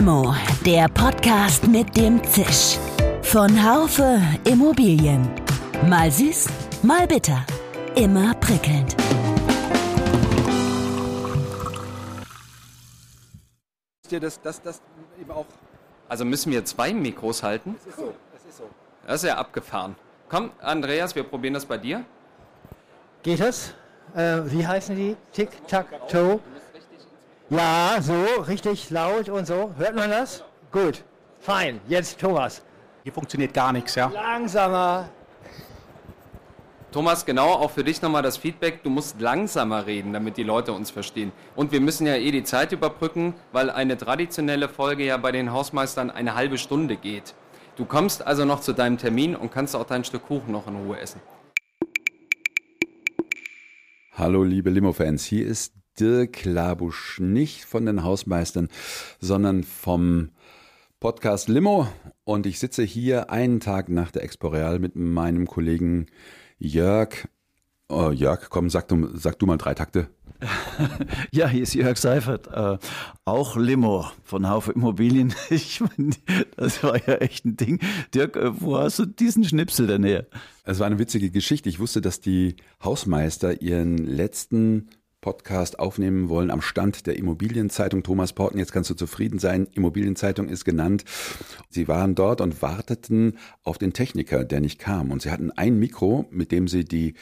Limo, 0.00 0.34
der 0.64 0.88
Podcast 0.88 1.68
mit 1.68 1.94
dem 1.94 2.24
Zisch. 2.24 2.78
Von 3.20 3.50
Haufe 3.62 4.18
Immobilien. 4.44 5.28
Mal 5.90 6.10
süß, 6.10 6.46
mal 6.82 7.06
bitter. 7.06 7.44
Immer 7.96 8.32
prickelnd. 8.36 8.96
das, 14.08 14.40
das, 14.40 14.62
das 14.62 14.80
eben 15.20 15.30
auch. 15.32 15.44
Also 16.08 16.24
müssen 16.24 16.50
wir 16.50 16.64
zwei 16.64 16.94
Mikros 16.94 17.42
halten? 17.42 17.76
Es 17.78 17.86
ist 17.88 17.98
so, 17.98 18.14
es 18.34 18.44
ist 18.46 18.56
so. 18.56 18.70
Das 19.06 19.22
ist 19.22 19.28
ja 19.28 19.36
abgefahren. 19.36 19.96
Komm, 20.30 20.50
Andreas, 20.62 21.14
wir 21.14 21.24
probieren 21.24 21.52
das 21.52 21.66
bei 21.66 21.76
dir. 21.76 22.06
Geht 23.22 23.40
das? 23.40 23.74
Äh, 24.14 24.40
wie 24.46 24.66
heißen 24.66 24.96
die? 24.96 25.14
Tic-Tac-Toe? 25.34 26.40
Ja, 27.50 27.98
so, 28.00 28.42
richtig 28.42 28.90
laut 28.90 29.28
und 29.28 29.44
so. 29.44 29.74
Hört 29.76 29.96
man 29.96 30.08
das? 30.08 30.44
Gut. 30.70 31.02
Fein. 31.40 31.80
Jetzt 31.88 32.20
Thomas. 32.20 32.62
Hier 33.02 33.12
funktioniert 33.12 33.52
gar 33.52 33.72
nichts, 33.72 33.96
ja. 33.96 34.06
Langsamer. 34.06 35.08
Thomas, 36.92 37.26
genau, 37.26 37.48
auch 37.48 37.72
für 37.72 37.82
dich 37.82 38.02
nochmal 38.02 38.22
das 38.22 38.36
Feedback. 38.36 38.84
Du 38.84 38.90
musst 38.90 39.20
langsamer 39.20 39.86
reden, 39.86 40.12
damit 40.12 40.36
die 40.36 40.44
Leute 40.44 40.72
uns 40.72 40.92
verstehen. 40.92 41.32
Und 41.56 41.72
wir 41.72 41.80
müssen 41.80 42.06
ja 42.06 42.14
eh 42.14 42.30
die 42.30 42.44
Zeit 42.44 42.70
überbrücken, 42.70 43.34
weil 43.50 43.68
eine 43.68 43.98
traditionelle 43.98 44.68
Folge 44.68 45.04
ja 45.04 45.16
bei 45.16 45.32
den 45.32 45.52
Hausmeistern 45.52 46.12
eine 46.12 46.36
halbe 46.36 46.56
Stunde 46.56 46.96
geht. 46.96 47.34
Du 47.74 47.84
kommst 47.84 48.24
also 48.24 48.44
noch 48.44 48.60
zu 48.60 48.72
deinem 48.72 48.96
Termin 48.96 49.34
und 49.34 49.50
kannst 49.50 49.74
auch 49.74 49.86
dein 49.86 50.04
Stück 50.04 50.26
Kuchen 50.26 50.52
noch 50.52 50.68
in 50.68 50.76
Ruhe 50.76 51.00
essen. 51.00 51.20
Hallo 54.12 54.44
liebe 54.44 54.70
Limo-Fans, 54.70 55.24
hier 55.24 55.46
ist 55.46 55.79
Dirk 56.00 56.46
Labusch, 56.46 57.20
nicht 57.20 57.66
von 57.66 57.84
den 57.84 58.02
Hausmeistern, 58.02 58.68
sondern 59.20 59.64
vom 59.64 60.30
Podcast 60.98 61.48
Limo 61.50 61.88
und 62.24 62.46
ich 62.46 62.58
sitze 62.58 62.82
hier 62.84 63.30
einen 63.30 63.60
Tag 63.60 63.90
nach 63.90 64.10
der 64.10 64.22
Expo 64.22 64.48
Real 64.48 64.78
mit 64.78 64.96
meinem 64.96 65.46
Kollegen 65.46 66.06
Jörg. 66.58 67.28
Oh, 67.90 68.12
Jörg, 68.12 68.48
komm, 68.48 68.70
sag 68.70 68.88
du, 68.88 69.08
sag 69.14 69.38
du 69.38 69.44
mal 69.44 69.58
drei 69.58 69.74
Takte. 69.74 70.08
Ja, 71.32 71.48
hier 71.48 71.64
ist 71.64 71.74
Jörg 71.74 71.98
Seifert, 71.98 72.46
äh, 72.46 72.78
auch 73.26 73.56
Limo 73.56 74.06
von 74.24 74.48
Haufe 74.48 74.72
Immobilien. 74.72 75.34
Ich 75.50 75.82
meine, 75.82 76.12
das 76.56 76.82
war 76.82 76.96
ja 77.06 77.16
echt 77.16 77.44
ein 77.44 77.56
Ding. 77.56 77.78
Dirk, 78.14 78.36
äh, 78.36 78.58
wo 78.58 78.78
hast 78.78 79.00
du 79.00 79.04
diesen 79.04 79.44
Schnipsel 79.44 79.86
denn 79.86 80.04
her? 80.04 80.26
Es 80.64 80.78
war 80.78 80.86
eine 80.86 80.98
witzige 80.98 81.30
Geschichte. 81.30 81.68
Ich 81.68 81.78
wusste, 81.78 82.00
dass 82.00 82.20
die 82.20 82.56
Hausmeister 82.82 83.60
ihren 83.60 83.98
letzten 83.98 84.88
Podcast 85.20 85.78
aufnehmen 85.78 86.28
wollen 86.28 86.50
am 86.50 86.62
Stand 86.62 87.06
der 87.06 87.16
Immobilienzeitung. 87.16 88.02
Thomas 88.02 88.32
Porten, 88.32 88.58
jetzt 88.58 88.72
kannst 88.72 88.88
du 88.90 88.94
zufrieden 88.94 89.38
sein. 89.38 89.68
Immobilienzeitung 89.72 90.48
ist 90.48 90.64
genannt. 90.64 91.04
Sie 91.68 91.88
waren 91.88 92.14
dort 92.14 92.40
und 92.40 92.62
warteten 92.62 93.38
auf 93.62 93.76
den 93.76 93.92
Techniker, 93.92 94.44
der 94.44 94.60
nicht 94.60 94.78
kam. 94.78 95.10
Und 95.10 95.22
sie 95.22 95.30
hatten 95.30 95.50
ein 95.50 95.78
Mikro, 95.78 96.26
mit 96.30 96.52
dem 96.52 96.68
sie 96.68 96.84
die 96.84 97.14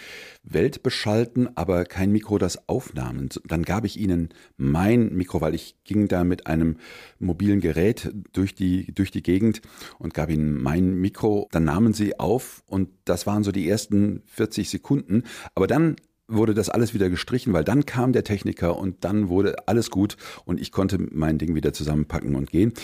Welt 0.44 0.82
beschalten, 0.82 1.48
aber 1.56 1.84
kein 1.84 2.12
Mikro, 2.12 2.38
das 2.38 2.68
aufnahmen. 2.68 3.28
Dann 3.44 3.64
gab 3.64 3.84
ich 3.84 3.98
ihnen 3.98 4.28
mein 4.56 5.14
Mikro, 5.14 5.40
weil 5.40 5.54
ich 5.54 5.76
ging 5.84 6.08
da 6.08 6.24
mit 6.24 6.46
einem 6.46 6.76
mobilen 7.18 7.60
Gerät 7.60 8.12
durch 8.32 8.54
die, 8.54 8.92
durch 8.94 9.10
die 9.10 9.22
Gegend 9.22 9.60
und 9.98 10.14
gab 10.14 10.30
ihnen 10.30 10.62
mein 10.62 10.94
Mikro. 10.94 11.48
Dann 11.50 11.64
nahmen 11.64 11.92
sie 11.92 12.18
auf 12.18 12.62
und 12.66 12.90
das 13.04 13.26
waren 13.26 13.42
so 13.42 13.52
die 13.52 13.68
ersten 13.68 14.22
40 14.26 14.70
Sekunden. 14.70 15.24
Aber 15.54 15.66
dann 15.66 15.96
wurde 16.28 16.54
das 16.54 16.68
alles 16.68 16.94
wieder 16.94 17.08
gestrichen, 17.10 17.54
weil 17.54 17.64
dann 17.64 17.86
kam 17.86 18.12
der 18.12 18.22
Techniker 18.22 18.76
und 18.76 19.04
dann 19.04 19.28
wurde 19.28 19.56
alles 19.66 19.90
gut 19.90 20.16
und 20.44 20.60
ich 20.60 20.70
konnte 20.70 20.98
mein 21.10 21.38
Ding 21.38 21.54
wieder 21.54 21.72
zusammenpacken 21.72 22.36
und 22.36 22.50
gehen. 22.50 22.74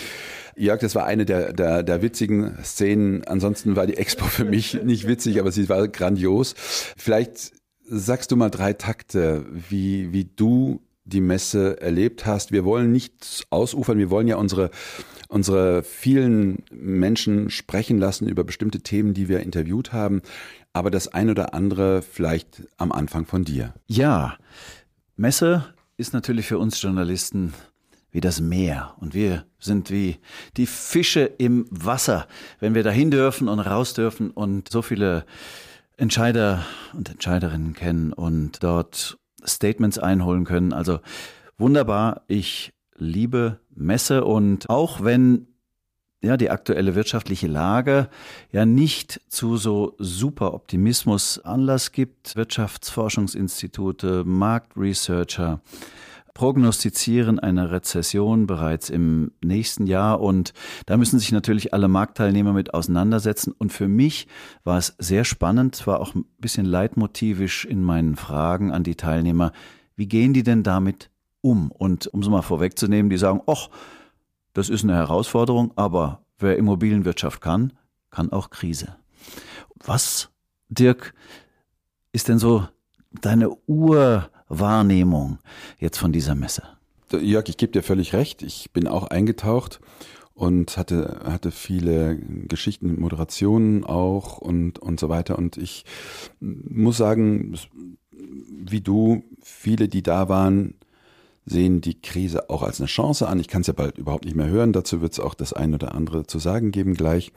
Jörg, 0.56 0.80
das 0.80 0.94
war 0.94 1.04
eine 1.04 1.26
der, 1.26 1.52
der, 1.52 1.82
der 1.82 2.02
witzigen 2.02 2.56
Szenen. 2.64 3.22
Ansonsten 3.24 3.76
war 3.76 3.86
die 3.86 3.98
Expo 3.98 4.24
für 4.24 4.44
mich 4.46 4.74
nicht 4.84 5.06
witzig, 5.06 5.38
aber 5.38 5.52
sie 5.52 5.68
war 5.68 5.86
grandios. 5.88 6.54
Vielleicht 6.96 7.52
sagst 7.86 8.32
du 8.32 8.36
mal 8.36 8.50
drei 8.50 8.72
Takte, 8.72 9.44
wie, 9.52 10.12
wie 10.12 10.24
du 10.24 10.80
die 11.04 11.20
Messe 11.20 11.78
erlebt 11.82 12.24
hast. 12.24 12.50
Wir 12.50 12.64
wollen 12.64 12.90
nicht 12.90 13.46
ausufern, 13.50 13.98
wir 13.98 14.08
wollen 14.08 14.26
ja 14.26 14.36
unsere, 14.36 14.70
unsere 15.28 15.82
vielen 15.82 16.62
Menschen 16.72 17.50
sprechen 17.50 17.98
lassen 17.98 18.26
über 18.26 18.42
bestimmte 18.42 18.80
Themen, 18.80 19.12
die 19.12 19.28
wir 19.28 19.40
interviewt 19.40 19.92
haben 19.92 20.22
aber 20.74 20.90
das 20.90 21.08
ein 21.08 21.30
oder 21.30 21.54
andere 21.54 22.02
vielleicht 22.02 22.64
am 22.76 22.92
Anfang 22.92 23.24
von 23.24 23.44
dir. 23.44 23.72
Ja, 23.86 24.36
Messe 25.16 25.72
ist 25.96 26.12
natürlich 26.12 26.46
für 26.46 26.58
uns 26.58 26.82
Journalisten 26.82 27.54
wie 28.10 28.20
das 28.20 28.40
Meer 28.40 28.94
und 28.98 29.14
wir 29.14 29.44
sind 29.58 29.90
wie 29.90 30.18
die 30.56 30.66
Fische 30.66 31.22
im 31.22 31.66
Wasser, 31.70 32.26
wenn 32.60 32.74
wir 32.74 32.82
dahin 32.82 33.10
dürfen 33.10 33.48
und 33.48 33.60
raus 33.60 33.94
dürfen 33.94 34.30
und 34.30 34.68
so 34.68 34.82
viele 34.82 35.24
Entscheider 35.96 36.64
und 36.92 37.08
Entscheiderinnen 37.08 37.72
kennen 37.74 38.12
und 38.12 38.62
dort 38.62 39.16
Statements 39.44 39.98
einholen 39.98 40.44
können. 40.44 40.72
Also 40.72 41.00
wunderbar, 41.56 42.22
ich 42.26 42.72
liebe 42.96 43.60
Messe 43.74 44.24
und 44.24 44.70
auch 44.70 45.02
wenn 45.02 45.46
ja, 46.24 46.36
die 46.36 46.50
aktuelle 46.50 46.94
wirtschaftliche 46.94 47.46
Lage 47.46 48.08
ja 48.50 48.66
nicht 48.66 49.20
zu 49.28 49.56
so 49.56 49.94
super 49.98 50.54
Optimismus 50.54 51.38
Anlass 51.38 51.92
gibt. 51.92 52.36
Wirtschaftsforschungsinstitute, 52.36 54.24
Marktresearcher 54.24 55.60
prognostizieren 56.34 57.38
eine 57.38 57.70
Rezession 57.70 58.48
bereits 58.48 58.90
im 58.90 59.30
nächsten 59.40 59.86
Jahr 59.86 60.20
und 60.20 60.52
da 60.86 60.96
müssen 60.96 61.20
sich 61.20 61.30
natürlich 61.30 61.72
alle 61.72 61.86
Marktteilnehmer 61.86 62.52
mit 62.52 62.74
auseinandersetzen 62.74 63.54
und 63.56 63.72
für 63.72 63.86
mich 63.86 64.26
war 64.64 64.76
es 64.76 64.96
sehr 64.98 65.24
spannend, 65.24 65.76
zwar 65.76 66.00
auch 66.00 66.16
ein 66.16 66.24
bisschen 66.38 66.66
leitmotivisch 66.66 67.64
in 67.64 67.84
meinen 67.84 68.16
Fragen 68.16 68.72
an 68.72 68.82
die 68.82 68.96
Teilnehmer, 68.96 69.52
wie 69.94 70.08
gehen 70.08 70.34
die 70.34 70.42
denn 70.42 70.64
damit 70.64 71.08
um? 71.40 71.70
Und 71.70 72.08
um 72.08 72.20
es 72.20 72.28
mal 72.28 72.42
vorwegzunehmen, 72.42 73.10
die 73.10 73.18
sagen, 73.18 73.40
ach, 73.46 73.68
das 74.54 74.70
ist 74.70 74.84
eine 74.84 74.94
Herausforderung, 74.94 75.72
aber 75.76 76.24
wer 76.38 76.56
Immobilienwirtschaft 76.56 77.40
kann, 77.40 77.72
kann 78.10 78.32
auch 78.32 78.50
Krise. 78.50 78.96
Was, 79.84 80.30
Dirk, 80.68 81.12
ist 82.12 82.28
denn 82.28 82.38
so 82.38 82.66
deine 83.10 83.50
Urwahrnehmung 83.66 85.38
jetzt 85.78 85.98
von 85.98 86.12
dieser 86.12 86.34
Messe? 86.34 86.62
Jörg, 87.12 87.48
ich 87.48 87.56
gebe 87.56 87.72
dir 87.72 87.82
völlig 87.82 88.12
recht. 88.12 88.42
Ich 88.42 88.72
bin 88.72 88.88
auch 88.88 89.08
eingetaucht 89.08 89.80
und 90.32 90.76
hatte, 90.76 91.20
hatte 91.24 91.50
viele 91.50 92.16
Geschichten, 92.16 93.00
Moderationen 93.00 93.84
auch 93.84 94.38
und, 94.38 94.78
und 94.78 94.98
so 94.98 95.08
weiter. 95.08 95.38
Und 95.38 95.56
ich 95.56 95.84
muss 96.40 96.96
sagen, 96.96 97.56
wie 98.10 98.80
du, 98.80 99.24
viele, 99.42 99.88
die 99.88 100.02
da 100.02 100.28
waren, 100.28 100.74
sehen 101.46 101.80
die 101.80 102.00
Krise 102.00 102.50
auch 102.50 102.62
als 102.62 102.80
eine 102.80 102.86
Chance 102.86 103.28
an. 103.28 103.38
Ich 103.38 103.48
kann 103.48 103.60
es 103.60 103.66
ja 103.66 103.72
bald 103.72 103.98
überhaupt 103.98 104.24
nicht 104.24 104.36
mehr 104.36 104.48
hören. 104.48 104.72
Dazu 104.72 105.00
wird 105.00 105.12
es 105.12 105.20
auch 105.20 105.34
das 105.34 105.52
eine 105.52 105.74
oder 105.74 105.94
andere 105.94 106.26
zu 106.26 106.38
sagen 106.38 106.70
geben 106.70 106.94
gleich. 106.94 107.32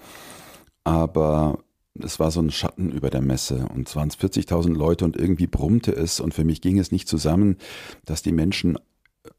Aber 0.84 1.59
es 2.00 2.19
war 2.19 2.31
so 2.31 2.41
ein 2.41 2.51
Schatten 2.51 2.91
über 2.91 3.09
der 3.09 3.22
Messe 3.22 3.67
und 3.73 3.90
es 3.90 3.96
waren 3.96 4.09
40.000 4.09 4.73
Leute 4.75 5.06
und 5.06 5.17
irgendwie 5.17 5.47
brummte 5.47 5.91
es 5.91 6.19
und 6.19 6.34
für 6.34 6.44
mich 6.44 6.62
ging 6.62 6.79
es 6.79 6.91
nicht 6.91 7.07
zusammen, 7.07 7.57
dass 8.06 8.22
die 8.22 8.31
Menschen 8.31 8.78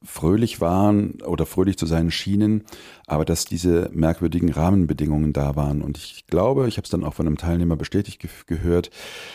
fröhlich 0.02 0.60
waren 0.60 1.20
oder 1.22 1.46
fröhlich 1.46 1.78
zu 1.78 1.86
sein 1.86 2.10
schienen, 2.10 2.64
aber 3.06 3.24
dass 3.24 3.44
diese 3.44 3.90
merkwürdigen 3.92 4.50
Rahmenbedingungen 4.50 5.32
da 5.32 5.56
waren. 5.56 5.82
Und 5.82 5.98
ich 5.98 6.26
glaube, 6.26 6.68
ich 6.68 6.76
habe 6.76 6.84
es 6.84 6.90
dann 6.90 7.04
auch 7.04 7.14
von 7.14 7.26
einem 7.26 7.36
Teilnehmer 7.36 7.76
bestätigt 7.76 8.20
ge 8.20 8.30
gehört, 8.46 8.90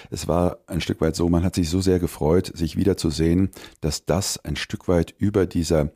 es 0.09 0.27
war 0.27 0.59
ein 0.67 0.81
Stück 0.81 1.01
weit 1.01 1.15
so, 1.15 1.29
man 1.29 1.43
hat 1.43 1.55
sich 1.55 1.69
so 1.69 1.81
sehr 1.81 1.99
gefreut, 1.99 2.51
sich 2.55 2.75
wiederzusehen, 2.75 3.49
dass 3.81 4.05
das 4.05 4.43
ein 4.43 4.55
Stück 4.55 4.87
weit 4.87 5.13
über 5.17 5.45
dieser 5.45 5.91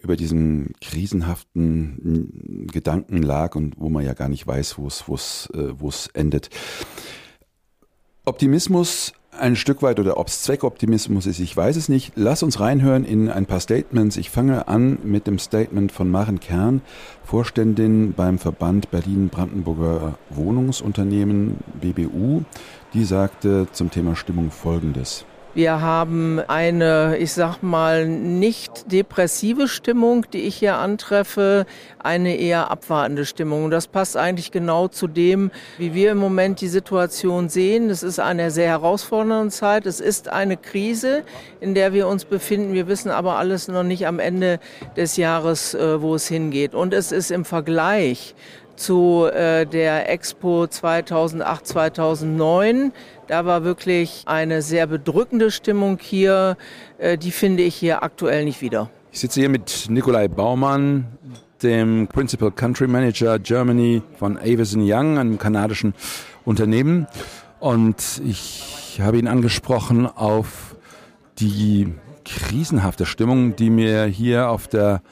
über 0.00 0.16
diesen 0.16 0.74
krisenhaften 0.80 2.68
Gedanken 2.70 3.20
lag 3.20 3.56
und 3.56 3.78
wo 3.78 3.88
man 3.88 4.04
ja 4.04 4.14
gar 4.14 4.28
nicht 4.28 4.46
weiß, 4.46 4.78
wo 4.78 4.86
es 4.86 5.04
wo 5.08 5.16
äh, 5.58 5.80
wo 5.80 5.88
es 5.88 6.06
endet. 6.08 6.50
Optimismus 8.24 9.12
ein 9.38 9.56
Stück 9.56 9.82
weit 9.82 10.00
oder 10.00 10.18
ob 10.18 10.28
es 10.28 10.42
Zweckoptimismus 10.42 11.26
ist, 11.26 11.38
ich 11.38 11.56
weiß 11.56 11.76
es 11.76 11.88
nicht. 11.88 12.12
Lass 12.16 12.42
uns 12.42 12.60
reinhören 12.60 13.04
in 13.04 13.30
ein 13.30 13.46
paar 13.46 13.60
Statements. 13.60 14.16
Ich 14.16 14.30
fange 14.30 14.68
an 14.68 14.98
mit 15.02 15.26
dem 15.26 15.38
Statement 15.38 15.92
von 15.92 16.10
Maren 16.10 16.40
Kern, 16.40 16.82
Vorständin 17.24 18.12
beim 18.14 18.38
Verband 18.38 18.90
Berlin-Brandenburger 18.90 20.18
Wohnungsunternehmen 20.30 21.58
BBU. 21.80 22.42
Die 22.94 23.04
sagte 23.04 23.68
zum 23.72 23.90
Thema 23.90 24.16
Stimmung 24.16 24.50
Folgendes. 24.50 25.24
Wir 25.58 25.80
haben 25.80 26.38
eine, 26.46 27.16
ich 27.18 27.32
sag 27.32 27.64
mal, 27.64 28.06
nicht 28.06 28.92
depressive 28.92 29.66
Stimmung, 29.66 30.24
die 30.32 30.42
ich 30.42 30.54
hier 30.54 30.76
antreffe, 30.76 31.66
eine 31.98 32.36
eher 32.36 32.70
abwartende 32.70 33.26
Stimmung. 33.26 33.64
Und 33.64 33.72
das 33.72 33.88
passt 33.88 34.16
eigentlich 34.16 34.52
genau 34.52 34.86
zu 34.86 35.08
dem, 35.08 35.50
wie 35.76 35.94
wir 35.94 36.12
im 36.12 36.18
Moment 36.18 36.60
die 36.60 36.68
Situation 36.68 37.48
sehen. 37.48 37.90
Es 37.90 38.04
ist 38.04 38.20
eine 38.20 38.52
sehr 38.52 38.68
herausfordernde 38.68 39.50
Zeit. 39.50 39.86
Es 39.86 39.98
ist 39.98 40.28
eine 40.28 40.56
Krise, 40.56 41.24
in 41.58 41.74
der 41.74 41.92
wir 41.92 42.06
uns 42.06 42.24
befinden. 42.24 42.72
Wir 42.72 42.86
wissen 42.86 43.10
aber 43.10 43.36
alles 43.36 43.66
noch 43.66 43.82
nicht 43.82 44.06
am 44.06 44.20
Ende 44.20 44.60
des 44.96 45.16
Jahres, 45.16 45.74
äh, 45.74 46.00
wo 46.00 46.14
es 46.14 46.28
hingeht. 46.28 46.76
Und 46.76 46.94
es 46.94 47.10
ist 47.10 47.32
im 47.32 47.44
Vergleich 47.44 48.36
zu 48.76 49.26
äh, 49.26 49.66
der 49.66 50.08
Expo 50.08 50.68
2008, 50.68 51.66
2009 51.66 52.92
da 53.28 53.44
war 53.44 53.62
wirklich 53.62 54.22
eine 54.26 54.62
sehr 54.62 54.86
bedrückende 54.86 55.50
Stimmung 55.50 55.98
hier. 56.00 56.56
Äh, 56.98 57.16
die 57.16 57.30
finde 57.30 57.62
ich 57.62 57.76
hier 57.76 58.02
aktuell 58.02 58.44
nicht 58.44 58.60
wieder. 58.60 58.90
Ich 59.12 59.20
sitze 59.20 59.40
hier 59.40 59.48
mit 59.48 59.86
Nikolai 59.88 60.28
Baumann, 60.28 61.06
dem 61.62 62.08
Principal 62.08 62.50
Country 62.50 62.88
Manager 62.88 63.38
Germany 63.38 64.02
von 64.18 64.36
Avison 64.38 64.82
Young, 64.84 65.18
einem 65.18 65.38
kanadischen 65.38 65.94
Unternehmen. 66.44 67.06
Und 67.60 68.20
ich 68.24 68.98
habe 69.00 69.18
ihn 69.18 69.28
angesprochen 69.28 70.06
auf 70.06 70.76
die 71.38 71.94
krisenhafte 72.24 73.06
Stimmung, 73.06 73.56
die 73.56 73.70
mir 73.70 74.04
hier 74.04 74.50
auf 74.50 74.68
der 74.68 75.02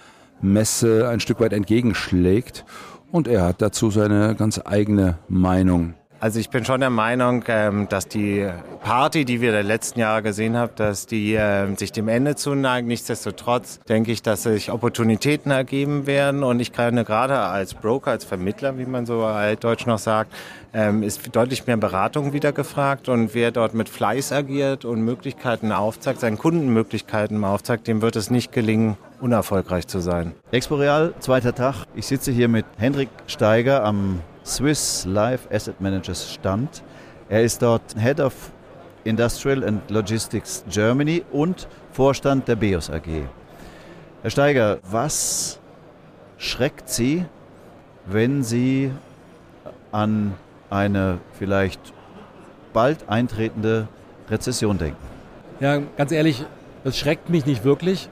Messe 0.41 1.09
ein 1.09 1.21
Stück 1.21 1.41
weit 1.41 1.53
entgegenschlägt. 1.53 2.65
Und 3.11 3.29
er 3.29 3.45
hat 3.45 3.63
dazu 3.63 3.91
seine 3.91 4.35
ganz 4.35 4.61
eigene 4.65 5.19
Meinung. 5.29 5.95
Also 6.19 6.41
ich 6.41 6.49
bin 6.49 6.65
schon 6.65 6.81
der 6.81 6.91
Meinung, 6.91 7.45
ähm, 7.47 7.89
dass 7.91 8.09
die 8.09 8.49
Party, 8.83 9.27
die 9.27 9.43
wir 9.43 9.53
der 9.53 9.63
letzten 9.63 10.01
Jahre 10.01 10.23
gesehen 10.23 10.57
haben, 10.57 10.73
dass 10.77 11.07
die 11.07 11.35
ähm, 11.35 11.77
sich 11.77 11.93
dem 11.93 12.09
Ende 12.09 12.37
zuneigt. 12.37 12.89
Nichtsdestotrotz 12.89 13.81
denke 13.89 14.13
ich, 14.13 14.23
dass 14.23 14.45
sich 14.45 14.73
Opportunitäten 14.73 15.51
ergeben 15.51 16.07
werden 16.07 16.43
und 16.43 16.61
ich 16.61 16.73
kann 16.73 16.97
gerade 17.05 17.39
als 17.39 17.75
Broker, 17.75 18.13
als 18.13 18.25
Vermittler, 18.25 18.79
wie 18.79 18.87
man 18.87 19.05
so 19.05 19.25
altdeutsch 19.25 19.87
noch 19.87 19.99
sagt, 19.99 20.33
ähm, 20.73 21.03
ist 21.03 21.37
deutlich 21.37 21.67
mehr 21.67 21.77
Beratung 21.77 22.33
wieder 22.33 22.53
gefragt 22.53 23.11
und 23.11 23.35
wer 23.35 23.51
dort 23.51 23.75
mit 23.75 23.91
Fleiß 23.91 24.33
agiert 24.33 24.87
und 24.87 25.03
Möglichkeiten 25.03 25.71
aufzeigt, 25.71 26.21
seinen 26.21 26.39
Kunden 26.39 26.73
Möglichkeiten 26.73 27.45
aufzeigt, 27.45 27.87
dem 27.89 28.01
wird 28.01 28.17
es 28.17 28.31
nicht 28.31 28.53
gelingen, 28.53 28.97
unerfolgreich 29.21 29.87
zu 29.87 30.01
sein. 30.01 30.33
Expo 30.51 30.77
Real, 30.77 31.13
zweiter 31.21 31.55
Tag. 31.55 31.85
Ich 31.95 32.07
sitze 32.07 32.33
hier 32.33 32.49
mit 32.49 32.65
Hendrik 32.79 33.11
Steiger 33.27 33.85
am 33.85 34.21
Swiss 34.47 35.05
Life 35.05 35.49
Asset 35.53 35.81
Managers 35.81 36.33
stand. 36.33 36.85
Er 37.29 37.43
ist 37.43 37.61
dort 37.61 37.83
Head 37.99 38.21
of 38.21 38.33
Industrial 39.03 39.65
and 39.65 39.91
Logistics 39.91 40.65
Germany 40.71 41.25
und 41.33 41.67
Vorstand 41.91 42.47
der 42.47 42.55
BEOS 42.55 42.91
AG. 42.91 43.09
Herr 44.23 44.31
Steiger, 44.31 44.79
was 44.89 45.59
schreckt 46.39 46.89
Sie, 46.89 47.25
wenn 48.07 48.45
Sie 48.45 48.93
an 49.91 50.35
eine 50.71 51.19
vielleicht 51.39 51.81
bald 52.73 53.09
eintretende 53.09 53.89
Rezession 54.31 54.79
denken? 54.79 54.97
Ja, 55.59 55.81
ganz 55.97 56.13
ehrlich, 56.13 56.45
das 56.85 56.97
schreckt 56.97 57.31
mich 57.31 57.47
nicht 57.47 57.65
wirklich. 57.65 58.09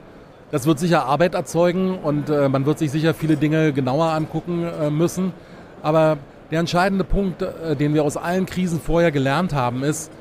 Das 0.51 0.67
wird 0.67 0.79
sicher 0.79 1.05
Arbeit 1.05 1.33
erzeugen 1.33 1.97
und 1.97 2.29
äh, 2.29 2.49
man 2.49 2.65
wird 2.65 2.79
sich 2.79 2.91
sicher 2.91 3.13
viele 3.13 3.37
Dinge 3.37 3.73
genauer 3.73 4.11
angucken 4.11 4.65
äh, 4.65 4.89
müssen. 4.89 5.33
Aber 5.85 6.17
der 6.49 6.61
entscheidende 6.61 7.03
Punkt, 7.03 7.43
äh, 7.43 7.75
den 7.75 7.93
wir 7.93 8.03
aus 8.03 8.17
allen 8.17 8.47
Krisen 8.47 8.81
vorher 8.81 9.11
gelernt 9.11 9.53
haben, 9.53 9.83
ist, 9.83 10.11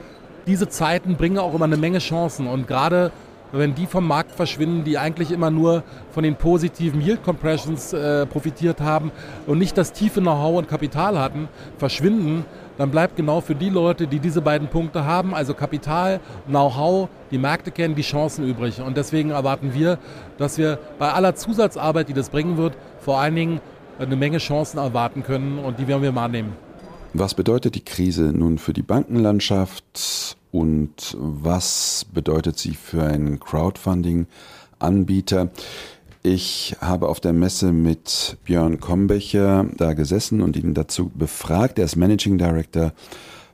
diese 0.46 0.69
Zeiten 0.69 1.16
bringen 1.16 1.38
auch 1.38 1.55
immer 1.55 1.64
eine 1.64 1.78
Menge 1.78 2.00
Chancen. 2.00 2.46
Und 2.46 2.69
gerade 2.69 3.12
wenn 3.50 3.75
die 3.75 3.87
vom 3.87 4.06
Markt 4.06 4.32
verschwinden, 4.32 4.84
die 4.84 4.99
eigentlich 4.99 5.31
immer 5.31 5.50
nur 5.50 5.82
von 6.11 6.22
den 6.22 6.37
positiven 6.37 7.00
Yield 7.00 7.25
Compressions 7.25 7.94
äh, 7.94 8.26
profitiert 8.26 8.82
haben 8.82 9.11
und 9.46 9.58
nicht 9.58 9.78
das 9.78 9.94
tiefe 9.94 10.20
Know-how 10.20 10.58
und 10.58 10.69
Kapital 10.69 11.19
hatten, 11.19 11.49
verschwinden, 11.78 12.44
dann 12.76 12.90
bleibt 12.90 13.16
genau 13.16 13.40
für 13.40 13.55
die 13.55 13.70
Leute, 13.70 14.06
die 14.06 14.19
diese 14.19 14.43
beiden 14.43 14.69
Punkte 14.69 15.06
haben, 15.06 15.34
also 15.34 15.55
Kapital, 15.55 16.20
Know-how, 16.46 17.08
die 17.31 17.38
Märkte 17.38 17.70
kennen, 17.70 17.94
die 17.94 18.02
Chancen 18.02 18.46
übrig. 18.46 18.82
Und 18.82 18.99
deswegen 18.99 19.31
erwarten 19.31 19.72
wir, 19.72 19.99
dass 20.37 20.58
wir 20.58 20.78
bei 20.99 21.11
aller 21.11 21.34
Zusatzarbeit, 21.34 22.11
die 22.11 22.12
das 22.12 22.28
bringen 22.28 22.58
wird, 22.58 22.75
vor 23.00 23.19
allen 23.19 23.37
Dingen 23.37 23.61
eine 23.99 24.17
Menge 24.17 24.38
Chancen 24.38 24.79
erwarten 24.79 25.23
können 25.23 25.58
und 25.58 25.79
die 25.79 25.88
werden 25.88 26.02
wir 26.02 26.12
mal 26.12 26.29
nehmen. 26.29 26.55
Was 27.12 27.35
bedeutet 27.35 27.76
die 27.76 27.85
Krise 27.85 28.32
nun 28.32 28.58
für 28.58 28.73
die 28.73 28.82
Bankenlandschaft 28.82 30.37
und 30.50 31.17
was 31.19 32.06
bedeutet 32.12 32.58
sie 32.58 32.75
für 32.75 33.05
einen 33.05 33.38
Crowdfunding-Anbieter? 33.38 35.50
Ich 36.23 36.76
habe 36.81 37.08
auf 37.08 37.20
der 37.20 37.32
Messe 37.32 37.70
mit 37.70 38.38
Björn 38.44 38.81
Kombecher 38.81 39.67
da 39.76 39.93
gesessen 39.93 40.40
und 40.40 40.56
ihn 40.56 40.75
dazu 40.75 41.12
befragt. 41.14 41.79
Er 41.79 41.85
ist 41.85 41.97
Managing 41.97 42.38
Director 42.38 42.93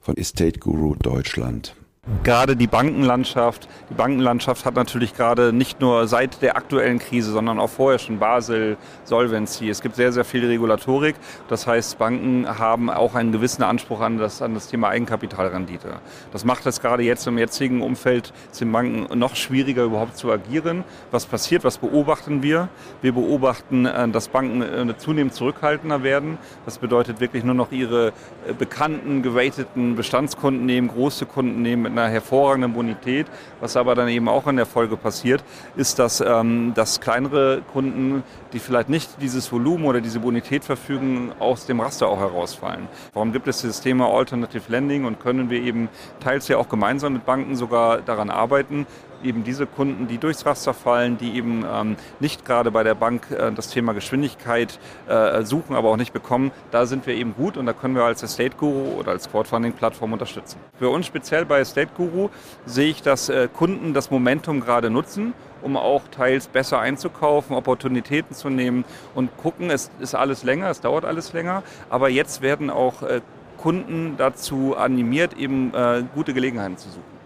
von 0.00 0.16
Estate 0.16 0.60
Guru 0.60 0.94
Deutschland. 0.94 1.74
Gerade 2.24 2.56
die 2.56 2.66
Bankenlandschaft, 2.66 3.68
die 3.90 3.94
Bankenlandschaft 3.94 4.64
hat 4.64 4.74
natürlich 4.74 5.14
gerade 5.14 5.52
nicht 5.52 5.80
nur 5.80 6.08
seit 6.08 6.40
der 6.40 6.56
aktuellen 6.56 6.98
Krise, 6.98 7.30
sondern 7.30 7.58
auch 7.58 7.68
vorher 7.68 7.98
schon 7.98 8.18
Basel, 8.18 8.78
Solvency. 9.04 9.68
Es 9.68 9.82
gibt 9.82 9.96
sehr, 9.96 10.10
sehr 10.10 10.24
viel 10.24 10.46
Regulatorik. 10.46 11.14
Das 11.48 11.66
heißt, 11.66 11.98
Banken 11.98 12.46
haben 12.58 12.88
auch 12.88 13.14
einen 13.14 13.32
gewissen 13.32 13.62
Anspruch 13.62 14.00
an 14.00 14.16
das, 14.16 14.40
an 14.40 14.54
das 14.54 14.68
Thema 14.68 14.88
Eigenkapitalrendite. 14.88 16.00
Das 16.32 16.46
macht 16.46 16.64
es 16.64 16.80
gerade 16.80 17.02
jetzt 17.02 17.26
im 17.26 17.36
jetzigen 17.36 17.82
Umfeld 17.82 18.32
den 18.58 18.72
Banken 18.72 19.18
noch 19.18 19.36
schwieriger 19.36 19.84
überhaupt 19.84 20.16
zu 20.16 20.32
agieren. 20.32 20.84
Was 21.10 21.26
passiert? 21.26 21.64
Was 21.64 21.76
beobachten 21.76 22.42
wir? 22.42 22.70
Wir 23.02 23.12
beobachten, 23.12 23.84
äh, 23.84 24.08
dass 24.08 24.28
Banken 24.28 24.62
äh, 24.62 24.96
zunehmend 24.96 25.34
zurückhaltender 25.34 26.02
werden. 26.02 26.38
Das 26.64 26.78
bedeutet 26.78 27.20
wirklich 27.20 27.44
nur 27.44 27.54
noch 27.54 27.72
ihre 27.72 28.08
äh, 28.48 28.54
bekannten, 28.58 29.22
gerateten 29.22 29.96
Bestandskunden 29.96 30.64
nehmen, 30.64 30.88
große 30.88 31.26
Kunden 31.26 31.60
nehmen 31.60 31.89
mit 31.90 31.98
einer 31.98 32.10
hervorragenden 32.10 32.72
Bonität. 32.72 33.26
Was 33.60 33.76
aber 33.76 33.94
dann 33.94 34.08
eben 34.08 34.28
auch 34.28 34.46
in 34.46 34.56
der 34.56 34.66
Folge 34.66 34.96
passiert, 34.96 35.44
ist, 35.76 35.98
dass, 35.98 36.20
ähm, 36.20 36.72
dass 36.74 37.00
kleinere 37.00 37.62
Kunden, 37.72 38.22
die 38.52 38.58
vielleicht 38.58 38.88
nicht 38.88 39.20
dieses 39.20 39.50
Volumen 39.52 39.84
oder 39.84 40.00
diese 40.00 40.20
Bonität 40.20 40.64
verfügen, 40.64 41.32
aus 41.38 41.66
dem 41.66 41.80
Raster 41.80 42.08
auch 42.08 42.20
herausfallen. 42.20 42.88
Warum 43.12 43.32
gibt 43.32 43.48
es 43.48 43.60
dieses 43.60 43.80
Thema 43.80 44.08
Alternative 44.08 44.64
Lending 44.68 45.04
und 45.04 45.20
können 45.20 45.50
wir 45.50 45.62
eben 45.62 45.88
teils 46.20 46.48
ja 46.48 46.56
auch 46.56 46.68
gemeinsam 46.68 47.12
mit 47.12 47.26
Banken 47.26 47.56
sogar 47.56 47.98
daran 47.98 48.30
arbeiten, 48.30 48.86
eben 49.22 49.44
diese 49.44 49.66
Kunden, 49.66 50.08
die 50.08 50.18
durchs 50.18 50.46
Raster 50.46 50.74
fallen, 50.74 51.18
die 51.18 51.36
eben 51.36 51.64
ähm, 51.70 51.96
nicht 52.18 52.44
gerade 52.44 52.70
bei 52.70 52.82
der 52.82 52.94
Bank 52.94 53.30
äh, 53.30 53.52
das 53.52 53.68
Thema 53.68 53.92
Geschwindigkeit 53.92 54.78
äh, 55.08 55.42
suchen, 55.42 55.74
aber 55.76 55.90
auch 55.90 55.96
nicht 55.96 56.12
bekommen, 56.12 56.50
da 56.70 56.86
sind 56.86 57.06
wir 57.06 57.14
eben 57.14 57.34
gut 57.34 57.56
und 57.56 57.66
da 57.66 57.72
können 57.72 57.94
wir 57.94 58.04
als 58.04 58.22
Estate 58.22 58.56
Guru 58.56 58.98
oder 58.98 59.12
als 59.12 59.30
Crowdfunding-Plattform 59.30 60.12
unterstützen. 60.12 60.58
Für 60.78 60.90
uns 60.90 61.06
speziell 61.06 61.44
bei 61.44 61.60
Estate 61.60 61.90
Guru 61.96 62.30
sehe 62.66 62.90
ich, 62.90 63.02
dass 63.02 63.28
äh, 63.28 63.48
Kunden 63.52 63.94
das 63.94 64.10
Momentum 64.10 64.60
gerade 64.60 64.90
nutzen 64.90 65.34
um 65.62 65.76
auch 65.76 66.02
teils 66.10 66.48
besser 66.48 66.80
einzukaufen, 66.80 67.54
Opportunitäten 67.54 68.34
zu 68.34 68.48
nehmen 68.48 68.84
und 69.14 69.36
gucken, 69.36 69.70
es 69.70 69.90
ist 70.00 70.14
alles 70.14 70.42
länger, 70.42 70.70
es 70.70 70.80
dauert 70.80 71.04
alles 71.04 71.32
länger, 71.34 71.62
aber 71.90 72.08
jetzt 72.08 72.42
werden 72.42 72.70
auch 72.70 73.02
äh, 73.02 73.20
Kunden 73.58 74.14
dazu 74.16 74.74
animiert, 74.76 75.36
eben 75.36 75.74
äh, 75.74 76.02
gute 76.14 76.32
Gelegenheiten 76.32 76.78
zu 76.78 76.88
suchen. 76.88 77.19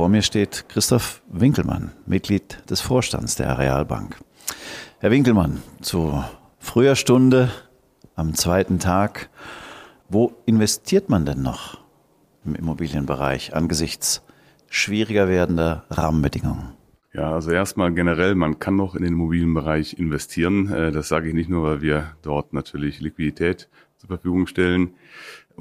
Vor 0.00 0.08
mir 0.08 0.22
steht 0.22 0.64
Christoph 0.70 1.20
Winkelmann, 1.28 1.92
Mitglied 2.06 2.62
des 2.70 2.80
Vorstands 2.80 3.36
der 3.36 3.50
Arealbank. 3.50 4.16
Herr 4.98 5.10
Winkelmann, 5.10 5.62
zu 5.82 6.24
früher 6.58 6.96
Stunde 6.96 7.50
am 8.14 8.32
zweiten 8.32 8.78
Tag, 8.78 9.28
wo 10.08 10.32
investiert 10.46 11.10
man 11.10 11.26
denn 11.26 11.42
noch 11.42 11.80
im 12.46 12.54
Immobilienbereich 12.54 13.54
angesichts 13.54 14.22
schwieriger 14.70 15.28
werdender 15.28 15.84
Rahmenbedingungen? 15.90 16.72
Ja, 17.12 17.34
also 17.34 17.50
erstmal 17.50 17.92
generell, 17.92 18.34
man 18.34 18.58
kann 18.58 18.76
noch 18.76 18.94
in 18.94 19.02
den 19.02 19.12
Immobilienbereich 19.12 19.98
investieren. 19.98 20.72
Äh, 20.72 20.92
das 20.92 21.08
sage 21.08 21.28
ich 21.28 21.34
nicht 21.34 21.50
nur, 21.50 21.64
weil 21.64 21.82
wir 21.82 22.16
dort 22.22 22.54
natürlich 22.54 23.00
Liquidität 23.00 23.68
zur 23.98 24.08
Verfügung 24.08 24.46
stellen. 24.46 24.94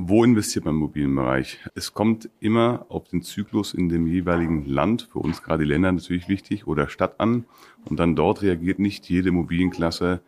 Wo 0.01 0.23
investiert 0.23 0.63
man 0.63 0.75
im 0.75 0.79
Immobilienbereich? 0.79 1.59
Es 1.75 1.93
kommt 1.93 2.29
immer 2.39 2.85
auf 2.87 3.09
den 3.09 3.21
Zyklus 3.21 3.73
in 3.73 3.89
dem 3.89 4.07
jeweiligen 4.07 4.65
Land, 4.65 5.09
für 5.11 5.19
uns 5.19 5.43
gerade 5.43 5.65
die 5.65 5.69
Länder 5.69 5.91
natürlich 5.91 6.29
wichtig, 6.29 6.67
oder 6.67 6.87
Stadt 6.87 7.19
an. 7.19 7.43
Und 7.83 7.99
dann 7.99 8.15
dort 8.15 8.41
reagiert 8.41 8.79
nicht 8.79 9.09
jede 9.09 9.27
Immobilienklasse 9.27 10.21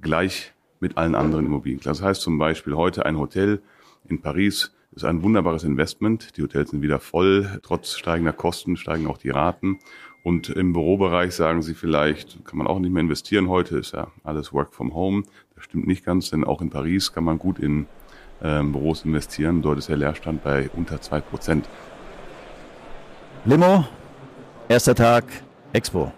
gleich 0.00 0.54
mit 0.80 0.96
allen 0.96 1.14
anderen 1.14 1.44
Immobilienklassen. 1.44 2.04
Das 2.04 2.08
heißt 2.08 2.22
zum 2.22 2.38
Beispiel 2.38 2.74
heute 2.74 3.04
ein 3.04 3.18
Hotel 3.18 3.60
in 4.08 4.22
Paris 4.22 4.74
ist 4.92 5.04
ein 5.04 5.22
wunderbares 5.22 5.62
Investment. 5.62 6.38
Die 6.38 6.42
Hotels 6.42 6.70
sind 6.70 6.80
wieder 6.80 6.98
voll. 6.98 7.60
Trotz 7.62 7.96
steigender 7.96 8.32
Kosten 8.32 8.78
steigen 8.78 9.06
auch 9.06 9.18
die 9.18 9.28
Raten. 9.28 9.78
Und 10.24 10.48
im 10.48 10.72
Bürobereich 10.72 11.34
sagen 11.34 11.60
sie 11.60 11.74
vielleicht, 11.74 12.42
kann 12.46 12.56
man 12.56 12.66
auch 12.66 12.78
nicht 12.78 12.92
mehr 12.92 13.02
investieren. 13.02 13.50
Heute 13.50 13.76
ist 13.76 13.92
ja 13.92 14.10
alles 14.24 14.54
Work 14.54 14.74
from 14.74 14.94
Home. 14.94 15.24
Das 15.54 15.64
stimmt 15.64 15.86
nicht 15.86 16.04
ganz, 16.04 16.30
denn 16.30 16.44
auch 16.44 16.62
in 16.62 16.70
Paris 16.70 17.12
kann 17.12 17.24
man 17.24 17.38
gut 17.38 17.58
in 17.58 17.86
ähm, 18.42 18.72
Büros 18.72 19.04
investieren. 19.04 19.62
Dort 19.62 19.78
ist 19.78 19.88
der 19.88 19.96
Leerstand 19.96 20.42
bei 20.42 20.70
unter 20.74 20.96
2%. 20.96 21.62
Limo, 23.44 23.84
Erster 24.68 24.94
Tag 24.94 25.24
Expo. 25.72 26.12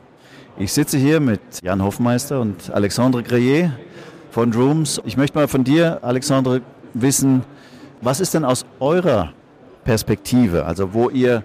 Ich 0.59 0.73
sitze 0.73 0.99
hier 0.99 1.21
mit 1.21 1.41
Jan 1.63 1.83
Hoffmeister 1.83 2.41
und 2.41 2.69
Alexandre 2.75 3.23
Greyer 3.23 3.71
von 4.33 4.51
Drooms. 4.51 5.01
Ich 5.05 5.17
möchte 5.17 5.39
mal 5.39 5.47
von 5.47 5.63
dir, 5.63 6.01
Alexandre, 6.03 6.61
wissen, 6.93 7.45
was 8.01 8.19
ist 8.19 8.35
denn 8.35 8.45
aus 8.45 8.67
eurer 8.81 9.33
Perspektive, 9.85 10.67
also 10.67 10.93
wo 10.93 11.11
ihr 11.11 11.45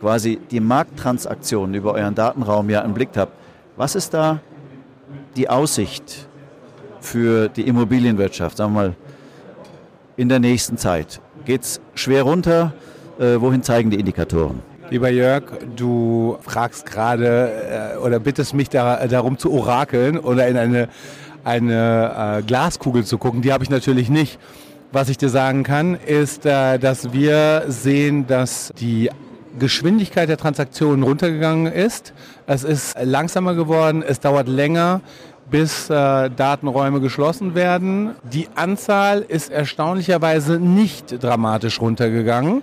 quasi 0.00 0.38
die 0.50 0.60
Markttransaktionen 0.60 1.74
über 1.74 1.92
euren 1.92 2.14
Datenraum 2.14 2.70
ja 2.70 2.80
im 2.80 2.94
Blick 2.94 3.10
habt, 3.16 3.32
was 3.76 3.94
ist 3.94 4.14
da 4.14 4.40
die 5.36 5.48
Aussicht 5.50 6.26
für 7.00 7.48
die 7.48 7.68
Immobilienwirtschaft, 7.68 8.56
sagen 8.56 8.72
wir 8.72 8.80
mal, 8.80 8.96
in 10.16 10.28
der 10.28 10.40
nächsten 10.40 10.78
Zeit? 10.78 11.20
Geht 11.44 11.62
es 11.62 11.80
schwer 11.94 12.22
runter? 12.22 12.72
Äh, 13.18 13.40
wohin 13.40 13.62
zeigen 13.62 13.90
die 13.90 13.98
Indikatoren? 13.98 14.60
Lieber 14.90 15.08
Jörg, 15.10 15.42
du 15.74 16.38
fragst 16.42 16.86
gerade 16.86 17.94
äh, 17.94 17.98
oder 17.98 18.20
bittest 18.20 18.54
mich 18.54 18.68
da, 18.68 19.06
darum 19.06 19.36
zu 19.36 19.52
orakeln 19.52 20.18
oder 20.18 20.46
in 20.46 20.56
eine, 20.56 20.88
eine 21.44 22.38
äh, 22.38 22.42
Glaskugel 22.42 23.04
zu 23.04 23.18
gucken. 23.18 23.42
Die 23.42 23.52
habe 23.52 23.64
ich 23.64 23.70
natürlich 23.70 24.08
nicht. 24.08 24.38
Was 24.92 25.08
ich 25.08 25.18
dir 25.18 25.28
sagen 25.28 25.64
kann, 25.64 25.94
ist, 25.94 26.46
äh, 26.46 26.78
dass 26.78 27.12
wir 27.12 27.64
sehen, 27.66 28.26
dass 28.28 28.72
die 28.78 29.10
Geschwindigkeit 29.58 30.28
der 30.28 30.36
Transaktionen 30.36 31.02
runtergegangen 31.02 31.72
ist. 31.72 32.12
Es 32.46 32.62
ist 32.62 32.96
langsamer 33.02 33.54
geworden, 33.54 34.04
es 34.06 34.20
dauert 34.20 34.48
länger, 34.48 35.00
bis 35.50 35.88
äh, 35.90 36.30
Datenräume 36.30 37.00
geschlossen 37.00 37.54
werden. 37.54 38.10
Die 38.32 38.48
Anzahl 38.54 39.22
ist 39.22 39.50
erstaunlicherweise 39.50 40.58
nicht 40.58 41.22
dramatisch 41.22 41.80
runtergegangen. 41.80 42.62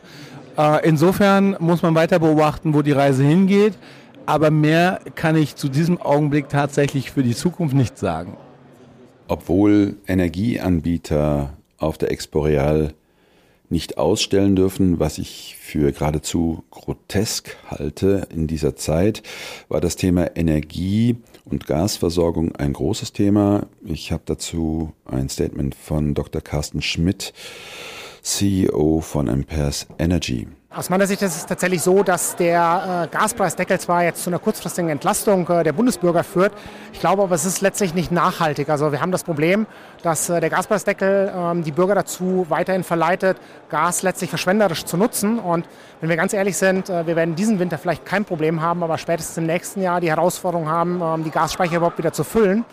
Äh, 0.57 0.87
insofern 0.87 1.55
muss 1.59 1.81
man 1.81 1.95
weiter 1.95 2.19
beobachten, 2.19 2.73
wo 2.73 2.81
die 2.81 2.91
Reise 2.91 3.23
hingeht. 3.23 3.73
Aber 4.25 4.51
mehr 4.51 5.01
kann 5.15 5.35
ich 5.35 5.55
zu 5.55 5.67
diesem 5.67 6.01
Augenblick 6.01 6.49
tatsächlich 6.49 7.11
für 7.11 7.23
die 7.23 7.35
Zukunft 7.35 7.75
nicht 7.75 7.97
sagen. 7.97 8.37
Obwohl 9.27 9.95
Energieanbieter 10.07 11.53
auf 11.77 11.97
der 11.97 12.11
Exporeal 12.11 12.93
nicht 13.69 13.97
ausstellen 13.97 14.55
dürfen, 14.55 14.99
was 14.99 15.17
ich 15.17 15.57
für 15.59 15.91
geradezu 15.91 16.63
grotesk 16.71 17.57
halte 17.69 18.27
in 18.33 18.47
dieser 18.47 18.75
Zeit, 18.75 19.23
war 19.67 19.81
das 19.81 19.95
Thema 19.95 20.35
Energie 20.37 21.17
und 21.45 21.67
Gasversorgung 21.67 22.55
ein 22.55 22.73
großes 22.73 23.13
Thema. 23.13 23.67
Ich 23.83 24.11
habe 24.11 24.23
dazu 24.25 24.93
ein 25.05 25.29
Statement 25.29 25.75
von 25.75 26.13
Dr. 26.13 26.41
Carsten 26.41 26.81
Schmidt, 26.81 27.33
CEO 28.21 29.01
von 29.01 29.29
Amperes 29.29 29.87
Energy. 29.99 30.47
Aus 30.75 30.89
meiner 30.89 31.05
Sicht 31.05 31.21
ist 31.21 31.35
es 31.35 31.45
tatsächlich 31.45 31.83
so, 31.83 32.01
dass 32.01 32.35
der 32.35 33.05
äh, 33.05 33.15
Gaspreisdeckel 33.15 33.79
zwar 33.79 34.03
jetzt 34.05 34.23
zu 34.23 34.31
einer 34.31 34.39
kurzfristigen 34.39 34.89
Entlastung 34.89 35.47
äh, 35.47 35.63
der 35.63 35.71
Bundesbürger 35.71 36.23
führt, 36.23 36.51
ich 36.91 36.99
glaube 36.99 37.21
aber, 37.21 37.35
es 37.35 37.45
ist 37.45 37.61
letztlich 37.61 37.93
nicht 37.93 38.11
nachhaltig. 38.11 38.69
Also 38.69 38.91
wir 38.91 38.99
haben 38.99 39.11
das 39.11 39.23
Problem, 39.23 39.67
dass 40.01 40.29
äh, 40.29 40.39
der 40.39 40.49
Gaspreisdeckel 40.49 41.31
ähm, 41.35 41.63
die 41.63 41.71
Bürger 41.71 41.93
dazu 41.93 42.47
weiterhin 42.49 42.83
verleitet, 42.83 43.37
Gas 43.69 44.01
letztlich 44.01 44.31
verschwenderisch 44.31 44.83
zu 44.85 44.97
nutzen. 44.97 45.37
Und 45.37 45.67
wenn 46.01 46.09
wir 46.09 46.17
ganz 46.17 46.33
ehrlich 46.33 46.57
sind, 46.57 46.89
wir 46.89 47.15
werden 47.15 47.35
diesen 47.35 47.59
Winter 47.59 47.77
vielleicht 47.77 48.03
kein 48.03 48.25
Problem 48.25 48.61
haben, 48.61 48.81
aber 48.81 48.97
spätestens 48.97 49.37
im 49.37 49.45
nächsten 49.45 49.79
Jahr 49.79 50.01
die 50.01 50.09
Herausforderung 50.09 50.69
haben, 50.69 51.01
ähm, 51.03 51.23
die 51.23 51.29
Gasspeicher 51.29 51.77
überhaupt 51.77 51.99
wieder 51.99 52.13
zu 52.13 52.23
füllen. 52.23 52.65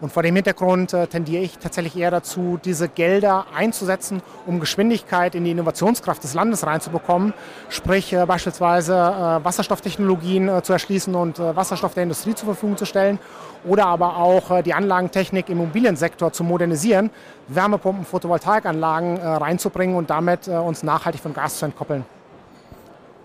Und 0.00 0.10
vor 0.10 0.22
dem 0.22 0.34
Hintergrund 0.34 0.94
äh, 0.94 1.06
tendiere 1.06 1.42
ich 1.42 1.58
tatsächlich 1.58 1.96
eher 1.96 2.10
dazu, 2.10 2.58
diese 2.64 2.88
Gelder 2.88 3.46
einzusetzen, 3.54 4.22
um 4.46 4.58
Geschwindigkeit 4.58 5.34
in 5.34 5.44
die 5.44 5.50
Innovationskraft 5.50 6.24
des 6.24 6.32
Landes 6.32 6.66
reinzubekommen. 6.66 7.34
Sprich 7.68 8.14
äh, 8.14 8.24
beispielsweise 8.24 8.94
äh, 8.94 9.44
Wasserstofftechnologien 9.44 10.50
zu 10.62 10.72
erschließen 10.72 11.14
und 11.14 11.38
Wasserstoff 11.38 11.94
der 11.94 12.04
Industrie 12.04 12.34
zur 12.34 12.46
Verfügung 12.46 12.76
zu 12.76 12.86
stellen. 12.86 13.18
Oder 13.64 13.86
aber 13.86 14.16
auch 14.16 14.62
die 14.62 14.72
Anlagentechnik 14.72 15.50
im 15.50 15.58
Immobiliensektor 15.58 16.32
zu 16.32 16.44
modernisieren, 16.44 17.10
Wärmepumpen, 17.48 18.06
Photovoltaikanlagen 18.06 19.18
reinzubringen 19.18 19.96
und 19.96 20.08
damit 20.08 20.48
uns 20.48 20.82
nachhaltig 20.82 21.20
von 21.20 21.34
Gas 21.34 21.58
zu 21.58 21.66
entkoppeln. 21.66 22.04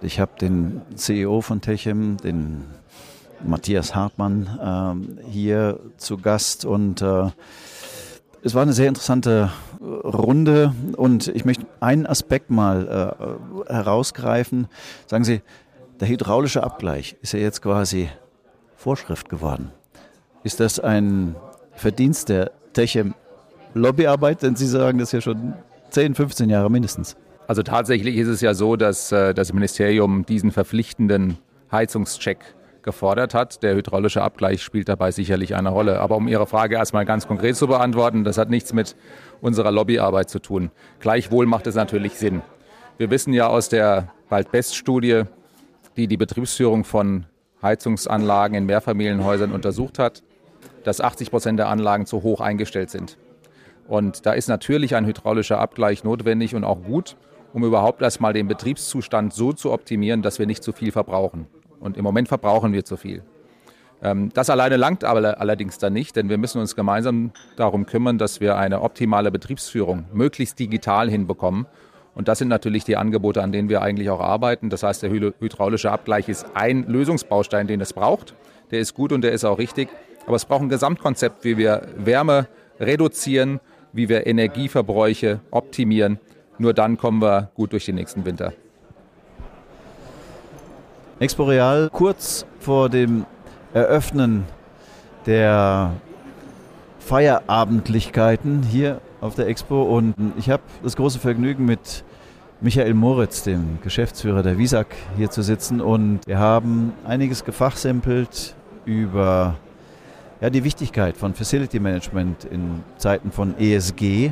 Ich 0.01 0.20
habe 0.20 0.32
den 0.39 0.82
CEO 0.96 1.39
von 1.39 1.62
Techem, 1.62 2.17
den 2.17 2.65
Matthias 3.48 3.96
Hartmann 3.96 5.06
äh, 5.24 5.30
hier 5.30 5.80
zu 5.98 6.18
Gast 6.18 6.66
und 6.66 7.02
äh, 7.02 7.30
es 8.44 8.54
war 8.54 8.62
eine 8.62 8.74
sehr 8.74 8.88
interessante 8.88 9.52
äh, 9.80 9.84
Runde 9.84 10.74
und 10.98 11.28
ich 11.30 11.46
möchte 11.46 11.66
einen 11.80 12.06
Aspekt 12.06 12.52
mal 12.52 13.18
äh, 13.68 13.74
herausgreifen. 13.74 14.68
Sagen 15.08 15.24
Sie, 15.24 15.42
der 16.00 16.08
hydraulische 16.08 16.64
Abgleich 16.64 17.16
ist 17.22 17.34
ja 17.34 17.40
jetzt 17.40 17.62
quasi 17.62 18.10
Vorschrift 18.75 19.30
geworden. 19.30 19.72
Ist 20.44 20.60
das 20.60 20.80
ein 20.80 21.36
Verdienst 21.74 22.30
der 22.30 22.52
Techem 22.74 23.16
Lobbyarbeit? 23.74 24.44
Denn 24.44 24.56
Sie 24.56 24.68
sagen 24.68 25.00
das 25.00 25.12
ja 25.12 25.22
schon 25.22 25.56
10, 25.90 26.14
15 26.14 26.50
Jahre 26.50 26.70
mindestens. 26.70 27.16
Also 27.48 27.64
tatsächlich 27.64 28.16
ist 28.18 28.28
es 28.28 28.42
ja 28.42 28.54
so, 28.54 28.75
dass 28.75 29.12
äh, 29.12 29.34
das 29.34 29.54
Ministerium 29.54 30.25
diesen 30.25 30.52
verpflichtenden 30.52 31.38
Heizungscheck 31.72 32.40
gefordert 32.86 33.34
hat. 33.34 33.62
Der 33.63 33.75
hydraulische 33.75 34.22
Abgleich 34.22 34.63
spielt 34.63 34.88
dabei 34.88 35.12
sicherlich 35.12 35.56
eine 35.56 35.70
Rolle. 35.70 36.00
Aber 36.00 36.15
um 36.15 36.30
Ihre 36.30 36.48
Frage 36.48 36.75
erstmal 36.75 37.04
ganz 37.04 37.27
konkret 37.27 37.58
zu 37.58 37.68
beantworten, 37.68 38.24
das 38.24 38.38
hat 38.38 38.50
nichts 38.50 38.72
mit 38.72 38.96
unserer 39.42 39.72
Lobbyarbeit 39.72 40.30
zu 40.30 40.39
tun. 40.39 40.72
Gleichwohl 41.01 41.46
macht 41.46 41.68
es 41.68 41.75
natürlich 41.75 42.13
Sinn. 42.13 42.42
Wir 42.98 43.10
wissen 43.10 43.34
ja 43.34 43.48
aus 43.48 43.68
der 43.68 44.13
Bald-Best-Studie, 44.30 45.24
die 45.98 46.08
die 46.08 46.15
Betriebsführung 46.18 46.86
von 46.86 47.25
Heizungsanlagen 47.62 48.56
in 48.56 48.65
Mehrfamilienhäusern 48.65 49.51
untersucht 49.51 50.00
hat, 50.00 50.24
dass 50.86 51.01
80 51.01 51.32
Prozent 51.32 51.60
der 51.60 51.68
Anlagen 51.68 52.06
zu 52.06 52.24
hoch 52.24 52.39
eingestellt 52.39 52.89
sind. 52.89 53.18
Und 53.88 54.25
da 54.25 54.34
ist 54.34 54.48
natürlich 54.48 54.96
ein 54.96 55.06
hydraulischer 55.06 55.60
Abgleich 55.60 56.04
notwendig 56.04 56.56
und 56.56 56.63
auch 56.63 56.82
gut, 56.84 57.18
um 57.54 57.63
überhaupt 57.63 58.01
erstmal 58.01 58.34
den 58.34 58.48
Betriebszustand 58.48 59.34
so 59.34 59.54
zu 59.54 59.72
optimieren, 59.72 60.22
dass 60.22 60.39
wir 60.39 60.46
nicht 60.46 60.63
zu 60.63 60.72
viel 60.72 60.92
verbrauchen. 60.92 61.48
Und 61.86 61.98
im 61.98 62.04
Moment 62.04 62.27
verbrauchen 62.27 62.74
wir 62.74 62.84
zu 62.84 62.98
viel. 62.98 63.22
Ähm, 64.01 64.32
das 64.34 64.50
alleine 64.50 64.75
langt 64.75 65.04
aber 65.04 65.39
allerdings 65.39 65.77
dann 65.77 65.94
nicht, 65.94 66.15
denn 66.15 66.30
wir 66.30 66.39
müssen 66.39 66.60
uns 66.60 66.75
gemeinsam 66.75 67.32
darum 67.58 67.86
kümmern, 67.86 68.18
dass 68.18 68.42
wir 68.42 68.58
eine 68.58 68.82
optimale 68.82 69.30
Betriebsführung 69.30 70.06
möglichst 70.12 70.58
digital 70.58 71.12
hinbekommen. 71.12 71.68
Und 72.15 72.27
das 72.27 72.39
sind 72.39 72.48
natürlich 72.48 72.86
die 72.86 72.98
Angebote, 72.98 73.44
an 73.44 73.51
denen 73.51 73.70
wir 73.70 73.84
eigentlich 73.84 74.10
auch 74.10 74.20
arbeiten. 74.20 74.72
Das 74.72 74.82
heißt, 74.82 75.04
der 75.04 75.12
hydraulische 75.12 75.92
Abgleich 75.92 76.27
ist 76.27 76.48
ein 76.56 76.88
Lösungsbaustein, 76.88 77.68
den 77.68 77.82
es 77.82 77.94
braucht. 77.94 78.34
Der 78.72 78.80
ist 78.80 78.96
gut 78.96 79.12
und 79.12 79.22
der 79.22 79.34
ist 79.34 79.44
auch 79.44 79.60
richtig. 79.60 79.89
Aber 80.25 80.38
es 80.38 80.46
braucht 80.46 80.63
ein 80.63 80.70
Gesamtkonzept, 80.70 81.44
wie 81.44 81.58
wir 81.58 81.88
Wärme 81.98 82.48
reduzieren, 82.80 83.60
wie 83.94 84.10
wir 84.10 84.25
Energieverbräuche 84.25 85.42
optimieren. 85.51 86.20
Nur 86.58 86.74
dann 86.74 86.98
kommen 86.98 87.22
wir 87.22 87.51
gut 87.54 87.74
durch 87.74 87.86
den 87.86 87.96
nächsten 87.96 88.25
Winter. 88.25 88.54
Expo 91.17 91.45
Real 91.45 91.89
kurz 91.93 92.45
vor 92.60 92.89
dem 92.89 93.25
Eröffnen 93.74 94.43
der 95.25 95.93
Feierabendlichkeiten 97.00 98.63
hier 98.63 99.00
auf 99.22 99.34
der 99.34 99.48
Expo 99.48 99.84
und 99.84 100.13
ich 100.38 100.50
habe 100.50 100.62
das 100.84 100.98
große 100.98 101.19
Vergnügen 101.19 101.63
mit 101.63 102.03
Michael 102.60 102.93
Moritz, 102.95 103.43
dem 103.43 103.79
Geschäftsführer 103.81 104.43
der 104.43 104.57
Visag, 104.57 104.88
hier 105.15 105.29
zu 105.29 105.41
sitzen 105.41 105.79
und 105.79 106.19
wir 106.25 106.38
haben 106.38 106.91
einiges 107.05 107.45
gefachsimpelt 107.45 108.53
über 108.84 109.55
ja, 110.41 110.50
die 110.50 110.65
Wichtigkeit 110.65 111.15
von 111.15 111.34
Facility 111.34 111.79
Management 111.79 112.43
in 112.43 112.84
Zeiten 112.98 113.31
von 113.31 113.57
ESG. 113.57 114.31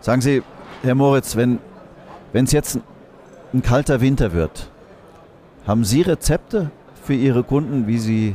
Sagen 0.00 0.20
Sie, 0.20 0.42
Herr 0.82 0.96
Moritz, 0.96 1.36
wenn 1.36 1.60
es 2.32 2.50
jetzt 2.50 2.80
ein 3.54 3.62
kalter 3.62 4.00
Winter 4.00 4.32
wird, 4.32 4.68
haben 5.66 5.84
Sie 5.84 6.02
Rezepte 6.02 6.70
für 7.02 7.14
Ihre 7.14 7.42
Kunden, 7.42 7.86
wie 7.86 7.98
Sie 7.98 8.34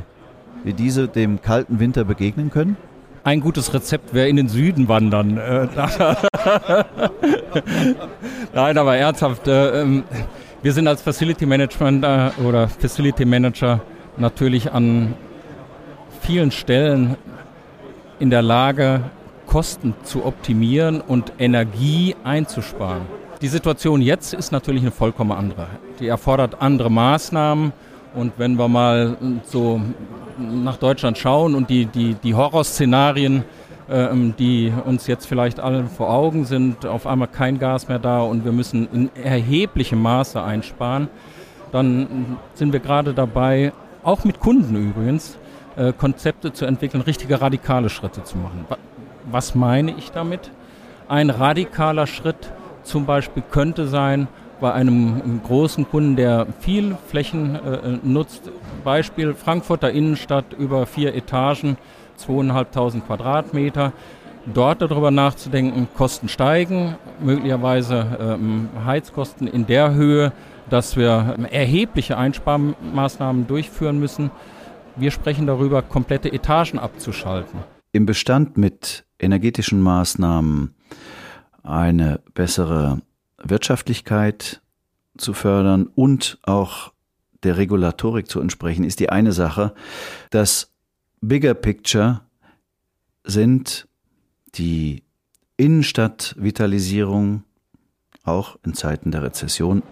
wie 0.66 0.74
diese 0.74 1.08
dem 1.08 1.42
kalten 1.42 1.80
Winter 1.80 2.04
begegnen 2.04 2.50
können? 2.50 2.76
Ein 3.24 3.40
gutes 3.40 3.74
Rezept 3.74 4.14
wäre 4.14 4.28
in 4.28 4.36
den 4.36 4.50
Süden 4.50 4.88
wandern. 4.88 5.38
Äh, 5.38 5.68
Nein, 8.54 8.78
aber 8.78 8.98
ernsthaft. 8.98 9.48
Äh, 9.48 9.82
ähm, 9.82 10.04
wir 10.62 10.74
sind 10.74 10.88
als 10.88 11.02
Facility 11.02 11.46
Management 11.46 12.04
äh, 12.04 12.30
oder 12.44 12.68
Facility 12.68 13.26
Manager 13.26 13.82
natürlich 14.18 14.72
an 14.72 15.14
vielen 16.22 16.52
Stellen 16.52 17.16
in 18.20 18.30
der 18.30 18.42
Lage, 18.42 19.02
Kosten 19.48 19.94
zu 20.04 20.26
optimieren 20.26 21.02
und 21.02 21.34
Energie 21.38 22.16
einzusparen. 22.24 23.04
Die 23.42 23.48
Situation 23.48 24.02
jetzt 24.02 24.34
ist 24.34 24.52
natürlich 24.52 24.82
eine 24.82 24.92
vollkommen 24.92 25.32
andere. 25.32 25.68
Die 26.00 26.08
erfordert 26.08 26.62
andere 26.62 26.90
Maßnahmen. 26.90 27.72
Und 28.14 28.34
wenn 28.38 28.58
wir 28.58 28.68
mal 28.68 29.18
so 29.46 29.82
nach 30.38 30.78
Deutschland 30.78 31.18
schauen 31.18 31.56
und 31.56 31.70
die, 31.70 31.86
die, 31.86 32.16
die 32.16 32.34
Horrorszenarien, 32.34 33.44
äh, 33.88 34.08
die 34.38 34.74
uns 34.86 35.08
jetzt 35.08 35.26
vielleicht 35.28 35.60
alle 35.60 35.86
vor 35.86 36.10
Augen 36.10 36.46
sind, 36.46 36.86
auf 36.86 37.08
einmal 37.08 37.28
kein 37.28 37.60
Gas 37.60 37.88
mehr 37.88 38.00
da 38.00 38.22
und 38.22 38.46
wir 38.46 38.52
müssen 38.52 38.88
in 38.92 39.10
erheblichem 39.16 40.02
Maße 40.02 40.42
einsparen, 40.42 41.10
dann 41.72 42.38
sind 42.54 42.72
wir 42.74 42.80
gerade 42.80 43.14
dabei, 43.14 43.74
auch 44.04 44.24
mit 44.24 44.40
Kunden 44.40 44.76
übrigens, 44.76 45.38
äh, 45.76 45.92
Konzepte 45.92 46.54
zu 46.54 46.66
entwickeln, 46.66 47.02
richtige 47.02 47.42
radikale 47.42 47.90
Schritte 47.90 48.24
zu 48.24 48.38
machen. 48.38 48.66
Was 49.30 49.56
meine 49.56 49.92
ich 49.98 50.12
damit? 50.12 50.52
Ein 51.08 51.30
radikaler 51.30 52.08
Schritt 52.08 52.52
zum 52.84 53.06
Beispiel 53.06 53.44
könnte 53.50 53.88
sein, 53.88 54.28
bei 54.60 54.74
einem 54.74 55.42
großen 55.44 55.88
Kunden, 55.88 56.16
der 56.16 56.48
viel 56.60 56.98
Flächen 57.08 57.56
äh, 57.56 58.00
nutzt, 58.04 58.50
Beispiel 58.84 59.34
Frankfurter 59.34 59.92
Innenstadt 59.92 60.54
über 60.58 60.86
vier 60.86 61.14
Etagen, 61.14 61.78
zweieinhalbtausend 62.16 63.06
Quadratmeter, 63.06 63.94
dort 64.54 64.82
darüber 64.82 65.12
nachzudenken, 65.12 65.88
Kosten 65.96 66.30
steigen, 66.30 66.96
möglicherweise 67.20 68.18
ähm, 68.20 68.70
Heizkosten 68.86 69.48
in 69.48 69.66
der 69.66 69.94
Höhe, 69.94 70.32
dass 70.70 70.96
wir 70.96 71.36
erhebliche 71.52 72.18
Einsparmaßnahmen 72.18 73.48
durchführen 73.48 74.00
müssen. 74.00 74.32
Wir 74.96 75.12
sprechen 75.12 75.46
darüber, 75.46 75.82
komplette 75.82 76.32
Etagen 76.32 76.80
abzuschalten. 76.80 77.60
Im 77.92 78.06
Bestand 78.06 78.58
mit 78.58 79.06
energetischen 79.20 79.82
Maßnahmen 79.82 80.76
eine 81.64 82.22
bessere 82.34 83.00
Wirtschaftlichkeit 83.46 84.62
zu 85.18 85.34
fördern 85.34 85.88
und 85.96 86.40
auch 86.44 86.92
der 87.44 87.58
Regulatorik 87.58 88.28
zu 88.30 88.42
entsprechen, 88.42 88.84
ist 88.84 89.00
die 89.00 89.10
eine 89.10 89.32
Sache. 89.32 89.74
Das 90.32 90.72
Bigger 91.22 91.54
Picture 91.54 92.22
sind 93.24 93.88
die 94.56 95.04
Innenstadtvitalisierung 95.58 97.44
auch 98.24 98.58
in 98.66 98.74
Zeiten 98.74 99.12
der 99.12 99.24
Rezession. 99.24 99.84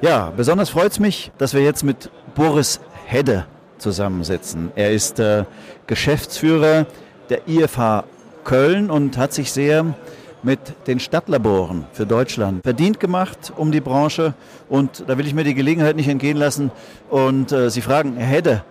Ja, 0.00 0.30
besonders 0.36 0.70
freut 0.70 0.92
es 0.92 1.00
mich, 1.00 1.32
dass 1.38 1.54
wir 1.54 1.62
jetzt 1.62 1.82
mit 1.82 2.10
Boris 2.34 2.80
Hedde 3.06 3.46
zusammensitzen. 3.78 4.70
Er 4.76 4.92
ist 4.92 5.18
äh, 5.18 5.44
Geschäftsführer 5.86 6.86
der 7.30 7.48
IFH 7.48 8.04
Köln 8.44 8.90
und 8.90 9.18
hat 9.18 9.32
sich 9.32 9.52
sehr 9.52 9.94
mit 10.42 10.58
den 10.86 11.00
Stadtlaboren 11.00 11.84
für 11.92 12.06
Deutschland 12.06 12.62
verdient 12.62 13.00
gemacht 13.00 13.52
um 13.56 13.72
die 13.72 13.80
Branche. 13.80 14.34
Und 14.68 15.04
da 15.06 15.18
will 15.18 15.26
ich 15.26 15.34
mir 15.34 15.44
die 15.44 15.54
Gelegenheit 15.54 15.96
nicht 15.96 16.08
entgehen 16.08 16.36
lassen. 16.36 16.70
Und 17.10 17.52
äh, 17.52 17.70
Sie 17.70 17.80
fragen, 17.80 18.16
Herr 18.16 18.26
Hedde, 18.26 18.64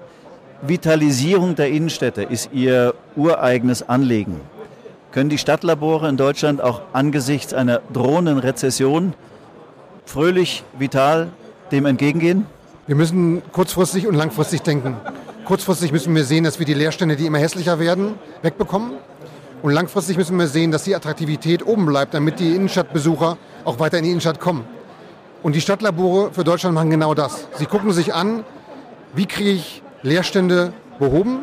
Vitalisierung 0.62 1.56
der 1.56 1.70
Innenstädte 1.70 2.24
ist 2.24 2.50
Ihr 2.54 2.94
ureigenes 3.16 3.88
Anliegen. 3.88 4.42
Können 5.12 5.30
die 5.30 5.38
Stadtlabore 5.38 6.10
in 6.10 6.18
Deutschland 6.18 6.62
auch 6.62 6.82
angesichts 6.94 7.54
einer 7.54 7.82
drohenden 7.94 8.40
Rezession 8.40 9.14
fröhlich, 10.06 10.64
vital 10.78 11.30
dem 11.72 11.86
entgegengehen? 11.86 12.46
Wir 12.88 12.96
müssen 12.96 13.42
kurzfristig 13.52 14.08
und 14.08 14.16
langfristig 14.16 14.62
denken. 14.62 14.96
Kurzfristig 15.46 15.92
müssen 15.92 16.14
wir 16.16 16.24
sehen, 16.24 16.44
dass 16.44 16.60
wir 16.60 16.66
die 16.66 16.74
Leerstände, 16.74 17.16
die 17.16 17.26
immer 17.26 17.38
hässlicher 17.38 17.80
werden, 17.80 18.16
wegbekommen. 18.42 18.92
Und 19.62 19.72
langfristig 19.72 20.18
müssen 20.18 20.38
wir 20.38 20.48
sehen, 20.48 20.72
dass 20.72 20.84
die 20.84 20.96
Attraktivität 20.96 21.66
oben 21.66 21.86
bleibt, 21.86 22.14
damit 22.14 22.40
die 22.40 22.56
Innenstadtbesucher 22.56 23.38
auch 23.66 23.80
weiter 23.80 23.98
in 23.98 24.04
die 24.04 24.12
Innenstadt 24.12 24.40
kommen. 24.40 24.66
Und 25.44 25.56
die 25.56 25.62
Stadtlabore 25.62 26.32
für 26.32 26.44
Deutschland 26.44 26.76
machen 26.76 26.90
genau 26.90 27.14
das. 27.14 27.48
Sie 27.58 27.66
gucken 27.66 27.92
sich 27.92 28.14
an, 28.14 28.44
wie 29.14 29.26
kriege 29.26 29.52
ich 29.52 29.82
Leerstände 30.04 30.74
behoben 31.00 31.40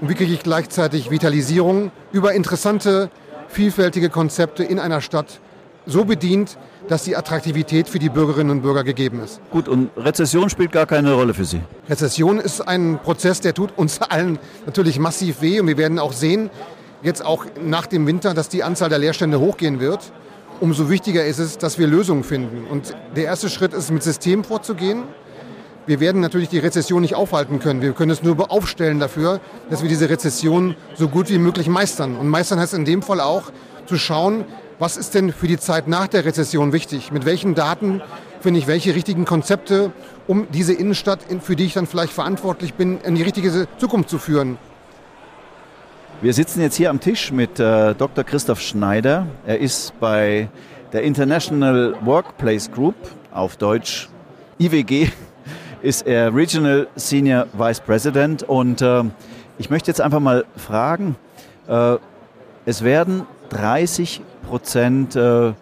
und 0.00 0.08
wie 0.08 0.14
kriege 0.14 0.32
ich 0.32 0.42
gleichzeitig 0.42 1.10
Vitalisierung 1.10 1.90
über 2.12 2.34
interessante, 2.34 3.10
vielfältige 3.48 4.10
Konzepte 4.10 4.62
in 4.62 4.78
einer 4.78 5.00
Stadt 5.00 5.40
so 5.86 6.04
bedient, 6.04 6.56
dass 6.88 7.04
die 7.04 7.16
Attraktivität 7.16 7.88
für 7.88 7.98
die 7.98 8.08
Bürgerinnen 8.08 8.50
und 8.50 8.62
Bürger 8.62 8.84
gegeben 8.84 9.20
ist. 9.22 9.40
Gut, 9.50 9.68
und 9.68 9.90
Rezession 9.96 10.50
spielt 10.50 10.72
gar 10.72 10.86
keine 10.86 11.14
Rolle 11.14 11.34
für 11.34 11.44
Sie? 11.44 11.60
Rezession 11.88 12.38
ist 12.38 12.60
ein 12.60 12.98
Prozess, 13.02 13.40
der 13.40 13.54
tut 13.54 13.76
uns 13.76 14.00
allen 14.10 14.38
natürlich 14.66 14.98
massiv 14.98 15.40
weh 15.40 15.60
und 15.60 15.66
wir 15.66 15.76
werden 15.76 15.98
auch 15.98 16.12
sehen, 16.12 16.50
jetzt 17.02 17.24
auch 17.24 17.46
nach 17.62 17.86
dem 17.86 18.06
Winter, 18.06 18.34
dass 18.34 18.48
die 18.48 18.62
Anzahl 18.62 18.88
der 18.88 18.98
Leerstände 18.98 19.40
hochgehen 19.40 19.80
wird. 19.80 20.12
Umso 20.60 20.90
wichtiger 20.90 21.24
ist 21.24 21.38
es, 21.38 21.58
dass 21.58 21.78
wir 21.78 21.86
Lösungen 21.86 22.24
finden. 22.24 22.66
Und 22.66 22.94
der 23.16 23.24
erste 23.24 23.48
Schritt 23.48 23.72
ist, 23.72 23.90
mit 23.90 24.02
Systemen 24.02 24.44
vorzugehen. 24.44 25.04
Wir 25.86 25.98
werden 26.00 26.20
natürlich 26.20 26.50
die 26.50 26.58
Rezession 26.58 27.00
nicht 27.00 27.14
aufhalten 27.14 27.58
können. 27.58 27.80
Wir 27.80 27.92
können 27.92 28.10
es 28.10 28.22
nur 28.22 28.52
aufstellen 28.52 29.00
dafür, 29.00 29.40
dass 29.70 29.82
wir 29.82 29.88
diese 29.88 30.10
Rezession 30.10 30.76
so 30.94 31.08
gut 31.08 31.30
wie 31.30 31.38
möglich 31.38 31.68
meistern. 31.68 32.16
Und 32.16 32.28
meistern 32.28 32.60
heißt 32.60 32.74
in 32.74 32.84
dem 32.84 33.02
Fall 33.02 33.20
auch 33.20 33.50
zu 33.86 33.96
schauen, 33.96 34.44
was 34.78 34.96
ist 34.96 35.14
denn 35.14 35.32
für 35.32 35.46
die 35.46 35.58
Zeit 35.58 35.88
nach 35.88 36.06
der 36.06 36.24
Rezession 36.24 36.72
wichtig? 36.72 37.10
Mit 37.12 37.24
welchen 37.24 37.54
Daten 37.54 38.02
finde 38.40 38.60
ich 38.60 38.66
welche 38.66 38.94
richtigen 38.94 39.24
Konzepte, 39.24 39.92
um 40.26 40.46
diese 40.52 40.72
Innenstadt, 40.72 41.20
für 41.40 41.56
die 41.56 41.64
ich 41.64 41.74
dann 41.74 41.86
vielleicht 41.86 42.12
verantwortlich 42.12 42.74
bin, 42.74 43.00
in 43.00 43.14
die 43.14 43.22
richtige 43.22 43.66
Zukunft 43.78 44.10
zu 44.10 44.18
führen? 44.18 44.58
Wir 46.22 46.34
sitzen 46.34 46.60
jetzt 46.60 46.76
hier 46.76 46.90
am 46.90 47.00
Tisch 47.00 47.32
mit 47.32 47.58
äh, 47.58 47.94
Dr. 47.94 48.24
Christoph 48.24 48.60
Schneider. 48.60 49.26
Er 49.46 49.58
ist 49.58 49.98
bei 50.00 50.50
der 50.92 51.02
International 51.02 51.94
Workplace 52.04 52.70
Group, 52.70 52.94
auf 53.32 53.56
Deutsch 53.56 54.10
IWG, 54.58 55.08
ist 55.82 56.06
er 56.06 56.34
Regional 56.34 56.88
Senior 56.94 57.46
Vice 57.54 57.80
President. 57.80 58.42
Und 58.42 58.82
äh, 58.82 59.04
ich 59.56 59.70
möchte 59.70 59.90
jetzt 59.90 60.02
einfach 60.02 60.20
mal 60.20 60.44
fragen, 60.56 61.16
äh, 61.68 61.96
es 62.66 62.84
werden 62.84 63.22
30 63.48 64.20
Prozent 64.46 65.16
äh, 65.16 65.54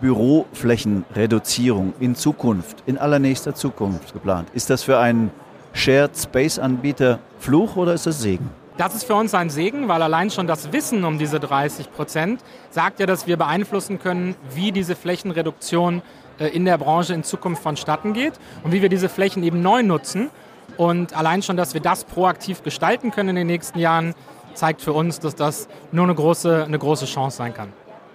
Büroflächenreduzierung 0.00 1.92
in 2.00 2.14
Zukunft, 2.14 2.82
in 2.86 2.96
allernächster 2.96 3.54
Zukunft 3.54 4.14
geplant. 4.14 4.48
Ist 4.54 4.70
das 4.70 4.84
für 4.84 4.98
einen 4.98 5.30
Shared 5.74 6.16
Space 6.16 6.58
Anbieter 6.58 7.18
Fluch 7.38 7.76
oder 7.76 7.92
ist 7.92 8.06
das 8.06 8.22
Segen? 8.22 8.61
Das 8.78 8.94
ist 8.94 9.04
für 9.04 9.14
uns 9.14 9.34
ein 9.34 9.50
Segen, 9.50 9.88
weil 9.88 10.00
allein 10.00 10.30
schon 10.30 10.46
das 10.46 10.72
Wissen 10.72 11.04
um 11.04 11.18
diese 11.18 11.38
30 11.38 11.92
Prozent 11.92 12.42
sagt 12.70 13.00
ja, 13.00 13.06
dass 13.06 13.26
wir 13.26 13.36
beeinflussen 13.36 13.98
können, 13.98 14.34
wie 14.54 14.72
diese 14.72 14.96
Flächenreduktion 14.96 16.00
äh, 16.38 16.48
in 16.48 16.64
der 16.64 16.78
Branche 16.78 17.12
in 17.12 17.22
Zukunft 17.22 17.62
vonstatten 17.62 18.14
geht 18.14 18.34
und 18.64 18.72
wie 18.72 18.80
wir 18.80 18.88
diese 18.88 19.10
Flächen 19.10 19.42
eben 19.42 19.60
neu 19.60 19.82
nutzen. 19.82 20.30
Und 20.78 21.14
allein 21.14 21.42
schon, 21.42 21.58
dass 21.58 21.74
wir 21.74 21.82
das 21.82 22.04
proaktiv 22.04 22.62
gestalten 22.62 23.10
können 23.10 23.30
in 23.30 23.36
den 23.36 23.46
nächsten 23.46 23.78
Jahren, 23.78 24.14
zeigt 24.54 24.80
für 24.80 24.94
uns, 24.94 25.20
dass 25.20 25.34
das 25.34 25.68
nur 25.92 26.04
eine 26.04 26.14
große, 26.14 26.64
eine 26.64 26.78
große 26.78 27.04
Chance 27.04 27.36
sein 27.36 27.52
kann. 27.52 27.68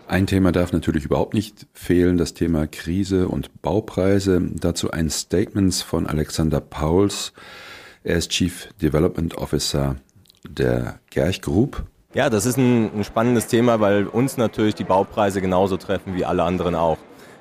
Ein 0.08 0.26
Thema 0.26 0.52
darf 0.52 0.72
natürlich 0.72 1.06
überhaupt 1.06 1.34
nicht 1.34 1.68
fehlen, 1.74 2.18
das 2.18 2.34
Thema 2.34 2.66
Krise 2.66 3.28
und 3.28 3.62
Baupreise. 3.62 4.42
Dazu 4.56 4.90
ein 4.90 5.10
Statement 5.10 5.76
von 5.76 6.08
Alexander 6.08 6.62
Pauls. 6.62 7.34
Er 8.04 8.16
ist 8.16 8.32
Chief 8.32 8.70
Development 8.82 9.36
Officer 9.38 9.98
der 10.50 11.00
Gerch 11.10 11.42
Group. 11.42 11.84
Ja, 12.14 12.30
das 12.30 12.46
ist 12.46 12.58
ein, 12.58 12.90
ein, 13.00 13.04
spannendes 13.04 13.48
Thema, 13.48 13.80
weil 13.80 14.08
uns 14.08 14.38
natürlich 14.38 14.76
die 14.76 14.84
Baupreise 14.84 15.42
genauso 15.42 15.78
treffen 15.78 16.16
wie 16.16 16.26
alle 16.26 16.44
anderen 16.44 16.74
auch. 16.76 16.98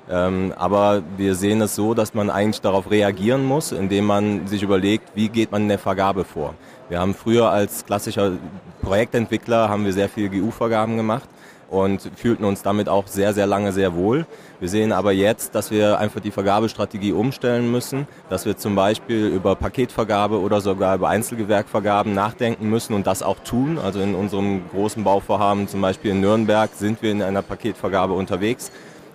Ähm, 0.09 0.53
aber 0.55 1.03
wir 1.17 1.35
sehen 1.35 1.61
es 1.61 1.75
so, 1.75 1.93
dass 1.93 2.13
man 2.13 2.29
eigentlich 2.29 2.61
darauf 2.61 2.89
reagieren 2.91 3.43
muss, 3.43 3.71
indem 3.71 4.05
man 4.05 4.47
sich 4.47 4.63
überlegt, 4.63 5.09
wie 5.15 5.29
geht 5.29 5.51
man 5.51 5.63
in 5.63 5.69
der 5.69 5.79
Vergabe 5.79 6.23
vor. 6.23 6.53
Wir 6.89 6.99
haben 6.99 7.13
früher 7.13 7.49
als 7.49 7.85
klassischer 7.85 8.33
Projektentwickler 8.81 9.67
haben 9.67 9.83
wir 9.83 9.91
sehr 9.91 10.07
viele 10.07 10.29
GU-Vergaben 10.29 10.95
gemacht 10.95 11.27
und 11.69 12.09
fühlten 12.15 12.45
uns 12.45 12.61
damit 12.61 12.89
auch 12.89 13.07
sehr, 13.07 13.33
sehr 13.33 13.45
lange 13.45 13.71
sehr 13.71 13.95
wohl. 13.95 14.25
Wir 14.59 14.69
sehen 14.69 14.91
aber 14.91 15.11
jetzt, 15.11 15.53
dass 15.53 15.69
wir 15.69 15.99
einfach 15.99 16.21
die 16.21 16.31
Vergabestrategie 16.31 17.11
umstellen 17.11 17.71
müssen, 17.71 18.07
dass 18.29 18.45
wir 18.45 18.57
zum 18.57 18.75
Beispiel 18.75 19.27
über 19.27 19.55
Paketvergabe 19.55 20.39
oder 20.39 20.61
sogar 20.61 20.95
über 20.95 21.09
Einzelgewerkvergaben 21.09 22.13
nachdenken 22.13 22.69
müssen 22.69 22.93
und 22.93 23.05
das 23.05 23.21
auch 23.21 23.39
tun. 23.39 23.77
Also 23.77 23.99
in 23.99 24.15
unserem 24.15 24.69
großen 24.69 25.03
Bauvorhaben, 25.03 25.67
zum 25.67 25.81
Beispiel 25.81 26.11
in 26.11 26.21
Nürnberg, 26.21 26.69
sind 26.73 27.01
wir 27.01 27.11
in 27.11 27.21
einer 27.21 27.41
Paketvergabe 27.41 28.13
unterwegs 28.13 28.71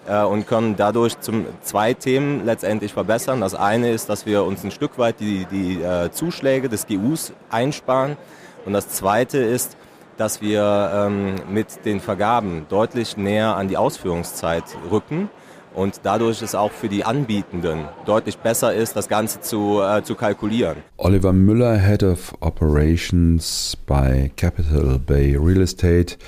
äh, 0.06 0.22
und 0.22 0.46
können 0.46 0.76
dadurch 0.76 1.18
zum, 1.20 1.46
zwei 1.62 1.94
Themen 1.94 2.44
letztendlich 2.44 2.92
verbessern. 2.92 3.40
Das 3.40 3.54
eine 3.54 3.90
ist, 3.90 4.08
dass 4.08 4.26
wir 4.26 4.44
uns 4.44 4.62
ein 4.64 4.70
Stück 4.70 4.98
weit 4.98 5.20
die, 5.20 5.46
die 5.50 5.82
äh, 5.82 6.10
Zuschläge 6.10 6.68
des 6.68 6.86
GUs 6.86 7.32
einsparen. 7.50 8.16
Und 8.64 8.74
das 8.74 8.88
zweite 8.88 9.38
ist, 9.38 9.76
dass 10.22 10.40
wir 10.40 10.92
ähm, 10.94 11.34
mit 11.52 11.84
den 11.84 11.98
Vergaben 11.98 12.66
deutlich 12.68 13.16
näher 13.16 13.56
an 13.56 13.66
die 13.66 13.76
Ausführungszeit 13.76 14.62
rücken 14.88 15.28
und 15.74 16.02
dadurch 16.04 16.42
es 16.42 16.54
auch 16.54 16.70
für 16.70 16.88
die 16.88 17.02
Anbietenden 17.02 17.86
deutlich 18.06 18.38
besser 18.38 18.72
ist, 18.72 18.94
das 18.94 19.08
Ganze 19.08 19.40
zu, 19.40 19.80
äh, 19.82 20.04
zu 20.04 20.14
kalkulieren. 20.14 20.76
Oliver 20.96 21.32
Müller, 21.32 21.76
Head 21.76 22.04
of 22.04 22.36
Operations 22.38 23.76
bei 23.84 24.30
Capital 24.36 25.00
Bay 25.00 25.36
Real 25.36 25.62
Estate, 25.62 26.18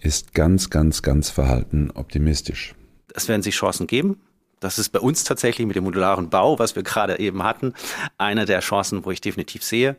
ist 0.00 0.34
ganz, 0.34 0.68
ganz, 0.68 1.02
ganz 1.02 1.30
verhalten 1.30 1.92
optimistisch. 1.94 2.74
Es 3.14 3.28
werden 3.28 3.42
sich 3.42 3.54
Chancen 3.54 3.86
geben. 3.86 4.20
Das 4.58 4.80
ist 4.80 4.88
bei 4.88 4.98
uns 4.98 5.22
tatsächlich 5.22 5.66
mit 5.66 5.76
dem 5.76 5.84
modularen 5.84 6.30
Bau, 6.30 6.58
was 6.58 6.74
wir 6.74 6.82
gerade 6.82 7.20
eben 7.20 7.44
hatten, 7.44 7.74
eine 8.18 8.44
der 8.44 8.58
Chancen, 8.58 9.04
wo 9.04 9.12
ich 9.12 9.20
definitiv 9.20 9.62
sehe. 9.62 9.96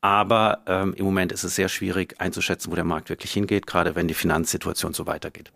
Aber 0.00 0.62
ähm, 0.66 0.94
im 0.94 1.04
Moment 1.04 1.32
ist 1.32 1.44
es 1.44 1.56
sehr 1.56 1.68
schwierig 1.68 2.20
einzuschätzen, 2.20 2.70
wo 2.70 2.76
der 2.76 2.84
Markt 2.84 3.10
wirklich 3.10 3.32
hingeht, 3.32 3.66
gerade 3.66 3.96
wenn 3.96 4.06
die 4.06 4.14
Finanzsituation 4.14 4.94
so 4.94 5.06
weitergeht. 5.06 5.50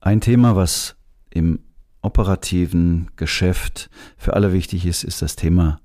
Ein 0.00 0.20
Thema, 0.20 0.54
was 0.54 0.94
im 1.30 1.58
operativen 2.02 3.10
Geschäft 3.16 3.90
für 4.16 4.34
alle 4.34 4.52
wichtig 4.52 4.86
ist, 4.86 5.02
ist 5.04 5.22
das 5.22 5.36
Thema 5.36 5.80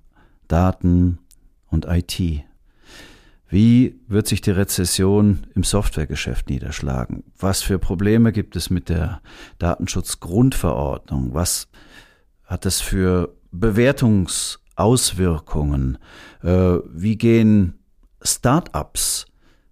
Daten 0.48 1.20
und 1.68 1.86
IT. 1.86 2.44
Wie 3.48 4.00
wird 4.08 4.26
sich 4.28 4.42
die 4.42 4.52
Rezession 4.52 5.48
im 5.56 5.64
Softwaregeschäft 5.64 6.50
niederschlagen? 6.50 7.24
Was 7.38 7.62
für 7.62 7.78
Probleme 7.80 8.32
gibt 8.32 8.56
es 8.56 8.70
mit 8.70 8.88
der 8.90 9.22
Datenschutzgrundverordnung? 9.60 11.34
Was 11.34 11.68
hat 12.44 12.66
es 12.66 12.82
für 12.82 13.36
Bewertungsauswirkungen? 13.52 15.98
Äh, 16.44 16.78
wie 16.92 17.18
gehen 17.18 17.80
Start-ups 18.26 19.26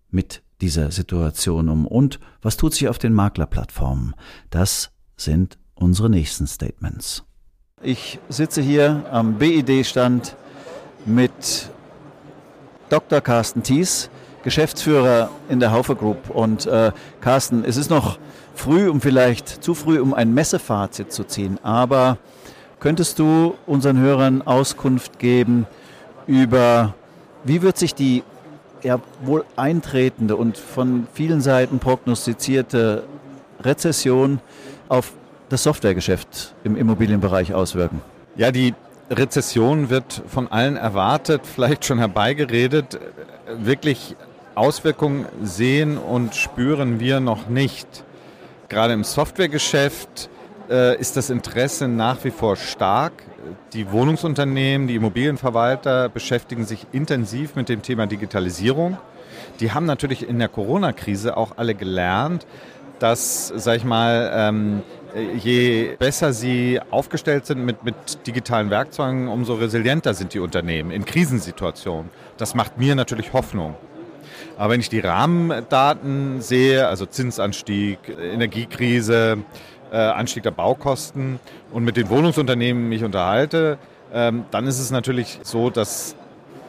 mit 0.10 0.44
dieser 0.62 0.92
Situation 0.92 1.70
um? 1.70 1.88
Und 1.88 2.20
was 2.42 2.58
tut 2.58 2.74
sich 2.74 2.88
auf 2.88 2.98
den 2.98 3.14
Maklerplattformen? 3.14 4.16
Das 4.50 4.92
sind 5.18 5.58
unsere 5.76 6.10
nächsten 6.10 6.48
Statements. 6.48 7.24
Ich 7.82 8.20
sitze 8.30 8.62
hier 8.62 9.06
am 9.12 9.36
BID-Stand 9.36 10.36
mit 11.06 11.70
Dr. 12.90 13.22
Carsten 13.22 13.64
Thies, 13.64 14.10
Geschäftsführer 14.44 15.30
in 15.50 15.60
der 15.60 15.72
Haufe 15.72 15.96
Group. 15.96 16.30
Und 16.30 16.66
äh, 16.66 16.92
Carsten, 17.22 17.66
es 17.66 17.76
ist 17.76 17.90
noch 17.90 18.20
früh, 18.56 18.90
um 18.90 19.02
vielleicht 19.02 19.64
zu 19.64 19.74
früh, 19.74 20.00
um 20.00 20.14
ein 20.14 20.34
Messefazit 20.34 21.12
zu 21.12 21.24
ziehen, 21.26 21.60
aber 21.64 22.18
könntest 22.80 23.20
du 23.20 23.56
unseren 23.66 23.98
Hörern 23.98 24.42
Auskunft 24.42 25.20
geben 25.20 25.66
über, 26.28 26.94
wie 27.44 27.62
wird 27.62 27.78
sich 27.78 27.96
die 27.96 28.24
ja, 28.84 29.00
wohl 29.24 29.46
eintretende 29.56 30.36
und 30.36 30.58
von 30.58 31.08
vielen 31.14 31.42
Seiten 31.42 31.80
prognostizierte 31.80 33.04
Rezession 33.62 34.40
auf 34.90 35.14
das 35.50 35.64
Softwaregeschäft 35.64 36.54
im 36.64 36.76
Immobilienbereich 36.76 37.54
auswirken? 37.54 38.02
Ja, 38.36 38.52
die 38.52 38.74
Rezession 39.10 39.90
wird 39.90 40.24
von 40.28 40.52
allen 40.52 40.76
erwartet, 40.76 41.42
vielleicht 41.56 41.86
schon 41.86 42.00
herbeigeredet. 42.00 43.00
Wirklich 43.58 44.16
Auswirkungen 44.56 45.26
sehen 45.44 45.98
und 45.98 46.36
spüren 46.36 47.00
wir 47.00 47.20
noch 47.20 47.50
nicht. 47.50 48.04
Gerade 48.70 48.94
im 48.94 49.04
Softwaregeschäft 49.04 50.30
äh, 50.70 51.00
ist 51.00 51.18
das 51.18 51.30
Interesse 51.30 51.88
nach 51.88 52.24
wie 52.24 52.32
vor 52.32 52.56
stark. 52.56 53.14
Die 53.74 53.92
Wohnungsunternehmen, 53.92 54.88
die 54.88 54.96
Immobilienverwalter 54.96 56.10
beschäftigen 56.10 56.66
sich 56.66 56.88
intensiv 56.92 57.56
mit 57.56 57.70
dem 57.70 57.82
Thema 57.82 58.08
Digitalisierung. 58.08 58.98
Die 59.60 59.72
haben 59.72 59.86
natürlich 59.86 60.28
in 60.28 60.40
der 60.40 60.48
Corona-Krise 60.48 61.38
auch 61.38 61.58
alle 61.58 61.76
gelernt, 61.76 62.46
dass, 63.00 63.48
sag 63.56 63.78
ich 63.78 63.84
mal, 63.84 64.32
ähm, 64.34 64.82
je 65.38 65.96
besser 66.00 66.34
sie 66.34 66.80
aufgestellt 66.90 67.46
sind 67.46 67.66
mit, 67.66 67.84
mit 67.84 67.96
digitalen 68.26 68.70
Werkzeugen, 68.70 69.28
umso 69.28 69.56
resilienter 69.56 70.14
sind 70.14 70.34
die 70.34 70.40
Unternehmen 70.40 70.92
in 70.92 71.06
Krisensituationen. 71.06 72.10
Das 72.38 72.56
macht 72.56 72.78
mir 72.78 72.96
natürlich 72.96 73.34
Hoffnung. 73.34 73.76
Aber 74.58 74.74
wenn 74.74 74.80
ich 74.80 74.90
die 74.90 75.00
Rahmendaten 75.00 76.42
sehe, 76.42 76.88
also 76.88 77.06
Zinsanstieg, 77.06 78.00
Energiekrise, 78.08 79.40
äh, 79.94 79.98
Anstieg 79.98 80.44
der 80.44 80.52
Baukosten 80.52 81.40
und 81.72 81.84
mit 81.84 81.96
den 81.96 82.10
Wohnungsunternehmen 82.10 82.90
mich 82.90 83.04
unterhalte, 83.04 83.78
ähm, 84.12 84.46
dann 84.52 84.66
ist 84.66 84.80
es 84.80 84.90
natürlich 84.92 85.40
so, 85.44 85.70
dass 85.70 86.16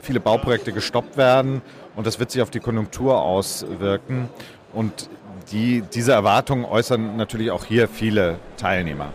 viele 0.03 0.21
Bauprojekte 0.21 0.73
gestoppt 0.73 1.17
werden 1.17 1.63
und 1.97 2.07
das 2.07 2.19
wird 2.19 2.31
sich 2.31 2.43
auf 2.43 2.51
die 2.51 2.61
Konjunktur 2.61 3.23
auswirken. 3.23 4.29
Und 4.75 5.09
die, 5.51 5.83
diese 5.95 6.13
Erwartungen 6.13 6.67
äußern 6.67 7.17
natürlich 7.17 7.51
auch 7.51 7.65
hier 7.65 7.89
viele 7.89 8.39
Teilnehmer. 8.59 9.13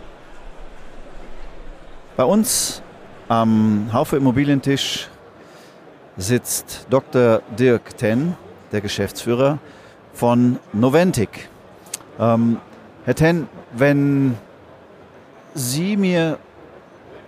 Bei 2.16 2.24
uns 2.24 2.82
am 3.28 3.90
Haufe 3.92 4.16
Immobilientisch 4.16 5.08
sitzt 6.16 6.86
Dr. 6.90 7.42
Dirk 7.58 7.96
Ten, 7.96 8.34
der 8.72 8.80
Geschäftsführer 8.80 9.58
von 10.12 10.58
Noventic. 10.72 11.48
Ähm, 12.18 12.58
Herr 13.04 13.14
Ten, 13.14 13.48
wenn 13.72 14.36
Sie 15.54 15.96
mir 15.96 16.38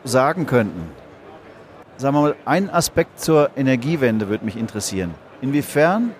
sagen 0.05 0.47
könnten, 0.47 0.91
sagen 1.97 2.15
wir 2.15 2.21
mal, 2.21 2.37
ein 2.45 2.71
Aspekt 2.71 3.21
zur 3.21 3.51
Energiewende 3.57 4.29
würde 4.29 4.45
mich 4.45 4.57
interessieren. 4.57 5.15
Inwiefern 5.41 6.15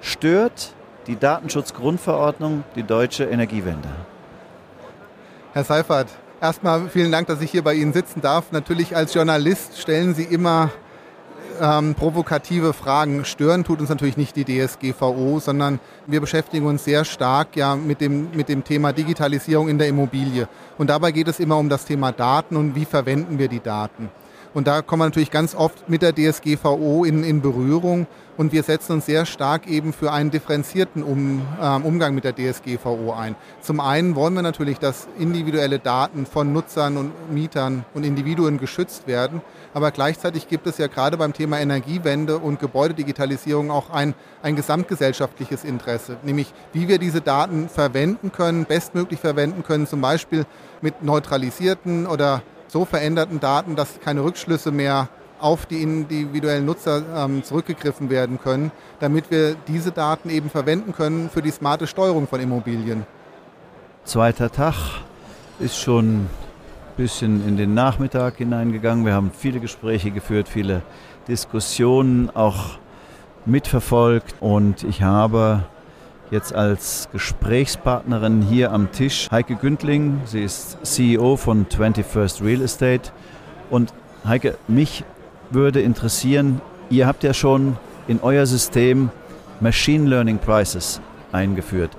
stört 0.00 0.74
die 1.06 1.16
Datenschutzgrundverordnung, 1.16 2.64
die 2.76 2.82
deutsche 2.82 3.24
Energiewende. 3.24 3.88
Herr 5.52 5.64
Seifert, 5.64 6.08
erstmal 6.40 6.88
vielen 6.88 7.12
Dank, 7.12 7.26
dass 7.26 7.40
ich 7.40 7.50
hier 7.50 7.62
bei 7.62 7.74
Ihnen 7.74 7.92
sitzen 7.92 8.20
darf. 8.20 8.52
Natürlich 8.52 8.96
als 8.96 9.14
Journalist 9.14 9.78
stellen 9.80 10.14
Sie 10.14 10.24
immer 10.24 10.70
ähm, 11.60 11.94
provokative 11.94 12.72
Fragen. 12.72 13.24
Stören 13.24 13.64
tut 13.64 13.80
uns 13.80 13.88
natürlich 13.88 14.16
nicht 14.16 14.36
die 14.36 14.44
DSGVO, 14.44 15.38
sondern 15.40 15.80
wir 16.06 16.20
beschäftigen 16.20 16.66
uns 16.66 16.84
sehr 16.84 17.04
stark 17.04 17.56
ja 17.56 17.76
mit 17.76 18.00
dem, 18.00 18.30
mit 18.32 18.48
dem 18.48 18.64
Thema 18.64 18.92
Digitalisierung 18.92 19.68
in 19.68 19.78
der 19.78 19.88
Immobilie. 19.88 20.48
Und 20.78 20.90
dabei 20.90 21.12
geht 21.12 21.28
es 21.28 21.40
immer 21.40 21.58
um 21.58 21.68
das 21.68 21.84
Thema 21.84 22.12
Daten 22.12 22.56
und 22.56 22.74
wie 22.74 22.84
verwenden 22.84 23.38
wir 23.38 23.48
die 23.48 23.60
Daten. 23.60 24.10
Und 24.54 24.68
da 24.68 24.82
kommen 24.82 25.00
wir 25.00 25.06
natürlich 25.06 25.32
ganz 25.32 25.56
oft 25.56 25.88
mit 25.88 26.00
der 26.00 26.14
DSGVO 26.14 27.04
in, 27.04 27.24
in 27.24 27.42
Berührung. 27.42 28.06
Und 28.36 28.52
wir 28.52 28.62
setzen 28.62 28.92
uns 28.92 29.06
sehr 29.06 29.26
stark 29.26 29.66
eben 29.66 29.92
für 29.92 30.12
einen 30.12 30.30
differenzierten 30.30 31.02
um, 31.02 31.42
äh, 31.60 31.76
Umgang 31.76 32.14
mit 32.14 32.24
der 32.24 32.34
DSGVO 32.34 33.12
ein. 33.12 33.34
Zum 33.60 33.80
einen 33.80 34.14
wollen 34.14 34.34
wir 34.34 34.42
natürlich, 34.42 34.78
dass 34.78 35.08
individuelle 35.18 35.80
Daten 35.80 36.24
von 36.24 36.52
Nutzern 36.52 36.96
und 36.96 37.32
Mietern 37.32 37.84
und 37.94 38.04
Individuen 38.04 38.58
geschützt 38.58 39.06
werden. 39.06 39.40
Aber 39.74 39.90
gleichzeitig 39.90 40.46
gibt 40.48 40.68
es 40.68 40.78
ja 40.78 40.86
gerade 40.86 41.16
beim 41.16 41.32
Thema 41.32 41.60
Energiewende 41.60 42.38
und 42.38 42.60
Gebäudedigitalisierung 42.60 43.72
auch 43.72 43.90
ein, 43.90 44.14
ein 44.40 44.54
gesamtgesellschaftliches 44.54 45.64
Interesse, 45.64 46.16
nämlich 46.22 46.54
wie 46.72 46.86
wir 46.86 46.98
diese 46.98 47.20
Daten 47.20 47.68
verwenden 47.68 48.30
können, 48.30 48.66
bestmöglich 48.66 49.18
verwenden 49.18 49.64
können, 49.64 49.88
zum 49.88 50.00
Beispiel 50.00 50.46
mit 50.80 51.02
neutralisierten 51.02 52.06
oder 52.06 52.42
so 52.68 52.84
veränderten 52.84 53.40
Daten, 53.40 53.74
dass 53.74 53.98
keine 53.98 54.22
Rückschlüsse 54.22 54.70
mehr 54.70 55.08
auf 55.40 55.66
die 55.66 55.82
individuellen 55.82 56.64
Nutzer 56.64 57.02
ähm, 57.16 57.42
zurückgegriffen 57.42 58.10
werden 58.10 58.38
können, 58.40 58.70
damit 59.00 59.32
wir 59.32 59.56
diese 59.66 59.90
Daten 59.90 60.30
eben 60.30 60.50
verwenden 60.50 60.94
können 60.94 61.28
für 61.28 61.42
die 61.42 61.50
smarte 61.50 61.88
Steuerung 61.88 62.28
von 62.28 62.40
Immobilien. 62.40 63.04
Zweiter 64.04 64.52
Tag 64.52 64.76
ist 65.58 65.76
schon 65.76 66.28
bisschen 66.96 67.46
in 67.46 67.56
den 67.56 67.74
Nachmittag 67.74 68.36
hineingegangen. 68.36 69.04
Wir 69.04 69.14
haben 69.14 69.30
viele 69.36 69.60
Gespräche 69.60 70.10
geführt, 70.10 70.48
viele 70.48 70.82
Diskussionen 71.28 72.30
auch 72.34 72.78
mitverfolgt 73.46 74.34
und 74.40 74.84
ich 74.84 75.02
habe 75.02 75.64
jetzt 76.30 76.54
als 76.54 77.08
Gesprächspartnerin 77.12 78.42
hier 78.42 78.72
am 78.72 78.90
Tisch 78.92 79.28
Heike 79.30 79.56
Gündling. 79.56 80.20
Sie 80.24 80.42
ist 80.42 80.78
CEO 80.82 81.36
von 81.36 81.66
21st 81.66 82.44
Real 82.44 82.62
Estate. 82.62 83.10
Und 83.70 83.92
Heike, 84.26 84.56
mich 84.68 85.04
würde 85.50 85.80
interessieren, 85.80 86.60
ihr 86.90 87.06
habt 87.06 87.22
ja 87.22 87.34
schon 87.34 87.76
in 88.08 88.20
euer 88.20 88.46
System 88.46 89.10
Machine 89.60 90.08
Learning 90.08 90.38
Prices 90.38 91.00
eingeführt. 91.32 91.90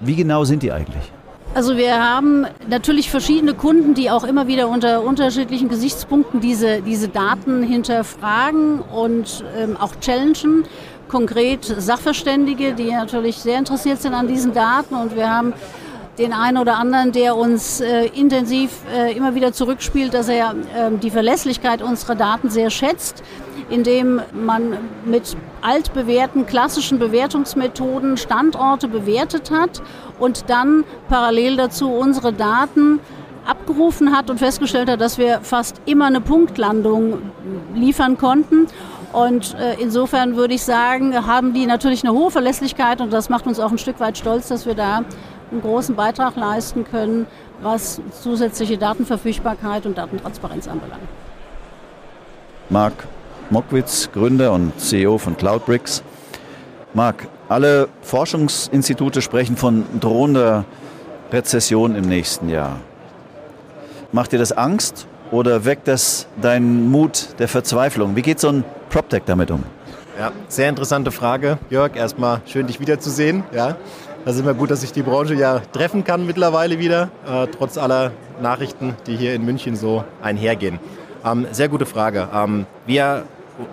Wie 0.00 0.16
genau 0.16 0.44
sind 0.44 0.62
die 0.62 0.72
eigentlich? 0.72 1.12
Also 1.56 1.78
wir 1.78 1.98
haben 1.98 2.46
natürlich 2.68 3.10
verschiedene 3.10 3.54
Kunden, 3.54 3.94
die 3.94 4.10
auch 4.10 4.24
immer 4.24 4.46
wieder 4.46 4.68
unter 4.68 5.02
unterschiedlichen 5.02 5.70
Gesichtspunkten 5.70 6.38
diese, 6.38 6.82
diese 6.82 7.08
Daten 7.08 7.62
hinterfragen 7.62 8.80
und 8.80 9.42
ähm, 9.56 9.74
auch 9.78 9.96
challengen. 9.98 10.64
Konkret 11.08 11.64
Sachverständige, 11.64 12.74
die 12.74 12.90
natürlich 12.90 13.36
sehr 13.38 13.58
interessiert 13.58 14.02
sind 14.02 14.12
an 14.12 14.28
diesen 14.28 14.52
Daten. 14.52 14.96
Und 14.96 15.16
wir 15.16 15.30
haben 15.30 15.54
den 16.18 16.32
einen 16.32 16.56
oder 16.56 16.78
anderen, 16.78 17.12
der 17.12 17.36
uns 17.36 17.80
äh, 17.80 18.06
intensiv 18.06 18.70
äh, 18.94 19.16
immer 19.16 19.34
wieder 19.34 19.52
zurückspielt, 19.52 20.14
dass 20.14 20.28
er 20.28 20.52
äh, 20.52 20.96
die 21.02 21.10
Verlässlichkeit 21.10 21.82
unserer 21.82 22.14
Daten 22.14 22.48
sehr 22.48 22.70
schätzt, 22.70 23.22
indem 23.68 24.20
man 24.32 24.78
mit 25.04 25.36
altbewährten 25.60 26.46
klassischen 26.46 26.98
Bewertungsmethoden 26.98 28.16
Standorte 28.16 28.88
bewertet 28.88 29.50
hat 29.50 29.82
und 30.18 30.48
dann 30.48 30.84
parallel 31.08 31.56
dazu 31.56 31.90
unsere 31.90 32.32
Daten 32.32 33.00
abgerufen 33.46 34.16
hat 34.16 34.30
und 34.30 34.38
festgestellt 34.38 34.90
hat, 34.90 35.00
dass 35.00 35.18
wir 35.18 35.40
fast 35.42 35.80
immer 35.86 36.06
eine 36.06 36.20
Punktlandung 36.20 37.18
liefern 37.74 38.18
konnten. 38.18 38.66
Und 39.12 39.54
äh, 39.54 39.80
insofern 39.80 40.36
würde 40.36 40.54
ich 40.54 40.62
sagen, 40.62 41.26
haben 41.26 41.54
die 41.54 41.64
natürlich 41.64 42.04
eine 42.04 42.12
hohe 42.12 42.30
Verlässlichkeit 42.30 43.00
und 43.00 43.12
das 43.12 43.28
macht 43.28 43.46
uns 43.46 43.60
auch 43.60 43.70
ein 43.70 43.78
Stück 43.78 44.00
weit 44.00 44.18
stolz, 44.18 44.48
dass 44.48 44.66
wir 44.66 44.74
da 44.74 45.04
einen 45.50 45.62
großen 45.62 45.94
Beitrag 45.94 46.36
leisten 46.36 46.84
können, 46.84 47.26
was 47.62 48.00
zusätzliche 48.20 48.78
Datenverfügbarkeit 48.78 49.86
und 49.86 49.96
Datentransparenz 49.98 50.68
anbelangt. 50.68 51.08
Marc 52.68 53.06
Mockwitz, 53.50 54.10
Gründer 54.12 54.52
und 54.52 54.78
CEO 54.80 55.18
von 55.18 55.36
Cloudbricks. 55.36 56.02
Marc, 56.94 57.28
alle 57.48 57.88
Forschungsinstitute 58.02 59.22
sprechen 59.22 59.56
von 59.56 59.84
drohender 60.00 60.64
Rezession 61.30 61.94
im 61.94 62.08
nächsten 62.08 62.48
Jahr. 62.48 62.80
Macht 64.12 64.32
dir 64.32 64.38
das 64.38 64.52
Angst 64.52 65.06
oder 65.30 65.64
weckt 65.64 65.88
das 65.88 66.26
deinen 66.40 66.90
Mut 66.90 67.38
der 67.38 67.48
Verzweiflung? 67.48 68.16
Wie 68.16 68.22
geht 68.22 68.40
so 68.40 68.48
ein 68.48 68.64
PropTech 68.88 69.22
damit 69.26 69.50
um? 69.50 69.62
Ja, 70.18 70.32
sehr 70.48 70.68
interessante 70.68 71.12
Frage, 71.12 71.58
Jörg. 71.68 71.94
Erstmal 71.94 72.40
schön, 72.46 72.66
dich 72.66 72.80
wiederzusehen. 72.80 73.44
Ja, 73.52 73.76
das 74.26 74.34
ist 74.34 74.40
immer 74.40 74.54
gut, 74.54 74.72
dass 74.72 74.82
ich 74.82 74.90
die 74.90 75.04
Branche 75.04 75.34
ja 75.36 75.60
treffen 75.72 76.02
kann 76.02 76.26
mittlerweile 76.26 76.80
wieder, 76.80 77.10
äh, 77.30 77.46
trotz 77.46 77.78
aller 77.78 78.10
Nachrichten, 78.42 78.96
die 79.06 79.16
hier 79.16 79.34
in 79.34 79.44
München 79.44 79.76
so 79.76 80.02
einhergehen. 80.20 80.80
Ähm, 81.24 81.46
sehr 81.52 81.68
gute 81.68 81.86
Frage. 81.86 82.28
Ähm, 82.34 82.66
wir, 82.86 83.22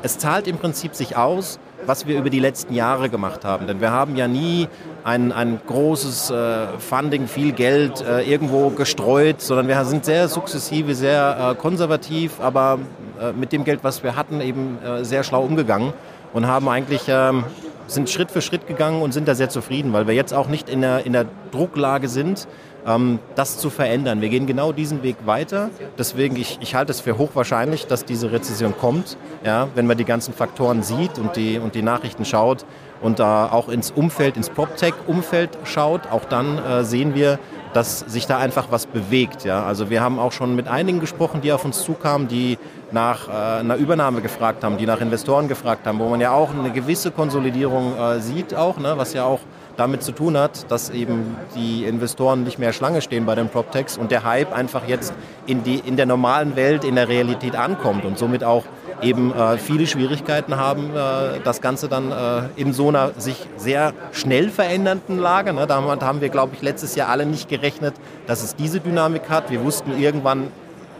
es 0.03 0.19
zahlt 0.19 0.47
im 0.47 0.59
Prinzip 0.59 0.93
sich 0.93 1.17
aus, 1.17 1.57
was 1.87 2.05
wir 2.05 2.19
über 2.19 2.29
die 2.29 2.39
letzten 2.39 2.75
Jahre 2.75 3.09
gemacht 3.09 3.43
haben. 3.45 3.65
Denn 3.65 3.81
wir 3.81 3.89
haben 3.89 4.15
ja 4.15 4.27
nie 4.27 4.67
ein, 5.03 5.31
ein 5.31 5.59
großes 5.65 6.29
äh, 6.29 6.67
Funding, 6.77 7.27
viel 7.27 7.53
Geld 7.53 8.01
äh, 8.01 8.21
irgendwo 8.21 8.69
gestreut, 8.69 9.41
sondern 9.41 9.67
wir 9.67 9.83
sind 9.85 10.05
sehr 10.05 10.27
sukzessive, 10.27 10.93
sehr 10.93 11.53
äh, 11.53 11.55
konservativ, 11.59 12.39
aber 12.39 12.77
äh, 13.19 13.31
mit 13.31 13.53
dem 13.53 13.63
Geld, 13.63 13.79
was 13.81 14.03
wir 14.03 14.15
hatten, 14.15 14.39
eben 14.39 14.77
äh, 14.83 15.03
sehr 15.03 15.23
schlau 15.23 15.41
umgegangen 15.41 15.93
und 16.31 16.45
haben 16.45 16.69
eigentlich 16.69 17.05
ähm, 17.07 17.43
sind 17.87 18.09
Schritt 18.09 18.31
für 18.31 18.41
Schritt 18.41 18.67
gegangen 18.67 19.01
und 19.01 19.13
sind 19.13 19.27
da 19.27 19.35
sehr 19.35 19.49
zufrieden, 19.49 19.93
weil 19.93 20.07
wir 20.07 20.13
jetzt 20.13 20.33
auch 20.33 20.47
nicht 20.47 20.69
in 20.69 20.81
der, 20.81 21.05
in 21.05 21.13
der 21.13 21.25
Drucklage 21.51 22.07
sind, 22.07 22.47
ähm, 22.85 23.19
das 23.35 23.57
zu 23.57 23.69
verändern. 23.69 24.21
Wir 24.21 24.29
gehen 24.29 24.47
genau 24.47 24.71
diesen 24.71 25.03
Weg 25.03 25.17
weiter. 25.25 25.69
Deswegen, 25.97 26.35
ich, 26.35 26.59
ich 26.61 26.75
halte 26.75 26.91
es 26.91 27.01
für 27.01 27.17
hochwahrscheinlich, 27.17 27.87
dass 27.87 28.05
diese 28.05 28.31
Rezession 28.31 28.75
kommt, 28.77 29.17
ja, 29.45 29.67
wenn 29.75 29.87
man 29.87 29.97
die 29.97 30.05
ganzen 30.05 30.33
Faktoren 30.33 30.83
sieht 30.83 31.17
und 31.17 31.35
die, 31.35 31.59
und 31.59 31.75
die 31.75 31.81
Nachrichten 31.81 32.25
schaut 32.25 32.65
und 33.01 33.19
da 33.19 33.51
auch 33.51 33.69
ins 33.69 33.91
Umfeld, 33.91 34.37
ins 34.37 34.49
PropTech-Umfeld 34.49 35.57
schaut, 35.65 36.01
auch 36.11 36.25
dann 36.25 36.57
äh, 36.57 36.83
sehen 36.83 37.15
wir, 37.15 37.39
dass 37.73 37.99
sich 37.99 38.27
da 38.27 38.37
einfach 38.37 38.67
was 38.69 38.85
bewegt. 38.85 39.43
Ja? 39.43 39.63
Also 39.63 39.89
wir 39.89 40.01
haben 40.01 40.19
auch 40.19 40.31
schon 40.31 40.55
mit 40.55 40.67
einigen 40.67 40.99
gesprochen, 40.99 41.41
die 41.41 41.51
auf 41.51 41.65
uns 41.65 41.83
zukamen, 41.83 42.27
die 42.27 42.57
nach 42.91 43.27
äh, 43.27 43.31
einer 43.31 43.75
Übernahme 43.75 44.21
gefragt 44.21 44.63
haben, 44.63 44.77
die 44.77 44.85
nach 44.85 45.01
Investoren 45.01 45.47
gefragt 45.47 45.87
haben, 45.87 45.99
wo 45.99 46.07
man 46.09 46.21
ja 46.21 46.31
auch 46.31 46.53
eine 46.53 46.71
gewisse 46.71 47.11
Konsolidierung 47.11 47.97
äh, 47.97 48.19
sieht, 48.19 48.53
auch, 48.53 48.77
ne? 48.77 48.93
was 48.97 49.13
ja 49.13 49.25
auch 49.25 49.39
damit 49.75 50.03
zu 50.03 50.11
tun 50.11 50.37
hat, 50.37 50.71
dass 50.71 50.91
eben 50.91 51.35
die 51.55 51.85
Investoren 51.85 52.43
nicht 52.43 52.59
mehr 52.59 52.73
Schlange 52.73 53.01
stehen 53.01 53.25
bei 53.25 53.35
den 53.35 53.49
PropTechs 53.49 53.97
und 53.97 54.11
der 54.11 54.23
Hype 54.23 54.53
einfach 54.53 54.87
jetzt 54.87 55.13
in, 55.47 55.63
die, 55.63 55.79
in 55.79 55.97
der 55.97 56.05
normalen 56.05 56.55
Welt, 56.55 56.83
in 56.83 56.95
der 56.95 57.07
Realität 57.07 57.55
ankommt 57.55 58.05
und 58.05 58.19
somit 58.19 58.43
auch 58.43 58.63
eben 59.01 59.33
äh, 59.33 59.57
viele 59.57 59.87
Schwierigkeiten 59.87 60.57
haben, 60.57 60.91
äh, 60.95 61.39
das 61.43 61.61
Ganze 61.61 61.87
dann 61.87 62.11
äh, 62.11 62.43
in 62.55 62.73
so 62.73 62.89
einer 62.89 63.11
sich 63.17 63.47
sehr 63.57 63.93
schnell 64.11 64.49
verändernden 64.49 65.17
Lage. 65.17 65.53
Ne, 65.53 65.67
damit 65.67 66.01
haben 66.01 66.21
wir, 66.21 66.29
glaube 66.29 66.53
ich, 66.55 66.61
letztes 66.61 66.95
Jahr 66.95 67.09
alle 67.09 67.25
nicht 67.25 67.49
gerechnet, 67.49 67.95
dass 68.27 68.43
es 68.43 68.55
diese 68.55 68.79
Dynamik 68.79 69.29
hat. 69.29 69.51
Wir 69.51 69.63
wussten 69.63 69.97
irgendwann, 69.99 70.47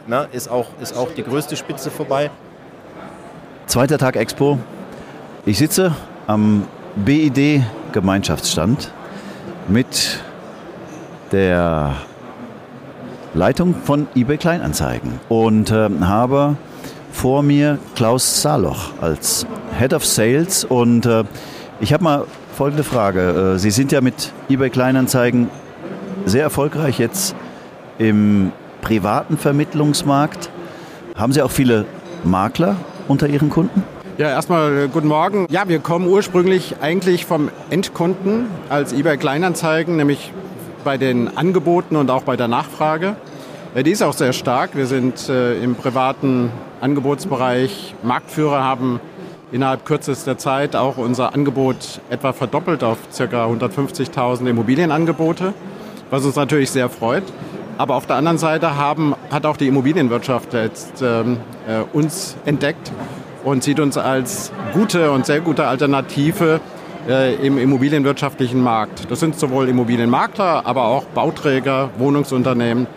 ne, 0.08 0.28
ist, 0.32 0.50
auch, 0.50 0.68
ist 0.82 0.96
auch 0.96 1.10
die 1.16 1.24
größte 1.24 1.56
Spitze 1.56 1.92
vorbei. 1.92 2.32
Zweiter 3.68 3.98
Tag 3.98 4.16
Expo. 4.16 4.60
Ich 5.46 5.58
sitze 5.58 5.94
am 6.28 6.66
BID 6.96 7.64
Gemeinschaftsstand 7.92 8.92
mit 9.68 10.20
der 11.32 11.96
Leitung 13.34 13.74
von 13.76 14.08
eBay 14.16 14.38
Kleinanzeigen 14.38 15.20
und 15.28 15.72
äh, 15.72 15.90
habe 16.02 16.56
vor 17.14 17.44
mir 17.44 17.80
Klaus 17.96 18.42
Saloch 18.42 18.92
als 19.00 19.48
Head 19.80 19.94
of 19.94 20.06
Sales 20.06 20.66
und 20.66 21.06
äh, 21.06 21.24
ich 21.80 21.94
habe 21.94 22.04
mal 22.04 22.26
folgende 22.58 22.84
Frage. 22.84 23.54
Äh, 23.56 23.60
Sie 23.60 23.72
sind 23.72 23.92
ja 23.92 24.02
mit 24.02 24.34
eBay 24.50 24.70
Kleinanzeigen 24.70 25.50
sehr 26.26 26.44
erfolgreich 26.44 27.00
jetzt 27.00 27.36
im 27.98 28.52
privaten 28.82 29.38
Vermittlungsmarkt. 29.38 30.50
Haben 31.16 31.32
Sie 31.32 31.42
auch 31.42 31.52
viele 31.52 31.86
Makler 32.24 32.76
unter 33.08 33.28
Ihren 33.28 33.50
Kunden? 33.50 33.84
Ja, 34.18 34.30
erstmal 34.30 34.90
guten 34.90 35.08
Morgen. 35.08 35.48
Ja, 35.50 35.68
wir 35.68 35.80
kommen 35.80 36.08
ursprünglich 36.08 36.76
eigentlich 36.82 37.26
vom 37.26 37.50
Endkunden 37.70 38.48
als 38.70 38.92
eBay 38.92 39.18
Kleinanzeigen, 39.18 39.96
nämlich 39.96 40.32
bei 40.84 40.98
den 40.98 41.38
Angeboten 41.38 41.96
und 41.96 42.12
auch 42.12 42.24
bei 42.24 42.36
der 42.36 42.48
Nachfrage. 42.48 43.16
Die 43.76 43.90
ist 43.90 44.04
auch 44.04 44.14
sehr 44.14 44.34
stark. 44.34 44.76
Wir 44.76 44.86
sind 44.86 45.30
äh, 45.30 45.56
im 45.64 45.74
privaten 45.76 46.52
Angebotsbereich 46.84 47.96
Marktführer, 48.04 48.64
haben 48.64 49.00
innerhalb 49.52 49.86
kürzester 49.86 50.38
Zeit 50.38 50.76
auch 50.76 50.98
unser 50.98 51.34
Angebot 51.34 52.02
etwa 52.10 52.34
verdoppelt 52.34 52.84
auf 52.84 52.98
ca. 53.16 53.46
150.000 53.46 54.48
Immobilienangebote, 54.48 55.54
was 56.10 56.26
uns 56.26 56.36
natürlich 56.36 56.72
sehr 56.72 56.90
freut. 56.90 57.24
Aber 57.78 57.96
auf 57.96 58.06
der 58.06 58.18
anderen 58.18 58.38
Seite 58.38 58.76
haben, 58.76 59.16
hat 59.32 59.46
auch 59.46 59.58
die 59.58 59.68
Immobilienwirtschaft 59.68 60.54
jetzt 60.54 61.02
ähm, 61.02 61.38
äh, 61.68 61.82
uns 61.96 62.36
entdeckt 62.46 62.92
und 63.44 63.64
sieht 63.64 63.80
uns 63.80 63.98
als 63.98 64.52
gute 64.74 65.12
und 65.12 65.26
sehr 65.26 65.40
gute 65.40 65.66
Alternative 65.68 66.60
äh, 67.08 67.36
im 67.36 67.58
immobilienwirtschaftlichen 67.58 68.62
Markt. 68.62 69.10
Das 69.10 69.20
sind 69.20 69.40
sowohl 69.40 69.70
Immobilienmakler, 69.70 70.66
aber 70.66 70.86
auch 70.86 71.06
Bauträger, 71.06 71.90
Wohnungsunternehmen. 71.98 72.88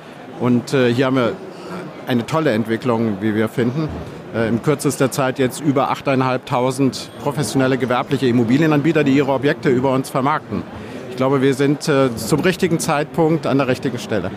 Und 0.40 0.74
äh, 0.74 0.92
hier 0.92 1.06
haben 1.06 1.16
wir 1.16 1.32
eine 2.06 2.26
tolle 2.26 2.52
Entwicklung, 2.52 3.20
wie 3.20 3.34
wir 3.34 3.48
finden. 3.48 3.88
Äh, 4.34 4.48
in 4.48 4.62
kürzester 4.62 5.10
Zeit 5.10 5.38
jetzt 5.38 5.60
über 5.60 5.92
8.500 5.92 7.08
professionelle 7.20 7.78
gewerbliche 7.78 8.26
Immobilienanbieter, 8.26 9.04
die 9.04 9.16
ihre 9.16 9.32
Objekte 9.32 9.68
über 9.68 9.92
uns 9.92 10.10
vermarkten. 10.10 10.62
Ich 11.10 11.16
glaube, 11.16 11.40
wir 11.40 11.54
sind 11.54 11.88
äh, 11.88 12.14
zum 12.14 12.40
richtigen 12.40 12.78
Zeitpunkt 12.78 13.46
an 13.46 13.58
der 13.58 13.68
richtigen 13.68 13.98
Stelle. 13.98 14.30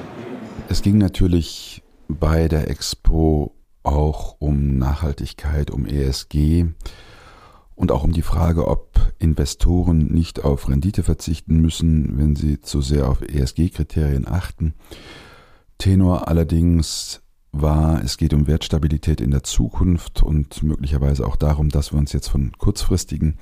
Es 0.69 0.81
ging 0.81 0.97
natürlich 0.97 1.83
bei 2.07 2.47
der 2.47 2.69
Expo 2.69 3.53
auch 3.83 4.35
um 4.39 4.77
Nachhaltigkeit, 4.77 5.71
um 5.71 5.85
ESG 5.85 6.65
und 7.75 7.91
auch 7.91 8.03
um 8.03 8.11
die 8.11 8.21
Frage, 8.21 8.67
ob 8.67 8.99
Investoren 9.19 10.07
nicht 10.07 10.43
auf 10.43 10.69
Rendite 10.69 11.03
verzichten 11.03 11.59
müssen, 11.59 12.17
wenn 12.17 12.35
sie 12.35 12.61
zu 12.61 12.81
sehr 12.81 13.09
auf 13.09 13.21
ESG-Kriterien 13.21 14.27
achten. 14.27 14.73
Tenor 15.77 16.27
allerdings 16.27 17.21
war, 17.51 18.03
es 18.03 18.17
geht 18.17 18.33
um 18.33 18.47
Wertstabilität 18.47 19.21
in 19.21 19.31
der 19.31 19.43
Zukunft 19.43 20.21
und 20.21 20.61
möglicherweise 20.63 21.25
auch 21.25 21.35
darum, 21.35 21.69
dass 21.69 21.91
wir 21.91 21.99
uns 21.99 22.13
jetzt 22.13 22.27
von 22.27 22.51
kurzfristigen 22.57 23.37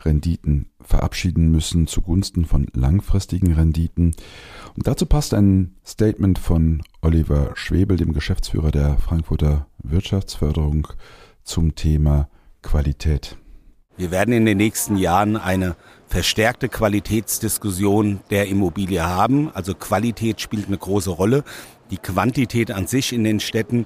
Renditen 0.00 0.66
verabschieden 0.80 1.50
müssen 1.50 1.86
zugunsten 1.86 2.44
von 2.44 2.66
langfristigen 2.74 3.52
Renditen. 3.52 4.16
Und 4.76 4.86
dazu 4.86 5.06
passt 5.06 5.32
ein 5.34 5.76
Statement 5.86 6.38
von 6.38 6.82
Oliver 7.02 7.52
Schwebel, 7.54 7.96
dem 7.96 8.12
Geschäftsführer 8.12 8.72
der 8.72 8.98
Frankfurter 8.98 9.66
Wirtschaftsförderung, 9.78 10.88
zum 11.44 11.74
Thema 11.74 12.28
Qualität. 12.62 13.36
Wir 13.96 14.10
werden 14.10 14.32
in 14.32 14.46
den 14.46 14.56
nächsten 14.56 14.96
Jahren 14.96 15.36
eine 15.36 15.76
verstärkte 16.08 16.68
Qualitätsdiskussion 16.68 18.20
der 18.30 18.48
Immobilie 18.48 19.02
haben. 19.02 19.50
Also 19.54 19.74
Qualität 19.74 20.40
spielt 20.40 20.66
eine 20.66 20.78
große 20.78 21.10
Rolle. 21.10 21.44
Die 21.92 21.98
Quantität 21.98 22.70
an 22.70 22.86
sich 22.86 23.12
in 23.12 23.22
den 23.22 23.38
Städten 23.38 23.84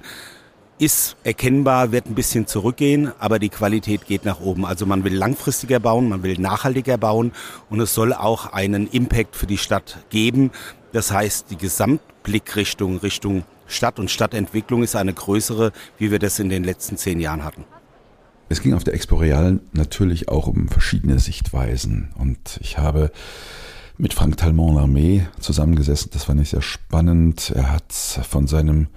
ist 0.79 1.17
erkennbar, 1.25 1.91
wird 1.91 2.05
ein 2.05 2.15
bisschen 2.15 2.47
zurückgehen, 2.47 3.11
aber 3.19 3.37
die 3.37 3.49
Qualität 3.49 4.07
geht 4.07 4.23
nach 4.23 4.39
oben. 4.39 4.65
Also 4.65 4.85
man 4.85 5.03
will 5.03 5.13
langfristiger 5.13 5.81
bauen, 5.81 6.07
man 6.07 6.23
will 6.23 6.39
nachhaltiger 6.39 6.97
bauen 6.97 7.33
und 7.69 7.81
es 7.81 7.93
soll 7.93 8.13
auch 8.13 8.53
einen 8.53 8.87
Impact 8.87 9.35
für 9.35 9.45
die 9.45 9.57
Stadt 9.57 9.97
geben. 10.09 10.51
Das 10.93 11.11
heißt, 11.11 11.51
die 11.51 11.57
Gesamtblickrichtung 11.57 12.99
Richtung 12.99 13.43
Stadt 13.67 13.99
und 13.99 14.09
Stadtentwicklung 14.09 14.83
ist 14.83 14.95
eine 14.95 15.13
größere, 15.13 15.73
wie 15.97 16.09
wir 16.09 16.19
das 16.19 16.39
in 16.39 16.47
den 16.47 16.63
letzten 16.63 16.95
zehn 16.95 17.19
Jahren 17.19 17.43
hatten. 17.43 17.65
Es 18.47 18.61
ging 18.61 18.73
auf 18.73 18.85
der 18.85 18.93
Expo 18.93 19.17
Real 19.17 19.59
natürlich 19.73 20.29
auch 20.29 20.47
um 20.47 20.69
verschiedene 20.69 21.19
Sichtweisen 21.19 22.13
und 22.17 22.57
ich 22.61 22.77
habe 22.77 23.11
mit 23.97 24.13
Frank 24.13 24.37
Talmont 24.37 24.77
Larmé 24.77 25.25
zusammengesessen. 25.39 26.11
Das 26.13 26.25
fand 26.25 26.41
ich 26.41 26.49
sehr 26.49 26.61
spannend. 26.61 27.51
Er 27.55 27.71
hat 27.71 27.91
von 27.91 28.47
seinem 28.47 28.87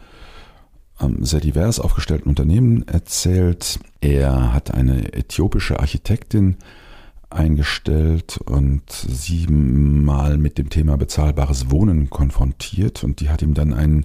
ähm, 1.00 1.24
sehr 1.24 1.40
divers 1.40 1.80
aufgestellten 1.80 2.28
Unternehmen 2.28 2.86
erzählt. 2.86 3.80
Er 4.00 4.52
hat 4.52 4.72
eine 4.72 5.12
äthiopische 5.12 5.80
Architektin 5.80 6.56
eingestellt 7.30 8.38
und 8.44 8.90
siebenmal 8.90 10.36
mit 10.36 10.58
dem 10.58 10.68
Thema 10.68 10.96
bezahlbares 10.96 11.70
Wohnen 11.70 12.10
konfrontiert 12.10 13.04
und 13.04 13.20
die 13.20 13.30
hat 13.30 13.40
ihm 13.40 13.54
dann 13.54 13.72
ein 13.72 14.04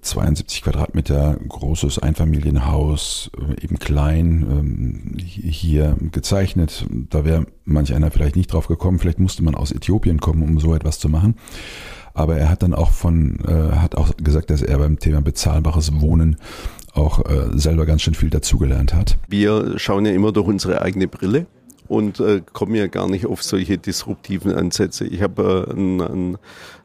72 0.00 0.62
Quadratmeter 0.62 1.36
großes 1.48 1.98
Einfamilienhaus, 1.98 3.30
äh, 3.38 3.64
eben 3.64 3.78
klein, 3.78 4.46
ähm, 4.50 5.16
hier 5.18 5.96
gezeichnet. 6.12 6.86
Da 7.10 7.24
wäre 7.24 7.46
manch 7.64 7.94
einer 7.94 8.10
vielleicht 8.10 8.36
nicht 8.36 8.52
drauf 8.52 8.66
gekommen. 8.66 8.98
Vielleicht 8.98 9.18
musste 9.18 9.42
man 9.44 9.54
aus 9.54 9.72
Äthiopien 9.72 10.20
kommen, 10.20 10.42
um 10.42 10.58
so 10.58 10.74
etwas 10.74 10.98
zu 10.98 11.08
machen. 11.08 11.36
Aber 12.14 12.36
er 12.36 12.48
hat 12.48 12.62
dann 12.62 12.74
auch 12.74 12.92
von, 12.92 13.38
äh, 13.46 13.76
hat 13.76 13.94
auch 13.96 14.16
gesagt, 14.16 14.50
dass 14.50 14.62
er 14.62 14.78
beim 14.78 14.98
Thema 14.98 15.20
bezahlbares 15.20 16.00
Wohnen 16.00 16.36
auch 16.94 17.24
äh, 17.26 17.58
selber 17.58 17.84
ganz 17.84 18.02
schön 18.02 18.14
viel 18.14 18.30
dazugelernt 18.30 18.94
hat. 18.94 19.18
Wir 19.28 19.78
schauen 19.78 20.06
ja 20.06 20.12
immer 20.12 20.32
durch 20.32 20.46
unsere 20.48 20.80
eigene 20.80 21.08
Brille 21.08 21.46
und 21.88 22.20
äh, 22.20 22.42
komme 22.52 22.78
ja 22.78 22.86
gar 22.86 23.08
nicht 23.08 23.26
auf 23.26 23.42
solche 23.42 23.78
disruptiven 23.78 24.52
Ansätze. 24.52 25.06
Ich 25.06 25.22
habe 25.22 25.66
äh, 25.68 25.72
einen, 25.72 26.38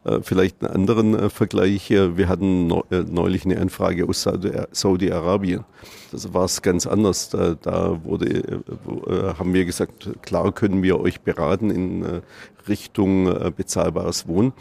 äh, 0.03 0.19
vielleicht 0.21 0.63
einen 0.63 0.73
anderen 0.73 1.17
äh, 1.17 1.29
Vergleich. 1.29 1.89
Wir 1.89 2.27
hatten 2.27 2.71
äh, 2.89 3.03
neulich 3.09 3.45
eine 3.45 3.59
Anfrage 3.59 4.07
aus 4.07 4.27
Saudi-Arabien. 4.71 5.63
Das 6.11 6.33
war 6.33 6.45
es 6.45 6.61
ganz 6.61 6.87
anders. 6.87 7.29
Da, 7.29 7.55
da 7.55 8.03
wurde, 8.03 8.25
äh, 8.27 9.33
haben 9.37 9.53
wir 9.53 9.65
gesagt, 9.65 10.09
klar 10.21 10.51
können 10.51 10.83
wir 10.83 10.99
euch 10.99 11.21
beraten 11.21 11.71
in 11.71 12.21
Richtung 12.67 13.25
bezahlbares 13.55 14.27
Wohnen. 14.27 14.53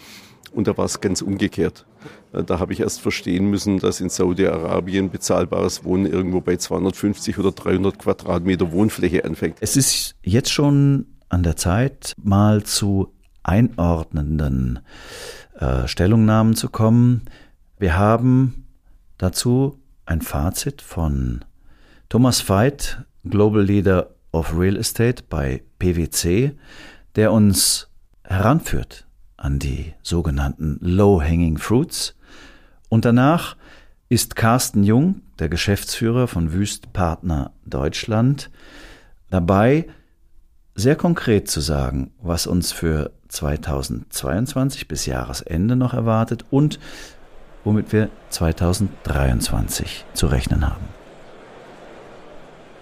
Und 0.52 0.66
da 0.66 0.76
war 0.76 0.86
es 0.86 1.00
ganz 1.00 1.22
umgekehrt. 1.22 1.86
Äh, 2.32 2.44
da 2.44 2.58
habe 2.58 2.72
ich 2.72 2.80
erst 2.80 3.00
verstehen 3.00 3.50
müssen, 3.50 3.78
dass 3.78 4.00
in 4.00 4.08
Saudi-Arabien 4.08 5.10
bezahlbares 5.10 5.84
Wohnen 5.84 6.06
irgendwo 6.06 6.40
bei 6.40 6.56
250 6.56 7.38
oder 7.38 7.52
300 7.52 7.98
Quadratmeter 7.98 8.72
Wohnfläche 8.72 9.24
anfängt. 9.24 9.58
Es 9.60 9.76
ist 9.76 10.14
jetzt 10.22 10.50
schon 10.50 11.06
an 11.28 11.42
der 11.42 11.56
Zeit, 11.56 12.14
mal 12.22 12.62
zu 12.64 13.12
einordnenden 13.42 14.80
äh, 15.58 15.86
Stellungnahmen 15.86 16.54
zu 16.54 16.68
kommen. 16.68 17.22
Wir 17.78 17.96
haben 17.96 18.66
dazu 19.18 19.78
ein 20.06 20.20
Fazit 20.20 20.82
von 20.82 21.44
Thomas 22.08 22.48
Veit, 22.48 23.04
Global 23.24 23.62
Leader 23.62 24.10
of 24.32 24.56
Real 24.58 24.76
Estate 24.76 25.22
bei 25.28 25.62
PwC, 25.78 26.52
der 27.16 27.32
uns 27.32 27.88
heranführt 28.24 29.06
an 29.36 29.58
die 29.58 29.94
sogenannten 30.02 30.78
Low-Hanging 30.80 31.58
Fruits. 31.58 32.14
Und 32.90 33.06
danach 33.06 33.56
ist 34.10 34.36
Carsten 34.36 34.82
Jung, 34.82 35.22
der 35.38 35.48
Geschäftsführer 35.48 36.28
von 36.28 36.52
Wüst 36.52 36.92
Partner 36.92 37.52
Deutschland, 37.64 38.50
dabei, 39.30 39.86
sehr 40.74 40.96
konkret 40.96 41.48
zu 41.48 41.60
sagen, 41.60 42.10
was 42.20 42.46
uns 42.46 42.72
für 42.72 43.12
2022 43.28 44.88
bis 44.88 45.06
Jahresende 45.06 45.76
noch 45.76 45.94
erwartet 45.94 46.44
und 46.50 46.80
womit 47.64 47.92
wir 47.92 48.10
2023 48.30 50.04
zu 50.12 50.26
rechnen 50.26 50.68
haben. 50.68 50.84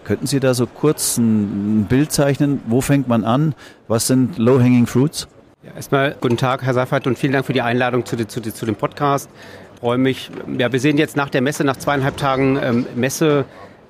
Könnten 0.05 0.27
Sie 0.27 0.41
da 0.41 0.55
so 0.55 0.67
kurz 0.67 1.19
ein 1.19 1.85
Bild 1.85 2.13
zeichnen? 2.13 2.63
Wo 2.67 2.81
fängt 2.81 3.09
man 3.09 3.25
an? 3.25 3.55
Was 3.89 4.07
sind 4.07 4.39
Low-Hanging 4.39 4.87
Fruits? 4.87 5.29
Ja, 5.63 5.73
erstmal 5.75 6.17
guten 6.19 6.37
Tag, 6.37 6.63
Herr 6.63 6.73
Seifert, 6.73 7.07
und 7.07 7.19
vielen 7.19 7.33
Dank 7.33 7.45
für 7.45 7.53
die 7.53 7.61
Einladung 7.61 8.07
zu, 8.07 8.17
zu, 8.27 8.41
zu 8.41 8.65
dem 8.65 8.77
Podcast. 8.77 9.29
Ich 9.79 9.81
freue 9.81 9.99
mich. 9.99 10.29
Ja, 10.59 10.73
wir 10.73 10.81
sehen 10.81 10.99
jetzt 10.99 11.17
nach 11.17 11.31
der 11.31 11.41
Messe, 11.41 11.63
nach 11.63 11.77
zweieinhalb 11.77 12.17
Tagen 12.17 12.59
ähm, 12.61 12.87
Messe, 12.97 13.45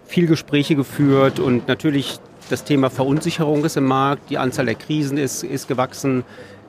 viel 0.05 0.27
Gespräche 0.27 0.74
geführt 0.74 1.40
und 1.40 1.66
natürlich 1.66 2.18
das 2.51 2.64
Thema 2.64 2.90
Verunsicherung 2.90 3.64
ist 3.64 3.79
im 3.79 3.87
Markt, 3.87 4.29
die 4.29 4.37
Anzahl 4.37 4.66
der 4.66 4.74
Krisen 4.74 5.16
ist, 5.16 5.44
ist 5.44 5.66
gewachsen. 5.66 6.24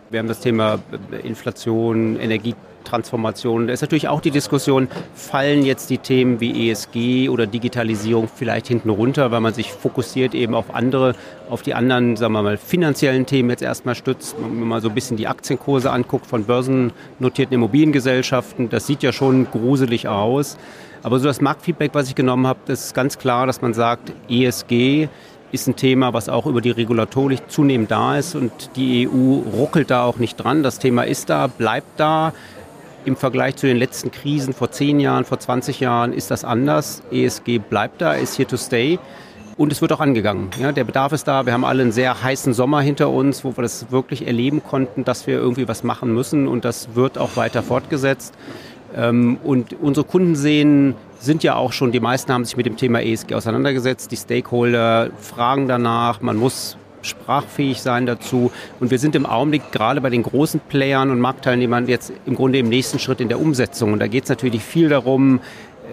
Wir 0.10 0.20
haben 0.20 0.30
das 0.30 0.40
Thema 0.40 0.80
äh, 1.12 1.28
Inflation, 1.28 2.18
Energie, 2.18 2.56
Transformation. 2.84 3.68
Da 3.68 3.74
ist 3.74 3.82
natürlich 3.82 4.08
auch 4.08 4.22
die 4.22 4.32
Diskussion, 4.32 4.88
fallen 5.14 5.64
jetzt 5.64 5.90
die 5.90 5.98
Themen 5.98 6.40
wie 6.40 6.70
ESG 6.70 7.30
oder 7.30 7.48
Digitalisierung 7.48 8.28
vielleicht 8.34 8.68
hinten 8.68 8.90
runter, 8.90 9.32
weil 9.32 9.42
man 9.42 9.54
sich 9.54 9.72
fokussiert 9.72 10.34
eben 10.34 10.56
auf 10.56 10.74
andere, 10.74 11.16
auf 11.50 11.62
die 11.62 11.74
anderen, 11.74 12.16
sagen 12.16 12.34
wir 12.34 12.44
mal, 12.44 12.58
finanziellen 12.58 13.26
Themen 13.26 13.50
jetzt 13.50 13.64
erstmal 13.64 13.96
stützt. 13.96 14.36
Wenn 14.40 14.60
man 14.60 14.68
mal 14.68 14.82
so 14.82 14.90
ein 14.90 14.96
bisschen 14.96 15.18
die 15.18 15.28
Aktienkurse 15.28 15.92
anguckt 15.92 16.26
von 16.26 16.46
börsennotierten 16.46 17.54
Immobiliengesellschaften, 17.54 18.70
das 18.70 18.88
sieht 18.88 19.04
ja 19.04 19.12
schon 19.12 19.50
gruselig 19.52 20.08
aus. 20.08 20.58
Aber 21.04 21.20
so 21.20 21.28
das 21.28 21.42
Marktfeedback, 21.42 21.92
was 21.94 22.10
ich 22.10 22.16
genommen 22.16 22.46
habe, 22.46 22.72
ist 22.72 22.94
ganz 22.94 23.18
klar, 23.18 23.48
dass 23.48 23.62
man 23.62 23.74
sagt, 23.74 24.12
ESG 24.30 25.08
ist 25.52 25.68
ein 25.68 25.76
Thema, 25.76 26.14
was 26.14 26.30
auch 26.30 26.46
über 26.46 26.62
die 26.62 26.72
Regulatorik 26.72 27.50
zunehmend 27.50 27.90
da 27.92 28.18
ist 28.18 28.36
und 28.36 28.52
die 28.76 29.08
EU 29.08 29.40
ruckelt 29.40 29.90
da 29.90 30.04
auch 30.04 30.18
nicht 30.18 30.36
dran. 30.36 30.62
Das 30.64 30.80
Thema 30.80 31.04
ist 31.04 31.30
da, 31.30 31.48
bleibt 31.48 32.00
da. 32.00 32.34
Im 33.10 33.16
Vergleich 33.16 33.56
zu 33.56 33.66
den 33.66 33.78
letzten 33.78 34.12
Krisen 34.12 34.54
vor 34.54 34.70
10 34.70 35.00
Jahren, 35.00 35.26
vor 35.26 35.40
20 35.40 35.80
Jahren 35.80 36.14
ist 36.14 36.30
das 36.30 36.46
anders. 36.46 37.02
ESG 37.12 37.58
bleibt 37.58 38.02
da, 38.02 38.14
ist 38.14 38.38
here 38.38 38.48
to 38.48 38.56
stay. 38.56 39.00
Und 39.58 39.72
es 39.72 39.82
wird 39.82 39.92
auch 39.94 40.00
angegangen. 40.00 40.52
Ja, 40.62 40.72
der 40.72 40.84
Bedarf 40.84 41.12
ist 41.12 41.28
da. 41.28 41.48
Wir 41.48 41.54
haben 41.54 41.66
alle 41.66 41.82
einen 41.82 41.92
sehr 41.92 42.22
heißen 42.22 42.54
Sommer 42.54 42.82
hinter 42.82 43.10
uns, 43.10 43.44
wo 43.44 43.58
wir 43.58 43.64
das 43.64 43.90
wirklich 43.90 44.28
erleben 44.28 44.62
konnten, 44.62 45.06
dass 45.06 45.26
wir 45.26 45.40
irgendwie 45.40 45.68
was 45.68 45.84
machen 45.84 46.14
müssen. 46.14 46.48
Und 46.48 46.66
das 46.66 46.94
wird 46.94 47.18
auch 47.18 47.36
weiter 47.36 47.64
fortgesetzt. 47.64 48.36
Ähm, 48.96 49.40
und 49.44 49.74
unsere 49.82 50.06
Kunden 50.06 50.36
sehen, 50.36 50.94
sind 51.18 51.42
ja 51.42 51.56
auch 51.56 51.74
schon, 51.74 51.92
die 51.92 52.00
meisten 52.00 52.32
haben 52.32 52.46
sich 52.46 52.58
mit 52.58 52.68
dem 52.68 52.78
Thema 52.78 53.02
ESG 53.02 53.34
auseinandergesetzt. 53.34 54.12
Die 54.12 54.18
Stakeholder 54.18 55.10
fragen 55.18 55.68
danach. 55.68 56.22
Man 56.22 56.38
muss 56.38 56.78
sprachfähig 57.02 57.82
sein 57.82 58.06
dazu. 58.06 58.52
Und 58.80 58.92
wir 58.92 59.00
sind 59.00 59.16
im 59.16 59.26
Augenblick 59.26 59.72
gerade 59.72 60.02
bei 60.02 60.10
den 60.10 60.24
großen 60.24 60.60
Playern 60.60 61.12
und 61.12 61.20
Marktteilnehmern 61.20 61.88
jetzt 61.88 62.14
im 62.26 62.36
Grunde 62.36 62.60
im 62.60 62.70
nächsten 62.70 63.00
Schritt 63.00 63.22
in 63.22 63.30
der 63.30 63.40
Umsetzung. 63.40 63.94
Und 63.94 64.00
da 64.00 64.08
geht 64.08 64.24
es 64.24 64.30
natürlich 64.30 64.64
viel 64.64 64.90
darum, 64.90 65.40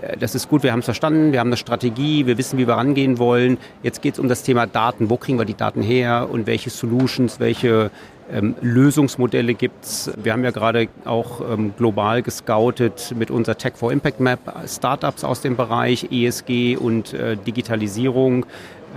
äh, 0.03 0.17
das 0.17 0.35
ist 0.35 0.49
gut, 0.49 0.63
wir 0.63 0.73
haben 0.73 0.81
es 0.81 0.85
verstanden, 0.85 1.33
wir 1.33 1.41
haben 1.41 1.49
eine 1.49 1.57
Strategie, 1.57 2.27
wir 2.27 2.39
wissen, 2.39 2.59
wie 2.59 2.67
wir 2.67 2.75
rangehen 2.75 3.19
wollen. 3.19 3.59
Jetzt 3.83 4.03
geht 4.03 4.15
es 4.15 4.21
um 4.21 4.29
das 4.29 4.43
Thema 4.43 4.67
Daten. 4.67 5.11
Wo 5.11 5.17
kriegen 5.17 5.39
wir 5.39 5.45
die 5.45 5.57
Daten 5.57 5.83
her 5.83 6.29
und 6.31 6.47
welche 6.47 6.71
Solutions, 6.71 7.41
welche 7.41 7.91
ähm, 8.31 8.57
Lösungsmodelle 8.61 9.55
gibt 9.55 9.85
es. 9.85 10.11
Wir 10.21 10.33
haben 10.33 10.45
ja 10.45 10.51
gerade 10.51 10.89
auch 11.05 11.41
ähm, 11.49 11.75
global 11.77 12.23
gescoutet 12.23 13.15
mit 13.17 13.31
unserer 13.31 13.57
Tech 13.57 13.75
for 13.77 13.93
Impact 13.93 14.21
Map 14.21 14.41
Startups 14.67 15.23
aus 15.25 15.41
dem 15.43 15.57
Bereich 15.57 16.09
ESG 16.11 16.77
und 16.77 17.15
äh, 17.15 17.37
Digitalisierung 17.37 18.47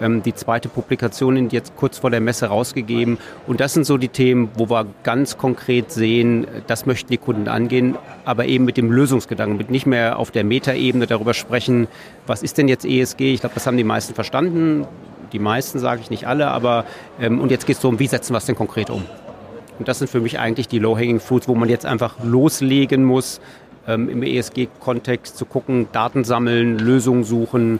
ähm, 0.01 0.23
die 0.23 0.33
zweite 0.33 0.69
Publikation 0.69 1.49
jetzt 1.49 1.75
kurz 1.75 1.97
vor 1.97 2.09
der 2.09 2.21
Messe 2.21 2.47
rausgegeben. 2.47 3.17
Und 3.47 3.59
das 3.59 3.73
sind 3.73 3.85
so 3.85 3.97
die 3.97 4.09
Themen, 4.09 4.49
wo 4.55 4.69
wir 4.69 4.85
ganz 5.03 5.37
konkret 5.37 5.91
sehen, 5.91 6.47
das 6.67 6.85
möchten 6.85 7.09
die 7.09 7.17
Kunden 7.17 7.47
angehen, 7.47 7.95
aber 8.25 8.45
eben 8.45 8.65
mit 8.65 8.77
dem 8.77 8.91
Lösungsgedanken, 8.91 9.57
mit 9.57 9.69
nicht 9.69 9.85
mehr 9.85 10.19
auf 10.19 10.31
der 10.31 10.43
Metaebene 10.43 11.07
darüber 11.07 11.33
sprechen, 11.33 11.87
was 12.27 12.43
ist 12.43 12.57
denn 12.57 12.67
jetzt 12.67 12.85
ESG? 12.85 13.33
Ich 13.33 13.41
glaube, 13.41 13.55
das 13.55 13.67
haben 13.67 13.77
die 13.77 13.83
meisten 13.83 14.13
verstanden. 14.13 14.85
Die 15.31 15.39
meisten 15.39 15.79
sage 15.79 16.01
ich 16.01 16.09
nicht 16.09 16.27
alle, 16.27 16.47
aber 16.47 16.85
ähm, 17.19 17.39
und 17.39 17.51
jetzt 17.51 17.67
geht 17.67 17.75
es 17.75 17.81
darum, 17.81 17.99
wie 17.99 18.07
setzen 18.07 18.33
wir 18.33 18.37
es 18.37 18.45
denn 18.45 18.55
konkret 18.55 18.89
um? 18.89 19.03
Und 19.77 19.87
das 19.87 19.99
sind 19.99 20.09
für 20.09 20.19
mich 20.19 20.39
eigentlich 20.39 20.67
die 20.67 20.79
Low-Hanging 20.79 21.19
Fruits, 21.19 21.47
wo 21.47 21.55
man 21.55 21.69
jetzt 21.69 21.85
einfach 21.85 22.15
loslegen 22.23 23.05
muss, 23.05 23.39
ähm, 23.87 24.09
im 24.09 24.23
ESG-Kontext 24.23 25.37
zu 25.37 25.45
gucken, 25.45 25.87
Daten 25.91 26.23
sammeln, 26.23 26.77
Lösungen 26.77 27.23
suchen, 27.23 27.79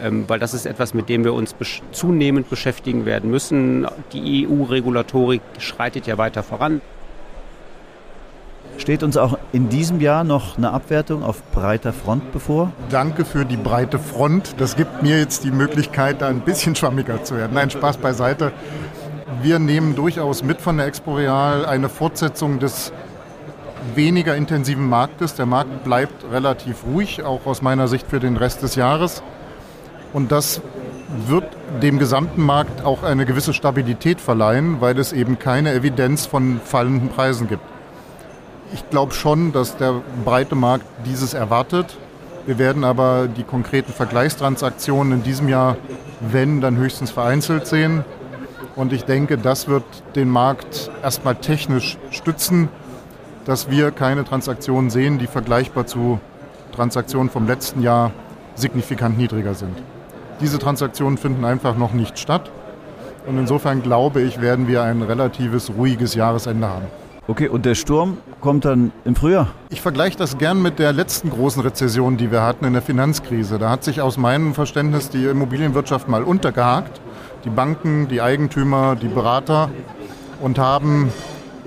weil 0.00 0.38
das 0.38 0.54
ist 0.54 0.66
etwas, 0.66 0.94
mit 0.94 1.08
dem 1.08 1.24
wir 1.24 1.34
uns 1.34 1.54
zunehmend 1.92 2.48
beschäftigen 2.50 3.04
werden 3.04 3.30
müssen. 3.30 3.86
Die 4.12 4.46
EU-Regulatorik 4.46 5.42
schreitet 5.58 6.06
ja 6.06 6.18
weiter 6.18 6.42
voran. 6.42 6.80
Steht 8.78 9.02
uns 9.02 9.16
auch 9.16 9.36
in 9.52 9.68
diesem 9.68 10.00
Jahr 10.00 10.22
noch 10.22 10.56
eine 10.56 10.70
Abwertung 10.70 11.24
auf 11.24 11.42
breiter 11.50 11.92
Front 11.92 12.32
bevor? 12.32 12.72
Danke 12.90 13.24
für 13.24 13.44
die 13.44 13.56
breite 13.56 13.98
Front. 13.98 14.54
Das 14.58 14.76
gibt 14.76 15.02
mir 15.02 15.18
jetzt 15.18 15.42
die 15.42 15.50
Möglichkeit, 15.50 16.22
da 16.22 16.28
ein 16.28 16.40
bisschen 16.40 16.74
schwammiger 16.76 17.24
zu 17.24 17.36
werden. 17.36 17.54
Nein, 17.54 17.70
Spaß 17.70 17.96
beiseite. 17.96 18.52
Wir 19.42 19.58
nehmen 19.58 19.96
durchaus 19.96 20.44
mit 20.44 20.60
von 20.60 20.76
der 20.76 20.86
Expo 20.86 21.14
Real 21.14 21.66
eine 21.66 21.88
Fortsetzung 21.88 22.60
des 22.60 22.92
weniger 23.94 24.36
intensiven 24.36 24.88
Marktes. 24.88 25.34
Der 25.34 25.46
Markt 25.46 25.82
bleibt 25.84 26.24
relativ 26.30 26.84
ruhig, 26.84 27.24
auch 27.24 27.46
aus 27.46 27.62
meiner 27.62 27.88
Sicht 27.88 28.06
für 28.08 28.20
den 28.20 28.36
Rest 28.36 28.62
des 28.62 28.76
Jahres. 28.76 29.22
Und 30.12 30.32
das 30.32 30.60
wird 31.26 31.44
dem 31.82 31.98
gesamten 31.98 32.42
Markt 32.42 32.84
auch 32.84 33.02
eine 33.02 33.26
gewisse 33.26 33.54
Stabilität 33.54 34.20
verleihen, 34.20 34.80
weil 34.80 34.98
es 34.98 35.12
eben 35.12 35.38
keine 35.38 35.72
Evidenz 35.72 36.26
von 36.26 36.60
fallenden 36.64 37.08
Preisen 37.08 37.48
gibt. 37.48 37.62
Ich 38.72 38.88
glaube 38.90 39.14
schon, 39.14 39.52
dass 39.52 39.76
der 39.76 40.02
breite 40.24 40.54
Markt 40.54 40.84
dieses 41.06 41.32
erwartet. 41.32 41.96
Wir 42.46 42.58
werden 42.58 42.84
aber 42.84 43.28
die 43.28 43.42
konkreten 43.42 43.92
Vergleichstransaktionen 43.92 45.12
in 45.12 45.22
diesem 45.22 45.48
Jahr, 45.48 45.76
wenn, 46.20 46.60
dann 46.60 46.76
höchstens 46.76 47.10
vereinzelt 47.10 47.66
sehen. 47.66 48.04
Und 48.76 48.92
ich 48.92 49.04
denke, 49.04 49.38
das 49.38 49.68
wird 49.68 49.84
den 50.14 50.28
Markt 50.28 50.90
erstmal 51.02 51.36
technisch 51.36 51.98
stützen, 52.10 52.68
dass 53.44 53.70
wir 53.70 53.90
keine 53.90 54.24
Transaktionen 54.24 54.90
sehen, 54.90 55.18
die 55.18 55.26
vergleichbar 55.26 55.86
zu 55.86 56.20
Transaktionen 56.72 57.30
vom 57.30 57.46
letzten 57.46 57.82
Jahr 57.82 58.12
signifikant 58.54 59.16
niedriger 59.16 59.54
sind. 59.54 59.76
Diese 60.40 60.58
Transaktionen 60.58 61.18
finden 61.18 61.44
einfach 61.44 61.76
noch 61.76 61.92
nicht 61.92 62.18
statt. 62.18 62.50
Und 63.26 63.38
insofern 63.38 63.82
glaube 63.82 64.22
ich, 64.22 64.40
werden 64.40 64.68
wir 64.68 64.82
ein 64.82 65.02
relatives 65.02 65.70
ruhiges 65.76 66.14
Jahresende 66.14 66.68
haben. 66.68 66.86
Okay, 67.26 67.48
und 67.48 67.66
der 67.66 67.74
Sturm 67.74 68.16
kommt 68.40 68.64
dann 68.64 68.90
im 69.04 69.14
Frühjahr? 69.14 69.48
Ich 69.68 69.82
vergleiche 69.82 70.16
das 70.16 70.38
gern 70.38 70.62
mit 70.62 70.78
der 70.78 70.94
letzten 70.94 71.28
großen 71.28 71.60
Rezession, 71.60 72.16
die 72.16 72.30
wir 72.30 72.42
hatten 72.42 72.64
in 72.64 72.72
der 72.72 72.80
Finanzkrise. 72.80 73.58
Da 73.58 73.68
hat 73.68 73.84
sich 73.84 74.00
aus 74.00 74.16
meinem 74.16 74.54
Verständnis 74.54 75.10
die 75.10 75.26
Immobilienwirtschaft 75.26 76.08
mal 76.08 76.22
untergehakt. 76.22 77.02
Die 77.44 77.50
Banken, 77.50 78.08
die 78.08 78.22
Eigentümer, 78.22 78.96
die 78.96 79.08
Berater 79.08 79.68
und 80.40 80.58
haben 80.58 81.12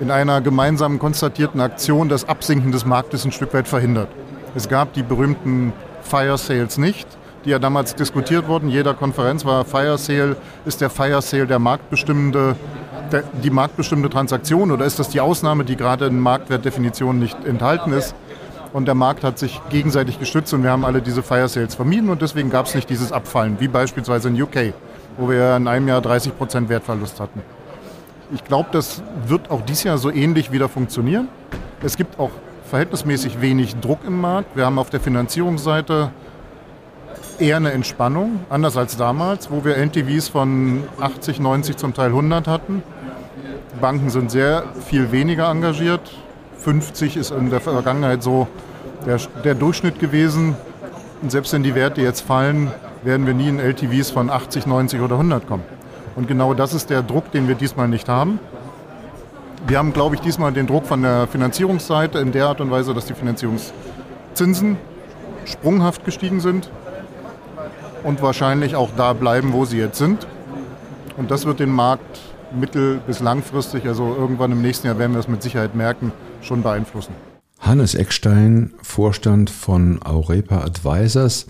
in 0.00 0.10
einer 0.10 0.40
gemeinsamen 0.40 0.98
konstatierten 0.98 1.60
Aktion 1.60 2.08
das 2.08 2.28
Absinken 2.28 2.72
des 2.72 2.84
Marktes 2.84 3.24
ein 3.24 3.30
Stück 3.30 3.54
weit 3.54 3.68
verhindert. 3.68 4.08
Es 4.56 4.68
gab 4.68 4.94
die 4.94 5.04
berühmten 5.04 5.72
Fire 6.02 6.36
Sales 6.38 6.76
nicht, 6.76 7.06
die 7.44 7.50
ja 7.50 7.58
damals 7.58 7.94
diskutiert 7.94 8.48
wurden. 8.48 8.68
Jeder 8.68 8.94
Konferenz 8.94 9.44
war 9.44 9.64
Fire 9.64 9.98
Sale. 9.98 10.36
Ist 10.64 10.80
der 10.80 10.90
Fire 10.90 11.20
Sale 11.22 11.46
der 11.46 11.58
marktbestimmende, 11.58 12.56
der, 13.10 13.24
die 13.42 13.50
marktbestimmende 13.50 14.10
Transaktion 14.10 14.70
oder 14.70 14.84
ist 14.84 14.98
das 14.98 15.08
die 15.08 15.20
Ausnahme, 15.20 15.64
die 15.64 15.76
gerade 15.76 16.06
in 16.06 16.18
Marktwertdefinitionen 16.20 17.20
nicht 17.20 17.44
enthalten 17.44 17.92
ist? 17.92 18.14
Und 18.72 18.86
der 18.86 18.94
Markt 18.94 19.22
hat 19.22 19.38
sich 19.38 19.60
gegenseitig 19.68 20.18
gestützt 20.18 20.54
und 20.54 20.62
wir 20.62 20.70
haben 20.70 20.84
alle 20.84 21.02
diese 21.02 21.22
Fire 21.22 21.48
Sales 21.48 21.74
vermieden 21.74 22.08
und 22.08 22.22
deswegen 22.22 22.48
gab 22.48 22.66
es 22.66 22.74
nicht 22.74 22.88
dieses 22.88 23.12
Abfallen, 23.12 23.60
wie 23.60 23.68
beispielsweise 23.68 24.28
in 24.28 24.40
UK, 24.40 24.72
wo 25.18 25.28
wir 25.28 25.56
in 25.56 25.68
einem 25.68 25.88
Jahr 25.88 26.00
30 26.00 26.38
Prozent 26.38 26.68
Wertverlust 26.70 27.20
hatten. 27.20 27.42
Ich 28.34 28.44
glaube, 28.44 28.70
das 28.72 29.02
wird 29.26 29.50
auch 29.50 29.60
dieses 29.60 29.84
Jahr 29.84 29.98
so 29.98 30.10
ähnlich 30.10 30.52
wieder 30.52 30.70
funktionieren. 30.70 31.28
Es 31.82 31.98
gibt 31.98 32.18
auch 32.18 32.30
verhältnismäßig 32.70 33.42
wenig 33.42 33.76
Druck 33.76 33.98
im 34.06 34.18
Markt. 34.18 34.56
Wir 34.56 34.64
haben 34.64 34.78
auf 34.78 34.88
der 34.88 35.00
Finanzierungsseite 35.00 36.10
eher 37.42 37.56
eine 37.56 37.72
Entspannung, 37.72 38.40
anders 38.48 38.76
als 38.76 38.96
damals, 38.96 39.50
wo 39.50 39.64
wir 39.64 39.76
LTVs 39.76 40.28
von 40.28 40.84
80, 41.00 41.40
90, 41.40 41.76
zum 41.76 41.92
Teil 41.92 42.10
100 42.10 42.46
hatten. 42.46 42.84
Banken 43.80 44.10
sind 44.10 44.30
sehr 44.30 44.64
viel 44.86 45.10
weniger 45.10 45.50
engagiert. 45.50 46.00
50 46.58 47.16
ist 47.16 47.32
in 47.32 47.50
der 47.50 47.60
Vergangenheit 47.60 48.22
so 48.22 48.46
der, 49.04 49.18
der 49.44 49.56
Durchschnitt 49.56 49.98
gewesen. 49.98 50.56
Und 51.20 51.32
selbst 51.32 51.52
wenn 51.52 51.64
die 51.64 51.74
Werte 51.74 52.00
jetzt 52.00 52.20
fallen, 52.20 52.70
werden 53.02 53.26
wir 53.26 53.34
nie 53.34 53.48
in 53.48 53.58
LTVs 53.58 54.12
von 54.12 54.30
80, 54.30 54.66
90 54.66 55.00
oder 55.00 55.16
100 55.16 55.48
kommen. 55.48 55.64
Und 56.14 56.28
genau 56.28 56.54
das 56.54 56.74
ist 56.74 56.90
der 56.90 57.02
Druck, 57.02 57.32
den 57.32 57.48
wir 57.48 57.56
diesmal 57.56 57.88
nicht 57.88 58.08
haben. 58.08 58.38
Wir 59.66 59.78
haben, 59.78 59.92
glaube 59.92 60.14
ich, 60.14 60.20
diesmal 60.20 60.52
den 60.52 60.68
Druck 60.68 60.86
von 60.86 61.02
der 61.02 61.26
Finanzierungsseite 61.26 62.18
in 62.20 62.30
der 62.30 62.46
Art 62.46 62.60
und 62.60 62.70
Weise, 62.70 62.94
dass 62.94 63.06
die 63.06 63.14
Finanzierungszinsen 63.14 64.76
sprunghaft 65.44 66.04
gestiegen 66.04 66.38
sind 66.38 66.70
und 68.04 68.22
wahrscheinlich 68.22 68.76
auch 68.76 68.90
da 68.96 69.12
bleiben, 69.12 69.52
wo 69.52 69.64
sie 69.64 69.78
jetzt 69.78 69.98
sind. 69.98 70.26
Und 71.16 71.30
das 71.30 71.44
wird 71.44 71.60
den 71.60 71.70
Markt 71.70 72.20
mittel- 72.58 73.00
bis 73.06 73.20
langfristig, 73.20 73.86
also 73.86 74.14
irgendwann 74.14 74.52
im 74.52 74.62
nächsten 74.62 74.86
Jahr 74.86 74.98
werden 74.98 75.12
wir 75.12 75.20
es 75.20 75.28
mit 75.28 75.42
Sicherheit 75.42 75.74
merken, 75.74 76.12
schon 76.42 76.62
beeinflussen. 76.62 77.14
Hannes 77.60 77.94
Eckstein, 77.94 78.72
Vorstand 78.82 79.50
von 79.50 80.02
Aurepa 80.02 80.62
Advisors, 80.62 81.46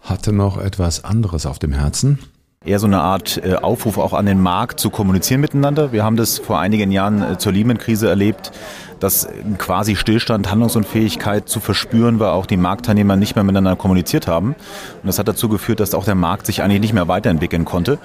hatte 0.00 0.32
noch 0.32 0.58
etwas 0.58 1.04
anderes 1.04 1.46
auf 1.46 1.58
dem 1.58 1.72
Herzen 1.72 2.18
eher 2.64 2.78
so 2.78 2.86
eine 2.86 3.00
Art 3.00 3.40
äh, 3.42 3.54
Aufruf 3.54 3.98
auch 3.98 4.12
an 4.12 4.26
den 4.26 4.40
Markt 4.40 4.80
zu 4.80 4.90
kommunizieren 4.90 5.40
miteinander. 5.40 5.92
Wir 5.92 6.04
haben 6.04 6.16
das 6.16 6.38
vor 6.38 6.58
einigen 6.58 6.90
Jahren 6.90 7.22
äh, 7.22 7.38
zur 7.38 7.52
Lehman-Krise 7.52 8.08
erlebt, 8.08 8.52
dass 9.00 9.28
quasi 9.58 9.96
Stillstand, 9.96 10.50
Handlungsunfähigkeit 10.50 11.48
zu 11.48 11.60
verspüren 11.60 12.18
war, 12.20 12.32
auch 12.32 12.46
die 12.46 12.56
Marktteilnehmer 12.56 13.16
nicht 13.16 13.34
mehr 13.34 13.44
miteinander 13.44 13.76
kommuniziert 13.76 14.26
haben. 14.26 14.48
Und 15.02 15.06
das 15.06 15.18
hat 15.18 15.28
dazu 15.28 15.48
geführt, 15.48 15.80
dass 15.80 15.94
auch 15.94 16.04
der 16.04 16.14
Markt 16.14 16.46
sich 16.46 16.62
eigentlich 16.62 16.80
nicht 16.80 16.92
mehr 16.92 17.08
weiterentwickeln 17.08 17.64
konnte. 17.64 17.98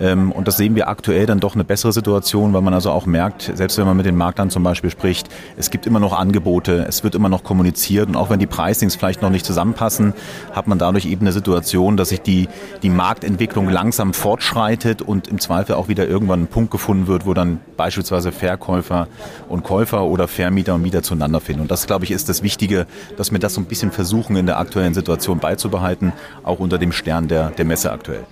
Ähm, 0.00 0.32
und 0.32 0.48
das 0.48 0.56
sehen 0.56 0.74
wir 0.74 0.88
aktuell 0.88 1.26
dann 1.26 1.40
doch 1.40 1.54
eine 1.54 1.64
bessere 1.64 1.92
Situation, 1.92 2.52
weil 2.52 2.62
man 2.62 2.74
also 2.74 2.90
auch 2.90 3.06
merkt, 3.06 3.50
selbst 3.54 3.78
wenn 3.78 3.86
man 3.86 3.96
mit 3.96 4.06
den 4.06 4.16
Marktern 4.16 4.50
zum 4.50 4.62
Beispiel 4.62 4.90
spricht, 4.90 5.28
es 5.56 5.70
gibt 5.70 5.86
immer 5.86 6.00
noch 6.00 6.18
Angebote, 6.18 6.84
es 6.88 7.04
wird 7.04 7.14
immer 7.14 7.28
noch 7.28 7.44
kommuniziert 7.44 8.08
und 8.08 8.16
auch 8.16 8.30
wenn 8.30 8.38
die 8.38 8.46
Pricings 8.46 8.96
vielleicht 8.96 9.22
noch 9.22 9.30
nicht 9.30 9.44
zusammenpassen, 9.44 10.14
hat 10.52 10.66
man 10.66 10.78
dadurch 10.78 11.06
eben 11.06 11.22
eine 11.22 11.32
Situation, 11.32 11.96
dass 11.96 12.10
sich 12.10 12.20
die, 12.20 12.48
die 12.82 12.90
Marktentwicklung 12.90 13.68
langsam 13.68 14.14
fortschreitet 14.14 15.02
und 15.02 15.28
im 15.28 15.38
Zweifel 15.40 15.74
auch 15.74 15.88
wieder 15.88 16.06
irgendwann 16.06 16.42
ein 16.42 16.46
Punkt 16.46 16.70
gefunden 16.70 17.06
wird, 17.06 17.26
wo 17.26 17.34
dann 17.34 17.60
beispielsweise 17.76 18.32
Verkäufer 18.32 19.08
und 19.48 19.64
Käufer 19.64 20.04
oder 20.04 20.28
Vermieter 20.38 20.76
und 20.76 20.82
Mieter 20.82 21.02
zueinander 21.02 21.40
finden. 21.40 21.62
Und 21.62 21.70
das, 21.72 21.88
glaube 21.88 22.04
ich, 22.04 22.12
ist 22.12 22.28
das 22.28 22.44
Wichtige, 22.44 22.86
dass 23.16 23.32
wir 23.32 23.40
das 23.40 23.54
so 23.54 23.60
ein 23.60 23.64
bisschen 23.64 23.90
versuchen, 23.90 24.36
in 24.36 24.46
der 24.46 24.60
aktuellen 24.60 24.94
Situation 24.94 25.40
beizubehalten, 25.40 26.12
auch 26.44 26.60
unter 26.60 26.78
dem 26.78 26.92
Stern 26.92 27.26
der, 27.26 27.50
der 27.50 27.64
Messe 27.64 27.90
aktuell. 27.90 28.24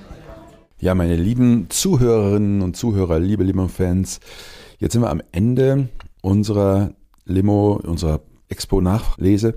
Ja, 0.78 0.94
meine 0.94 1.16
lieben 1.16 1.66
Zuhörerinnen 1.68 2.62
und 2.62 2.76
Zuhörer, 2.76 3.18
liebe 3.18 3.42
Limo-Fans, 3.42 4.20
jetzt 4.78 4.92
sind 4.92 5.02
wir 5.02 5.11
am 5.11 5.20
Ende 5.32 5.88
unserer 6.22 6.92
Limo, 7.24 7.80
unserer 7.82 8.20
Expo-Nachlese. 8.50 9.57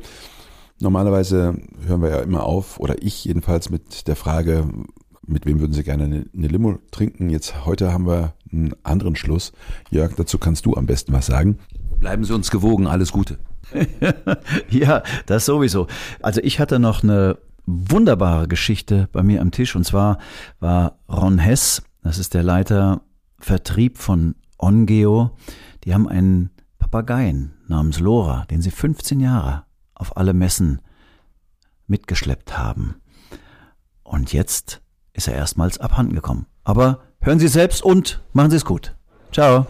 Normalerweise 0.79 1.55
hören 1.85 2.01
wir 2.01 2.09
ja 2.09 2.19
immer 2.21 2.45
auf, 2.45 2.79
oder 2.79 2.95
ich 3.03 3.25
jedenfalls, 3.25 3.69
mit 3.69 4.07
der 4.07 4.15
Frage, 4.15 4.67
mit 5.27 5.45
wem 5.45 5.59
würden 5.59 5.73
Sie 5.73 5.83
gerne 5.83 6.05
eine, 6.05 6.25
eine 6.35 6.47
Limo 6.47 6.79
trinken? 6.89 7.29
Jetzt 7.29 7.67
heute 7.67 7.93
haben 7.93 8.07
wir 8.07 8.33
einen 8.51 8.73
anderen 8.81 9.15
Schluss. 9.15 9.51
Jörg, 9.91 10.15
dazu 10.15 10.39
kannst 10.39 10.65
du 10.65 10.73
am 10.73 10.87
besten 10.87 11.13
was 11.13 11.27
sagen. 11.27 11.59
Bleiben 11.99 12.23
Sie 12.23 12.33
uns 12.33 12.51
gewogen, 12.51 12.87
alles 12.87 13.11
Gute. 13.11 13.37
ja, 14.69 15.03
das 15.25 15.45
sowieso. 15.45 15.87
Also 16.21 16.41
ich 16.41 16.59
hatte 16.59 16.79
noch 16.79 17.03
eine 17.03 17.37
wunderbare 17.65 18.47
Geschichte 18.47 19.09
bei 19.11 19.21
mir 19.21 19.41
am 19.41 19.51
Tisch 19.51 19.75
und 19.75 19.83
zwar 19.83 20.17
war 20.59 20.99
Ron 21.07 21.37
Hess, 21.37 21.83
das 22.01 22.17
ist 22.17 22.33
der 22.33 22.43
Leiter 22.43 23.01
Vertrieb 23.39 23.97
von 23.97 24.35
Ongeo, 24.57 25.31
die 25.83 25.93
haben 25.93 26.07
einen 26.07 26.49
Papageien 26.79 27.53
namens 27.67 27.99
Lora, 27.99 28.45
den 28.49 28.61
sie 28.61 28.71
15 28.71 29.19
Jahre 29.19 29.63
auf 29.93 30.17
alle 30.17 30.33
Messen 30.33 30.81
mitgeschleppt 31.87 32.57
haben. 32.57 32.95
Und 34.03 34.33
jetzt 34.33 34.81
ist 35.13 35.27
er 35.27 35.35
erstmals 35.35 35.77
abhanden 35.77 36.15
gekommen. 36.15 36.47
Aber 36.63 37.01
hören 37.21 37.39
Sie 37.39 37.47
selbst 37.47 37.83
und 37.83 38.21
machen 38.33 38.51
Sie 38.51 38.57
es 38.57 38.65
gut. 38.65 38.95
Ciao. 39.31 39.67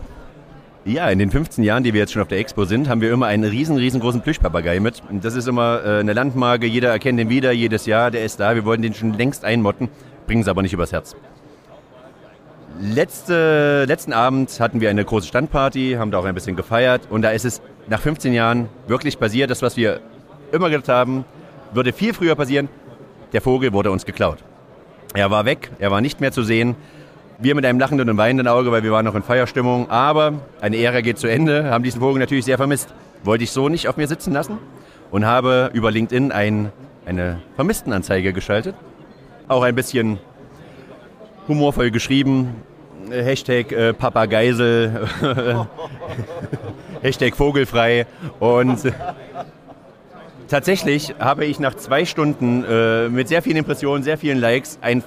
Ja, 0.85 1.09
in 1.09 1.19
den 1.19 1.29
15 1.29 1.63
Jahren, 1.63 1.83
die 1.83 1.93
wir 1.93 1.99
jetzt 1.99 2.13
schon 2.13 2.21
auf 2.21 2.29
der 2.29 2.39
Expo 2.39 2.63
sind, 2.63 2.87
haben 2.87 3.01
wir 3.01 3.11
immer 3.11 3.27
einen 3.27 3.43
riesen, 3.43 3.75
riesengroßen 3.75 4.21
Plüschpapagei 4.21 4.79
mit. 4.79 5.03
Das 5.11 5.35
ist 5.35 5.47
immer 5.47 5.81
äh, 5.83 5.99
eine 5.99 6.13
Landmarke, 6.13 6.65
jeder 6.65 6.89
erkennt 6.89 7.19
den 7.19 7.29
wieder, 7.29 7.51
jedes 7.51 7.85
Jahr, 7.85 8.11
der 8.11 8.23
ist 8.23 8.39
da. 8.39 8.55
Wir 8.55 8.63
wollten 8.63 8.81
den 8.81 8.93
schon 8.93 9.13
längst 9.13 9.43
einmotten, 9.43 9.89
bringen 10.25 10.41
es 10.41 10.47
aber 10.47 10.61
nicht 10.61 10.73
übers 10.73 10.93
Herz. 10.93 11.15
Letzte, 12.81 13.83
letzten 13.89 14.13
Abend 14.13 14.57
hatten 14.61 14.79
wir 14.79 14.89
eine 14.89 15.03
große 15.03 15.27
Standparty, 15.27 15.95
haben 15.99 16.11
da 16.11 16.19
auch 16.19 16.25
ein 16.25 16.33
bisschen 16.33 16.55
gefeiert 16.55 17.01
und 17.09 17.23
da 17.23 17.31
ist 17.31 17.43
es 17.43 17.61
nach 17.89 17.99
15 17.99 18.33
Jahren 18.33 18.69
wirklich 18.87 19.19
passiert, 19.19 19.51
das, 19.51 19.61
was 19.61 19.75
wir 19.75 19.99
immer 20.53 20.69
gedacht 20.69 20.87
haben, 20.87 21.25
würde 21.73 21.91
viel 21.91 22.13
früher 22.13 22.35
passieren. 22.35 22.69
Der 23.33 23.41
Vogel 23.41 23.73
wurde 23.73 23.91
uns 23.91 24.05
geklaut. 24.05 24.37
Er 25.13 25.29
war 25.29 25.43
weg, 25.43 25.71
er 25.79 25.91
war 25.91 25.99
nicht 25.99 26.21
mehr 26.21 26.31
zu 26.31 26.43
sehen. 26.43 26.75
Wir 27.41 27.55
mit 27.55 27.65
einem 27.65 27.79
lachenden 27.79 28.09
und 28.09 28.17
weinenden 28.17 28.49
Auge, 28.49 28.69
weil 28.69 28.83
wir 28.83 28.91
waren 28.91 29.05
noch 29.05 29.15
in 29.15 29.23
Feierstimmung. 29.23 29.89
Aber 29.89 30.33
eine 30.59 30.75
Ära 30.75 30.99
geht 30.99 31.17
zu 31.17 31.27
Ende, 31.27 31.71
haben 31.71 31.85
diesen 31.85 32.01
Vogel 32.01 32.19
natürlich 32.19 32.43
sehr 32.43 32.57
vermisst. 32.57 32.93
Wollte 33.23 33.45
ich 33.45 33.51
so 33.51 33.69
nicht 33.69 33.87
auf 33.87 33.95
mir 33.95 34.09
sitzen 34.09 34.33
lassen 34.33 34.57
und 35.09 35.25
habe 35.25 35.69
über 35.71 35.89
LinkedIn 35.89 36.33
ein, 36.33 36.73
eine 37.05 37.39
Vermisstenanzeige 37.55 38.33
geschaltet. 38.33 38.75
Auch 39.47 39.63
ein 39.63 39.73
bisschen 39.73 40.19
humorvoll 41.47 41.91
geschrieben. 41.91 42.55
Hashtag 43.09 43.71
äh, 43.71 43.93
Papageisel, 43.93 45.07
Hashtag 47.01 47.37
Vogelfrei. 47.37 48.05
Und 48.41 48.91
tatsächlich 50.49 51.15
habe 51.19 51.45
ich 51.45 51.61
nach 51.61 51.75
zwei 51.75 52.03
Stunden 52.03 52.65
äh, 52.65 53.07
mit 53.07 53.29
sehr 53.29 53.41
vielen 53.41 53.57
Impressionen, 53.57 54.03
sehr 54.03 54.17
vielen 54.17 54.39
Likes 54.39 54.77
ein 54.81 55.03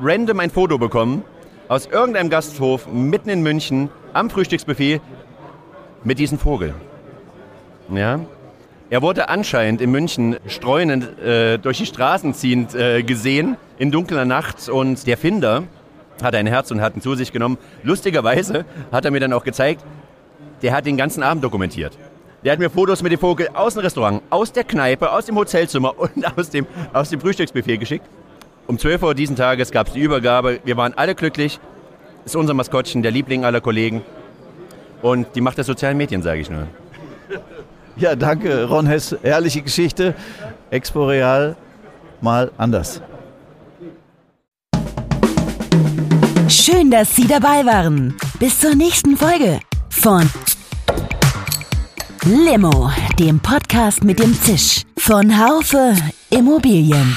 random 0.00 0.38
ein 0.38 0.50
Foto 0.50 0.78
bekommen 0.78 1.24
aus 1.70 1.86
irgendeinem 1.86 2.30
Gasthof 2.30 2.88
mitten 2.88 3.28
in 3.28 3.42
München 3.42 3.90
am 4.12 4.28
Frühstücksbuffet 4.28 5.00
mit 6.02 6.18
diesem 6.18 6.36
Vogel. 6.36 6.74
Ja. 7.94 8.18
Er 8.90 9.02
wurde 9.02 9.28
anscheinend 9.28 9.80
in 9.80 9.92
München 9.92 10.36
streunend 10.48 11.20
äh, 11.20 11.58
durch 11.58 11.78
die 11.78 11.86
Straßen 11.86 12.34
ziehend 12.34 12.74
äh, 12.74 13.04
gesehen 13.04 13.56
in 13.78 13.92
dunkler 13.92 14.24
Nacht 14.24 14.68
und 14.68 15.06
der 15.06 15.16
Finder 15.16 15.62
hat 16.20 16.34
ein 16.34 16.48
Herz 16.48 16.72
und 16.72 16.80
hat 16.80 16.96
ihn 16.96 17.02
zu 17.02 17.14
sich 17.14 17.30
genommen. 17.30 17.56
Lustigerweise 17.84 18.64
hat 18.90 19.04
er 19.04 19.12
mir 19.12 19.20
dann 19.20 19.32
auch 19.32 19.44
gezeigt, 19.44 19.84
der 20.62 20.72
hat 20.72 20.86
den 20.86 20.96
ganzen 20.96 21.22
Abend 21.22 21.44
dokumentiert. 21.44 21.96
Der 22.42 22.50
hat 22.50 22.58
mir 22.58 22.68
Fotos 22.68 23.00
mit 23.00 23.12
dem 23.12 23.20
Vogel 23.20 23.48
aus 23.54 23.74
dem 23.74 23.82
Restaurant, 23.82 24.22
aus 24.28 24.50
der 24.50 24.64
Kneipe, 24.64 25.12
aus 25.12 25.26
dem 25.26 25.36
Hotelzimmer 25.36 25.96
und 25.96 26.26
aus 26.36 26.50
dem, 26.50 26.66
aus 26.92 27.10
dem 27.10 27.20
Frühstücksbuffet 27.20 27.78
geschickt. 27.78 28.06
Um 28.70 28.78
12 28.78 29.02
Uhr 29.02 29.14
diesen 29.16 29.34
Tages 29.34 29.72
gab 29.72 29.88
es 29.88 29.94
die 29.94 30.00
Übergabe. 30.00 30.60
Wir 30.62 30.76
waren 30.76 30.94
alle 30.94 31.16
glücklich. 31.16 31.58
Ist 32.24 32.36
unser 32.36 32.54
Maskottchen, 32.54 33.02
der 33.02 33.10
Liebling 33.10 33.44
aller 33.44 33.60
Kollegen. 33.60 34.02
Und 35.02 35.26
die 35.34 35.40
Macht 35.40 35.56
der 35.56 35.64
sozialen 35.64 35.96
Medien, 35.96 36.22
sage 36.22 36.40
ich 36.40 36.50
nur. 36.50 36.68
Ja, 37.96 38.14
danke, 38.14 38.66
Ron 38.66 38.86
Hess. 38.86 39.16
Herrliche 39.24 39.62
Geschichte. 39.62 40.14
Expo 40.70 41.04
Real 41.04 41.56
mal 42.20 42.52
anders. 42.58 43.02
Schön, 46.48 46.92
dass 46.92 47.16
Sie 47.16 47.26
dabei 47.26 47.66
waren. 47.66 48.14
Bis 48.38 48.60
zur 48.60 48.76
nächsten 48.76 49.16
Folge 49.16 49.58
von 49.88 50.30
Limo, 52.24 52.92
dem 53.18 53.40
Podcast 53.40 54.04
mit 54.04 54.20
dem 54.20 54.32
Zisch 54.40 54.82
von 54.96 55.36
Haufe 55.44 55.96
Immobilien. 56.30 57.16